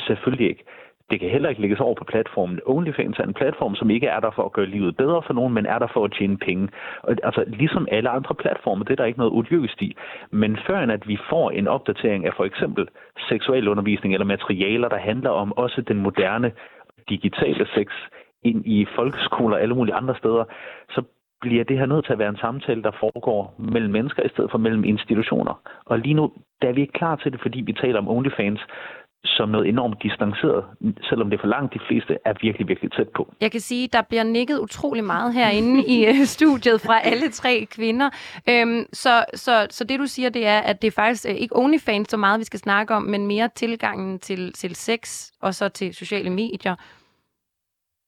Selvfølgelig 0.07 0.49
ikke. 0.49 0.63
Det 1.09 1.19
kan 1.19 1.29
heller 1.29 1.49
ikke 1.49 1.61
lægges 1.61 1.79
over 1.79 1.95
på 1.95 2.03
platformen. 2.03 2.59
OnlyFans 2.65 3.19
er 3.19 3.23
en 3.23 3.33
platform, 3.33 3.75
som 3.75 3.89
ikke 3.89 4.07
er 4.07 4.19
der 4.19 4.31
for 4.31 4.43
at 4.45 4.51
gøre 4.51 4.65
livet 4.65 4.97
bedre 4.97 5.21
for 5.25 5.33
nogen, 5.33 5.53
men 5.53 5.65
er 5.65 5.79
der 5.79 5.87
for 5.93 6.05
at 6.05 6.13
tjene 6.17 6.37
penge. 6.37 6.69
Og, 7.03 7.15
altså, 7.23 7.43
ligesom 7.47 7.87
alle 7.91 8.09
andre 8.09 8.35
platforme, 8.35 8.83
det 8.83 8.91
er 8.91 8.95
der 8.95 9.05
ikke 9.05 9.19
noget 9.19 9.33
odiøst 9.33 9.81
i. 9.81 9.95
Men 10.31 10.57
før 10.67 10.79
end 10.79 10.91
at 10.91 11.07
vi 11.07 11.17
får 11.29 11.51
en 11.51 11.67
opdatering 11.67 12.25
af 12.25 12.33
for 12.33 12.45
eksempel 12.45 12.87
seksuel 13.29 13.67
undervisning 13.67 14.13
eller 14.13 14.25
materialer, 14.25 14.89
der 14.89 14.97
handler 14.97 15.29
om 15.29 15.53
også 15.57 15.81
den 15.81 15.97
moderne 15.97 16.51
digitale 17.09 17.67
sex 17.75 17.87
ind 18.43 18.65
i 18.65 18.85
folkeskoler 18.95 19.55
og 19.55 19.61
alle 19.61 19.75
mulige 19.75 19.95
andre 19.95 20.15
steder, 20.15 20.43
så 20.89 21.03
bliver 21.41 21.63
det 21.63 21.77
her 21.77 21.85
nødt 21.85 22.05
til 22.05 22.13
at 22.13 22.19
være 22.19 22.29
en 22.29 22.37
samtale, 22.37 22.83
der 22.83 22.91
foregår 22.99 23.55
mellem 23.59 23.91
mennesker 23.91 24.23
i 24.23 24.29
stedet 24.29 24.51
for 24.51 24.57
mellem 24.57 24.83
institutioner. 24.83 25.61
Og 25.85 25.99
lige 25.99 26.13
nu 26.13 26.31
der 26.61 26.67
er 26.67 26.73
vi 26.73 26.81
ikke 26.81 26.93
klar 26.93 27.15
til 27.15 27.31
det, 27.31 27.41
fordi 27.41 27.61
vi 27.61 27.73
taler 27.73 27.99
om 27.99 28.07
OnlyFans, 28.07 28.61
som 29.25 29.49
noget 29.49 29.67
enormt 29.67 30.03
distanceret, 30.03 30.65
selvom 31.09 31.29
det 31.29 31.39
for 31.39 31.47
langt 31.47 31.73
de 31.73 31.79
fleste 31.87 32.17
er 32.25 32.33
virkelig, 32.41 32.67
virkelig 32.67 32.91
tæt 32.91 33.09
på. 33.15 33.33
Jeg 33.41 33.51
kan 33.51 33.59
sige, 33.59 33.87
der 33.93 34.01
bliver 34.01 34.23
nikket 34.23 34.59
utrolig 34.59 35.03
meget 35.03 35.33
herinde 35.33 35.83
i 35.95 36.05
øh, 36.05 36.25
studiet 36.25 36.81
fra 36.81 36.99
alle 36.99 37.29
tre 37.29 37.67
kvinder. 37.71 38.09
Øhm, 38.49 38.85
så, 38.93 39.25
så, 39.33 39.67
så 39.69 39.83
det 39.83 39.99
du 39.99 40.05
siger, 40.05 40.29
det 40.29 40.47
er, 40.47 40.59
at 40.59 40.81
det 40.81 40.87
er 40.87 40.91
faktisk 40.91 41.25
øh, 41.29 41.35
ikke 41.35 41.55
OnlyFans 41.57 42.09
så 42.09 42.17
meget, 42.17 42.39
vi 42.39 42.45
skal 42.45 42.59
snakke 42.59 42.93
om, 42.93 43.03
men 43.03 43.27
mere 43.27 43.49
tilgangen 43.55 44.19
til, 44.19 44.53
til 44.53 44.75
sex 44.75 45.31
og 45.41 45.53
så 45.53 45.69
til 45.69 45.93
sociale 45.93 46.29
medier. 46.29 46.75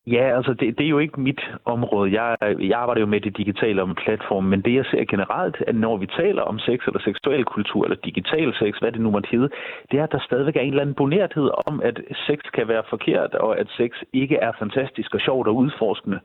Ja, 0.07 0.35
altså 0.37 0.53
det, 0.53 0.77
det 0.77 0.85
er 0.85 0.89
jo 0.89 0.99
ikke 0.99 1.21
mit 1.21 1.41
område. 1.65 2.21
Jeg, 2.21 2.37
jeg 2.41 2.79
arbejder 2.79 3.01
jo 3.01 3.07
med 3.07 3.21
det 3.21 3.37
digitale 3.37 3.81
om 3.81 3.95
platform, 3.95 4.43
men 4.43 4.61
det 4.61 4.75
jeg 4.75 4.85
ser 4.85 5.05
generelt, 5.05 5.63
at 5.67 5.75
når 5.75 5.97
vi 5.97 6.05
taler 6.05 6.41
om 6.41 6.59
sex 6.59 6.79
eller 6.87 6.99
seksuel 6.99 7.45
kultur 7.45 7.83
eller 7.83 7.97
digital 8.05 8.53
sex, 8.59 8.77
hvad 8.79 8.91
det 8.91 9.01
nu 9.01 9.11
måtte 9.11 9.29
hedde, 9.31 9.49
det 9.91 9.99
er, 9.99 10.03
at 10.03 10.11
der 10.11 10.19
stadigvæk 10.19 10.55
er 10.55 10.61
en 10.61 10.69
eller 10.69 10.81
anden 10.81 10.95
bonerthed 10.95 11.49
om, 11.67 11.81
at 11.83 11.99
sex 12.27 12.39
kan 12.53 12.67
være 12.67 12.83
forkert, 12.89 13.35
og 13.35 13.59
at 13.59 13.67
sex 13.77 13.91
ikke 14.13 14.35
er 14.35 14.51
fantastisk 14.59 15.13
og 15.15 15.21
sjovt 15.21 15.47
og 15.47 15.55
udforskende. 15.55 16.19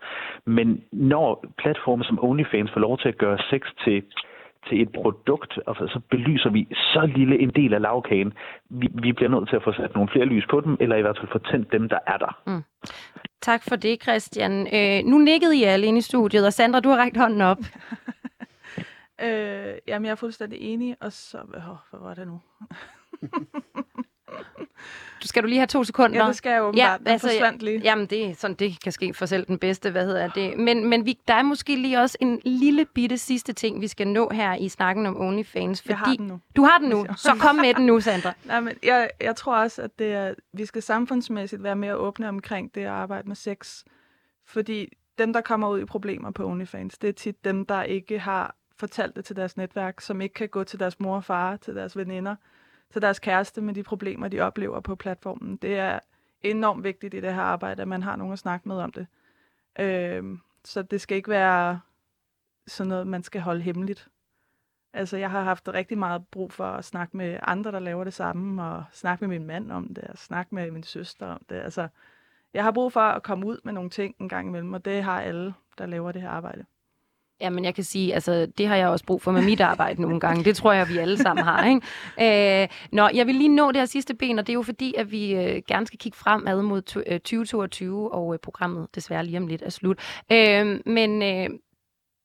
Men 0.47 0.83
når 0.93 1.45
platforme 1.59 2.05
som 2.05 2.25
OnlyFans 2.25 2.71
får 2.73 2.81
lov 2.81 2.99
til 2.99 3.09
at 3.09 3.19
gøre 3.19 3.39
sex 3.51 3.63
til 3.85 4.03
til 4.69 4.83
et 4.83 4.93
produkt, 4.93 5.59
altså, 5.67 5.87
så 5.87 6.01
belyser 6.11 6.51
vi 6.51 6.69
så 6.71 7.11
lille 7.17 7.39
en 7.39 7.51
del 7.51 7.75
af 7.75 7.81
lavkagen. 7.81 8.33
Vi, 8.71 8.89
vi 8.93 9.13
bliver 9.13 9.31
nødt 9.31 9.49
til 9.49 9.57
at 9.57 9.63
få 9.63 9.73
sat 9.73 9.95
nogle 9.95 10.09
flere 10.13 10.25
lys 10.25 10.47
på 10.51 10.61
dem, 10.61 10.77
eller 10.81 10.97
i 10.97 11.01
hvert 11.01 11.19
fald 11.19 11.33
få 11.33 11.39
tændt 11.39 11.73
dem, 11.73 11.89
der 11.89 11.99
er 12.07 12.17
der. 12.17 12.39
Mm. 12.47 12.63
Tak 13.45 13.63
for 13.63 13.77
det, 13.77 14.03
Christian. 14.03 14.75
Øh, 14.75 15.05
nu 15.05 15.19
nikkede 15.19 15.57
I 15.57 15.63
alle 15.63 15.87
ind 15.87 15.99
i 15.99 16.01
studiet, 16.01 16.47
og 16.47 16.53
Sandra, 16.53 16.81
du 16.81 16.89
har 16.89 16.97
rækket 16.97 17.21
hånden 17.21 17.41
op. 17.41 17.59
øh, 19.25 19.75
jamen, 19.87 20.07
jeg 20.07 20.11
er 20.11 20.15
fuldstændig 20.15 20.61
enig, 20.61 20.97
og 21.01 21.13
så... 21.13 21.39
Oh, 21.39 21.77
hvad 21.91 22.01
var 22.01 22.15
det 22.15 22.27
nu? 22.27 22.41
Skal 25.25 25.43
du 25.43 25.49
lige 25.49 25.59
have 25.59 25.67
to 25.67 25.85
sekunder? 25.85 26.23
Ja, 26.23 26.29
det 26.29 26.37
skal 26.37 26.51
jeg 26.51 26.63
åbenbart. 26.63 27.01
Ja, 27.07 27.11
altså, 27.11 27.29
forsvandt 27.29 27.63
lige. 27.63 27.81
Jamen, 27.81 28.07
det, 28.07 28.27
er 28.27 28.35
sådan, 28.35 28.55
det 28.55 28.83
kan 28.83 28.93
ske 28.93 29.15
for 29.15 29.27
selv 29.27 29.47
den 29.47 29.59
bedste, 29.59 29.91
hvad 29.91 30.07
hedder 30.07 30.29
det. 30.29 30.59
Men, 30.59 30.89
men 30.89 31.07
vi, 31.07 31.19
der 31.29 31.35
er 31.35 31.43
måske 31.43 31.77
lige 31.77 32.01
også 32.01 32.19
en 32.21 32.41
lille 32.45 32.85
bitte 32.85 33.19
sidste 33.19 33.53
ting, 33.53 33.81
vi 33.81 33.89
skal 33.89 34.09
nå 34.09 34.31
her 34.31 34.55
i 34.55 34.69
snakken 34.69 35.07
om 35.07 35.21
OnlyFans. 35.21 35.83
Fordi 35.83 35.91
jeg 35.91 35.99
har 35.99 36.15
den 36.15 36.27
nu. 36.27 36.41
Du 36.57 36.63
har 36.63 36.79
den 36.79 36.89
nu, 36.89 37.07
så 37.17 37.37
kom 37.41 37.57
med 37.57 37.75
den 37.75 37.87
nu, 37.87 38.01
Sandra. 38.01 38.33
Nej, 38.45 38.61
men 38.61 38.75
jeg, 38.83 39.11
jeg 39.21 39.37
tror 39.37 39.57
også, 39.57 39.83
at 39.83 39.99
det 39.99 40.13
er, 40.13 40.35
vi 40.53 40.67
skal 40.67 40.83
samfundsmæssigt 40.83 41.63
være 41.63 41.77
mere 41.77 41.97
åbne 41.97 42.29
omkring 42.29 42.75
det 42.75 42.81
at 42.81 42.87
arbejde 42.87 43.29
med 43.29 43.37
sex. 43.37 43.85
Fordi 44.47 44.89
dem, 45.19 45.33
der 45.33 45.41
kommer 45.41 45.69
ud 45.69 45.81
i 45.81 45.85
problemer 45.85 46.31
på 46.31 46.47
OnlyFans, 46.47 46.99
det 46.99 47.09
er 47.09 47.13
tit 47.13 47.45
dem, 47.45 47.67
der 47.67 47.83
ikke 47.83 48.19
har 48.19 48.55
fortalt 48.79 49.17
det 49.17 49.25
til 49.25 49.37
deres 49.37 49.57
netværk, 49.57 50.01
som 50.01 50.21
ikke 50.21 50.35
kan 50.35 50.49
gå 50.49 50.65
til 50.65 50.79
deres 50.81 51.01
mor 51.01 51.17
og 51.17 51.25
far, 51.25 51.57
til 51.57 51.75
deres 51.75 51.97
veninder, 51.97 52.37
til 52.95 53.03
deres 53.03 53.19
kæreste 53.19 53.61
med 53.61 53.75
de 53.75 53.83
problemer, 53.83 54.29
de 54.29 54.41
oplever 54.41 54.81
på 54.81 54.95
platformen. 54.95 55.57
Det 55.57 55.79
er 55.79 55.99
enormt 56.43 56.85
vigtigt 56.85 57.15
i 57.15 57.21
det 57.21 57.35
her 57.35 57.43
arbejde, 57.43 57.83
at 57.83 57.89
man 57.89 58.03
har 58.03 58.17
nogen 58.17 58.33
at 58.33 58.39
snakke 58.39 58.69
med 58.69 58.77
om 58.77 58.93
det. 58.93 59.07
Øh, 59.79 60.39
så 60.65 60.83
det 60.83 61.01
skal 61.01 61.17
ikke 61.17 61.31
være 61.31 61.81
sådan 62.67 62.89
noget, 62.89 63.07
man 63.07 63.23
skal 63.23 63.41
holde 63.41 63.61
hemmeligt. 63.61 64.09
Altså, 64.93 65.17
jeg 65.17 65.31
har 65.31 65.43
haft 65.43 65.69
rigtig 65.69 65.99
meget 65.99 66.27
brug 66.27 66.53
for 66.53 66.65
at 66.65 66.85
snakke 66.85 67.17
med 67.17 67.39
andre, 67.43 67.73
der 67.73 67.79
laver 67.79 68.05
det 68.05 68.15
samme, 68.15 68.63
og 68.63 68.85
snakke 68.93 69.29
med 69.29 69.39
min 69.39 69.47
mand 69.47 69.73
om 69.73 69.95
det, 69.95 70.05
og 70.05 70.19
snakke 70.19 70.55
med 70.55 70.71
min 70.71 70.83
søster 70.83 71.27
om 71.27 71.41
det. 71.49 71.57
Altså, 71.57 71.89
jeg 72.55 72.65
har 72.65 72.73
brug 72.73 72.93
for 72.93 73.01
at 73.01 73.23
komme 73.23 73.47
ud 73.47 73.59
med 73.65 73.73
nogle 73.73 73.91
ting 73.91 74.15
en 74.21 74.29
gang 74.29 74.49
imellem, 74.49 74.73
og 74.73 74.85
det 74.85 75.03
har 75.03 75.21
alle, 75.21 75.55
der 75.79 75.87
laver 75.87 76.13
det 76.13 76.23
her 76.23 76.31
arbejde. 76.31 76.65
Ja, 77.41 77.51
men 77.51 77.65
jeg 77.65 77.75
kan 77.75 77.85
sige, 77.85 78.15
altså, 78.15 78.47
det 78.59 78.67
har 78.69 78.77
jeg 78.77 78.89
også 78.89 79.05
brug 79.05 79.23
for 79.23 79.33
med 79.33 79.43
mit 79.43 79.61
arbejde 79.61 80.03
nogle 80.03 80.21
gange. 80.21 80.45
Det 80.45 80.57
tror 80.57 80.73
jeg, 80.73 80.89
vi 80.89 80.99
alle 80.99 81.19
sammen 81.19 81.45
har. 81.45 81.67
Ikke? 81.67 82.63
Øh, 82.63 82.69
nå, 82.93 83.09
jeg 83.15 83.27
vil 83.27 83.35
lige 83.35 83.49
nå 83.49 83.73
det 83.73 83.77
her 83.81 83.87
sidste 83.87 84.15
ben, 84.15 84.39
og 84.39 84.47
det 84.47 84.53
er 84.53 84.55
jo 84.55 84.63
fordi, 84.63 84.95
at 84.99 85.11
vi 85.11 85.35
øh, 85.35 85.63
gerne 85.69 85.87
skal 85.87 85.99
kigge 85.99 86.19
fremad 86.19 86.63
mod 86.63 86.83
2022, 86.83 88.05
øh, 88.05 88.05
og 88.05 88.35
øh, 88.35 88.39
programmet 88.39 88.89
desværre 88.95 89.25
lige 89.25 89.39
om 89.39 89.47
lidt 89.47 89.63
er 89.63 89.71
slut. 89.71 89.99
Øh, 90.33 90.81
men 90.87 91.23
øh, 91.23 91.51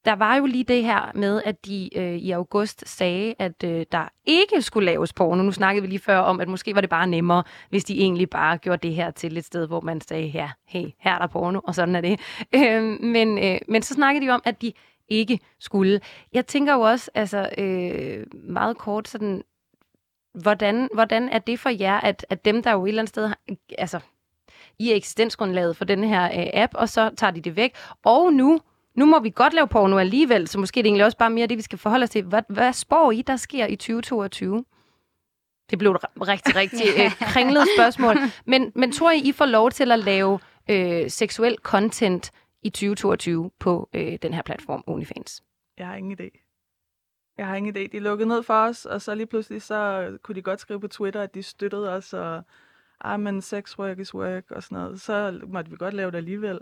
der 0.06 0.16
var 0.16 0.36
jo 0.36 0.46
lige 0.46 0.64
det 0.64 0.84
her 0.84 1.12
med, 1.16 1.42
at 1.46 1.66
de 1.66 1.98
øh, 1.98 2.16
i 2.16 2.32
august 2.32 2.90
sagde, 2.90 3.36
at 3.40 3.64
øh, 3.64 3.86
der 3.92 4.10
ikke 4.26 4.62
skulle 4.62 4.86
laves 4.86 5.14
porno. 5.14 5.44
Nu 5.44 5.52
snakkede 5.52 5.82
vi 5.82 5.88
lige 5.88 6.00
før 6.00 6.18
om, 6.18 6.40
at 6.40 6.48
måske 6.48 6.76
var 6.76 6.82
det 6.82 6.90
bare 6.90 7.08
nemmere, 7.08 7.44
hvis 7.70 7.84
de 7.84 8.00
egentlig 8.00 8.30
bare 8.30 8.58
gjorde 8.58 8.88
det 8.88 8.96
her 8.96 9.12
til 9.12 9.38
et 9.38 9.46
sted, 9.46 9.68
hvor 9.68 9.82
man 9.82 10.02
sagde, 10.02 10.28
ja, 10.28 10.50
hey, 10.68 10.86
her 11.00 11.14
er 11.14 11.20
der 11.20 11.28
porno, 11.28 11.60
og 11.64 11.76
sådan 11.76 11.96
er 11.96 12.02
det. 12.02 12.20
Øh, 12.56 12.84
men, 13.02 13.38
øh, 13.38 13.60
men 13.68 13.82
så 13.82 13.94
snakkede 13.94 14.26
de 14.26 14.30
om, 14.30 14.42
at 14.46 14.62
de 14.62 14.74
ikke 15.10 15.40
skulle. 15.60 16.02
Jeg 16.34 16.48
tænker 16.48 16.74
jo 16.74 16.82
også, 16.82 17.12
altså 17.14 17.50
øh, 17.58 18.26
meget 18.34 18.78
kort, 18.78 19.08
sådan, 19.08 19.44
hvordan, 20.34 20.90
hvordan 20.94 21.30
er 21.30 21.40
det 21.40 21.60
for 21.60 21.70
jer, 21.70 22.00
at, 22.00 22.26
at 22.30 22.46
dem, 22.46 22.64
der 22.64 22.72
jo 22.72 22.86
et 22.86 22.90
eller 22.90 23.02
andet 23.02 23.10
sted, 23.10 23.28
har, 23.28 23.38
altså, 23.78 24.00
i 24.80 24.92
eksistensgrundlaget 24.92 25.78
for 25.78 25.86
den 25.86 26.04
her 26.04 26.24
øh, 26.24 26.48
app, 26.54 26.74
og 26.76 26.90
så 26.90 27.10
tager 27.18 27.32
de 27.32 27.42
det 27.42 27.56
væk, 27.56 27.76
og 28.06 28.34
nu 28.34 28.60
nu 28.96 29.06
må 29.06 29.20
vi 29.20 29.30
godt 29.30 29.54
lave 29.54 29.68
porno 29.68 29.98
alligevel, 29.98 30.48
så 30.48 30.60
måske 30.60 30.80
er 30.80 30.84
det 30.84 30.88
egentlig 30.88 31.06
også 31.06 31.18
bare 31.18 31.30
mere 31.30 31.48
det, 31.48 31.58
vi 31.58 31.62
skal 31.62 31.80
forholde 31.80 32.04
os 32.04 32.10
til. 32.10 32.24
Hvad, 32.24 32.42
hvad 32.50 32.74
spår 32.74 33.12
I, 33.12 33.22
der 33.22 33.36
sker 33.36 33.68
i 33.68 33.76
2022? 33.76 34.66
Det 35.70 35.78
blev 35.78 35.92
et 35.92 36.28
rigtig, 36.28 36.56
rigtig 36.56 36.88
øh, 36.98 37.12
kringlet 37.34 37.68
spørgsmål. 37.78 38.16
Men, 38.46 38.72
men 38.76 38.92
tror 38.92 39.12
I, 39.12 39.20
I 39.20 39.32
får 39.32 39.46
lov 39.46 39.72
til 39.72 39.92
at 39.92 40.00
lave 40.00 40.40
øh, 40.70 41.10
seksuel 41.10 41.58
content 41.64 42.32
i 42.62 42.70
2022 42.70 43.52
på 43.60 43.90
øh, 43.94 44.18
den 44.22 44.34
her 44.34 44.42
platform 44.42 44.84
OnlyFans? 44.88 45.44
Jeg 45.78 45.88
har 45.88 45.96
ingen 45.96 46.18
idé. 46.22 46.46
Jeg 47.38 47.48
har 47.48 47.56
ingen 47.56 47.78
idé. 47.78 47.88
De 47.92 48.00
lukkede 48.00 48.30
ned 48.30 48.44
for 48.44 48.54
os, 48.54 48.86
og 48.86 49.02
så 49.02 49.16
lige 49.16 49.28
pludselig 49.28 49.62
så 49.62 50.18
kunne 50.24 50.36
de 50.36 50.42
godt 50.42 50.60
skrive 50.60 50.80
på 50.80 50.88
Twitter, 50.88 51.22
at 51.22 51.36
de 51.36 51.44
støttede 51.44 51.90
os, 51.90 52.14
og 52.14 52.44
ah, 53.02 53.20
men 53.20 53.42
sex 53.42 53.80
work 53.80 54.00
is 54.00 54.16
work 54.16 54.52
og 54.52 54.64
sådan 54.64 54.78
noget. 54.78 55.02
Så 55.02 55.42
måtte 55.48 55.72
vi 55.72 55.78
godt 55.78 55.94
lave 55.94 56.12
det 56.12 56.18
alligevel. 56.18 56.60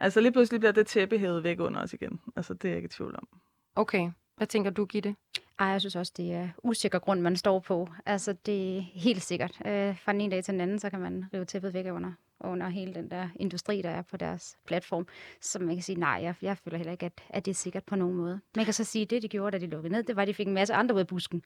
Altså 0.00 0.20
lige 0.20 0.32
pludselig 0.32 0.60
bliver 0.60 0.72
det 0.72 0.86
tæppe 0.86 1.18
hævet 1.18 1.44
væk 1.44 1.60
under 1.60 1.82
os 1.82 1.92
igen. 1.92 2.20
Altså 2.36 2.54
det 2.54 2.64
er 2.64 2.68
jeg 2.68 2.76
ikke 2.76 2.86
i 2.86 2.88
tvivl 2.88 3.16
om. 3.16 3.28
Okay. 3.76 4.10
Hvad 4.36 4.46
tænker 4.46 4.70
du, 4.70 4.84
Gitte? 4.84 5.16
Ej, 5.58 5.66
jeg 5.66 5.80
synes 5.80 5.96
også, 5.96 6.12
det 6.16 6.32
er 6.32 6.48
usikker 6.62 6.98
grund, 6.98 7.20
man 7.20 7.36
står 7.36 7.58
på. 7.58 7.88
Altså, 8.06 8.32
det 8.46 8.76
er 8.76 8.80
helt 8.80 9.22
sikkert. 9.22 9.60
Øh, 9.66 9.98
fra 9.98 10.12
den 10.12 10.20
ene 10.20 10.30
dag 10.34 10.44
til 10.44 10.52
den 10.52 10.60
anden, 10.60 10.78
så 10.78 10.90
kan 10.90 11.00
man 11.00 11.24
rive 11.34 11.44
tæppet 11.44 11.74
væk 11.74 11.86
under 11.86 12.12
under 12.44 12.68
hele 12.68 12.94
den 12.94 13.10
der 13.10 13.28
industri, 13.36 13.82
der 13.82 13.90
er 13.90 14.02
på 14.02 14.16
deres 14.16 14.56
platform. 14.66 15.06
Så 15.40 15.58
man 15.58 15.76
kan 15.76 15.82
sige, 15.82 16.00
nej, 16.00 16.18
jeg, 16.22 16.34
jeg 16.42 16.58
føler 16.58 16.76
heller 16.76 16.92
ikke, 16.92 17.06
at, 17.06 17.12
at 17.28 17.44
det 17.44 17.50
er 17.50 17.54
sikkert 17.54 17.84
på 17.84 17.96
nogen 17.96 18.14
måde. 18.14 18.40
Man 18.56 18.64
kan 18.64 18.74
så 18.74 18.84
sige, 18.84 19.02
at 19.02 19.10
det, 19.10 19.22
de 19.22 19.28
gjorde, 19.28 19.58
da 19.58 19.66
de 19.66 19.70
lukkede 19.70 19.92
ned, 19.92 20.02
det 20.02 20.16
var, 20.16 20.22
at 20.22 20.28
de 20.28 20.34
fik 20.34 20.46
en 20.46 20.54
masse 20.54 20.74
andre 20.74 20.94
ud 20.94 21.00
af 21.00 21.06
busken. 21.06 21.42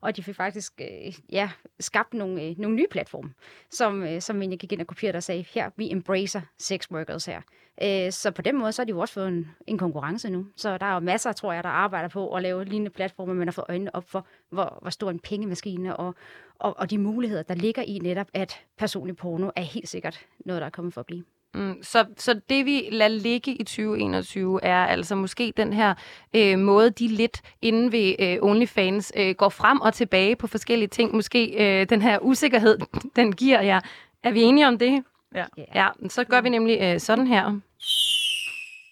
Og 0.00 0.16
de 0.16 0.22
fik 0.22 0.36
faktisk 0.36 0.80
øh, 0.80 1.14
ja, 1.32 1.50
skabt 1.80 2.14
nogle, 2.14 2.42
øh, 2.42 2.58
nogle 2.58 2.76
nye 2.76 2.86
platforme, 2.90 3.34
som, 3.70 4.02
øh, 4.02 4.20
som 4.20 4.36
egentlig 4.36 4.58
gik 4.58 4.72
ind 4.72 4.80
og 4.80 4.86
kopierede 4.86 5.16
og 5.16 5.22
sagde, 5.22 5.44
her, 5.54 5.70
vi 5.76 5.90
embracer 5.90 6.40
sex 6.58 6.90
workers 6.90 7.24
her. 7.24 7.40
Øh, 7.82 8.12
så 8.12 8.30
på 8.30 8.42
den 8.42 8.58
måde, 8.58 8.72
så 8.72 8.82
har 8.82 8.84
de 8.84 8.90
jo 8.90 8.98
også 8.98 9.14
fået 9.14 9.28
en, 9.28 9.50
en 9.66 9.78
konkurrence 9.78 10.30
nu. 10.30 10.46
Så 10.56 10.78
der 10.78 10.86
er 10.86 10.94
jo 10.94 11.00
masser, 11.00 11.32
tror 11.32 11.52
jeg, 11.52 11.64
der 11.64 11.70
arbejder 11.70 12.08
på 12.08 12.34
at 12.34 12.42
lave 12.42 12.64
lignende 12.64 12.90
platformer, 12.90 13.34
men 13.34 13.48
at 13.48 13.54
få 13.54 13.64
øjnene 13.68 13.94
op 13.94 14.10
for, 14.10 14.26
hvor, 14.52 14.78
hvor 14.80 14.90
stor 14.90 15.10
en 15.10 15.18
pengemaskine 15.18 15.96
og, 15.96 16.14
og, 16.58 16.78
og 16.78 16.90
de 16.90 16.98
muligheder, 16.98 17.42
der 17.42 17.54
ligger 17.54 17.82
i 17.82 17.98
netop, 17.98 18.26
at 18.34 18.60
personlig 18.78 19.16
porno 19.16 19.50
er 19.56 19.62
helt 19.62 19.88
sikkert 19.88 20.20
noget, 20.44 20.60
der 20.60 20.66
er 20.66 20.70
kommet 20.70 20.94
for 20.94 21.00
at 21.00 21.06
blive. 21.06 21.24
Mm, 21.54 21.82
så, 21.82 22.04
så 22.16 22.40
det 22.48 22.66
vi 22.66 22.88
lader 22.92 23.08
ligge 23.08 23.50
i 23.54 23.64
2021 23.64 24.64
er 24.64 24.84
altså 24.86 25.14
måske 25.14 25.52
den 25.56 25.72
her 25.72 25.94
øh, 26.34 26.58
måde, 26.58 26.90
de 26.90 27.08
lidt 27.08 27.40
inden 27.62 27.92
ved 27.92 28.14
øh, 28.18 28.38
OnlyFans 28.42 29.12
øh, 29.16 29.34
går 29.34 29.48
frem 29.48 29.80
og 29.80 29.94
tilbage 29.94 30.36
på 30.36 30.46
forskellige 30.46 30.88
ting. 30.88 31.14
Måske 31.14 31.80
øh, 31.80 31.88
den 31.88 32.02
her 32.02 32.18
usikkerhed, 32.18 32.78
den 33.16 33.32
giver 33.32 33.60
jer. 33.60 33.80
Er 34.22 34.30
vi 34.30 34.42
enige 34.42 34.68
om 34.68 34.78
det? 34.78 35.04
Ja. 35.34 35.44
Ja, 35.74 35.88
så 36.08 36.24
gør 36.24 36.40
vi 36.40 36.48
nemlig 36.48 36.78
øh, 36.82 37.00
sådan 37.00 37.26
her. 37.26 37.60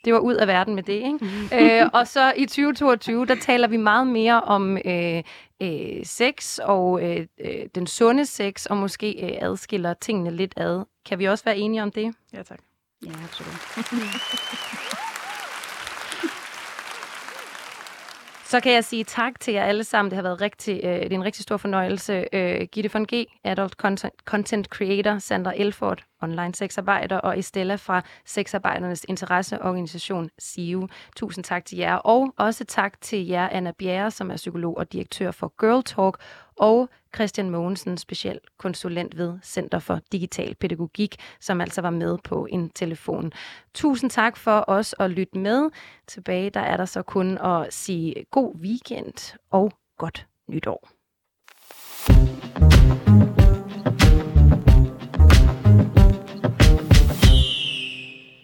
Det 0.04 0.12
var 0.12 0.18
ud 0.18 0.34
af 0.34 0.46
verden 0.46 0.74
med 0.74 0.82
det, 0.82 0.92
ikke? 0.92 1.80
Øh, 1.82 1.90
og 1.92 2.06
så 2.08 2.32
i 2.36 2.46
2022, 2.46 3.26
der 3.26 3.34
taler 3.34 3.68
vi 3.68 3.76
meget 3.76 4.06
mere 4.06 4.40
om 4.40 4.78
øh, 4.84 5.22
øh, 5.62 6.04
sex 6.04 6.58
og 6.58 7.02
øh, 7.02 7.26
øh, 7.40 7.66
den 7.74 7.86
sunde 7.86 8.26
sex, 8.26 8.66
og 8.66 8.76
måske 8.76 9.12
øh, 9.22 9.48
adskiller 9.48 9.94
tingene 9.94 10.30
lidt 10.30 10.52
ad. 10.56 10.84
Kan 11.06 11.18
vi 11.18 11.24
også 11.24 11.44
være 11.44 11.58
enige 11.58 11.82
om 11.82 11.90
det? 11.90 12.14
Ja, 12.32 12.42
tak. 12.42 12.58
Ja, 13.06 13.10
absolut. 13.24 13.56
Så 18.50 18.60
kan 18.60 18.72
jeg 18.72 18.84
sige 18.84 19.04
tak 19.04 19.40
til 19.40 19.54
jer 19.54 19.64
alle 19.64 19.84
sammen. 19.84 20.10
Det 20.10 20.16
har 20.16 20.22
været 20.22 20.40
rigtig, 20.40 20.80
øh, 20.84 20.90
det 20.92 21.12
er 21.12 21.16
en 21.16 21.24
rigtig 21.24 21.42
stor 21.42 21.56
fornøjelse. 21.56 22.24
Øh, 22.32 22.68
Gitte 22.72 22.90
von 22.92 23.06
G, 23.14 23.26
Adult 23.44 23.72
Content, 23.72 24.14
Content 24.24 24.66
Creator, 24.66 25.18
Sandra 25.18 25.52
Elford, 25.56 26.02
online 26.22 26.54
sexarbejder, 26.54 27.16
og 27.18 27.38
Estella 27.38 27.74
fra 27.74 28.02
Sexarbejdernes 28.26 29.06
Interesseorganisation 29.08 30.30
SIU. 30.38 30.88
Tusind 31.16 31.44
tak 31.44 31.64
til 31.64 31.78
jer, 31.78 31.94
og 31.94 32.34
også 32.38 32.64
tak 32.64 33.00
til 33.00 33.26
jer, 33.26 33.48
Anna 33.48 33.72
Bjerre, 33.78 34.10
som 34.10 34.30
er 34.30 34.36
psykolog 34.36 34.76
og 34.76 34.92
direktør 34.92 35.30
for 35.30 35.52
Girl 35.60 35.82
Talk, 35.82 36.16
og 36.56 36.88
Christian 37.14 37.50
Mogensen, 37.50 37.96
speciel 37.96 38.40
konsulent 38.58 39.16
ved 39.16 39.38
Center 39.42 39.78
for 39.78 40.00
Digital 40.12 40.54
Pædagogik, 40.54 41.16
som 41.40 41.60
altså 41.60 41.80
var 41.80 41.90
med 41.90 42.18
på 42.24 42.46
en 42.50 42.70
telefon. 42.70 43.32
Tusind 43.74 44.10
tak 44.10 44.36
for 44.36 44.64
os 44.68 44.94
at 44.98 45.10
lytte 45.10 45.38
med. 45.38 45.70
Tilbage 46.06 46.50
der 46.50 46.60
er 46.60 46.76
der 46.76 46.84
så 46.84 47.02
kun 47.02 47.38
at 47.38 47.74
sige 47.74 48.14
god 48.30 48.56
weekend 48.56 49.36
og 49.50 49.72
godt 49.98 50.26
nytår. 50.48 50.88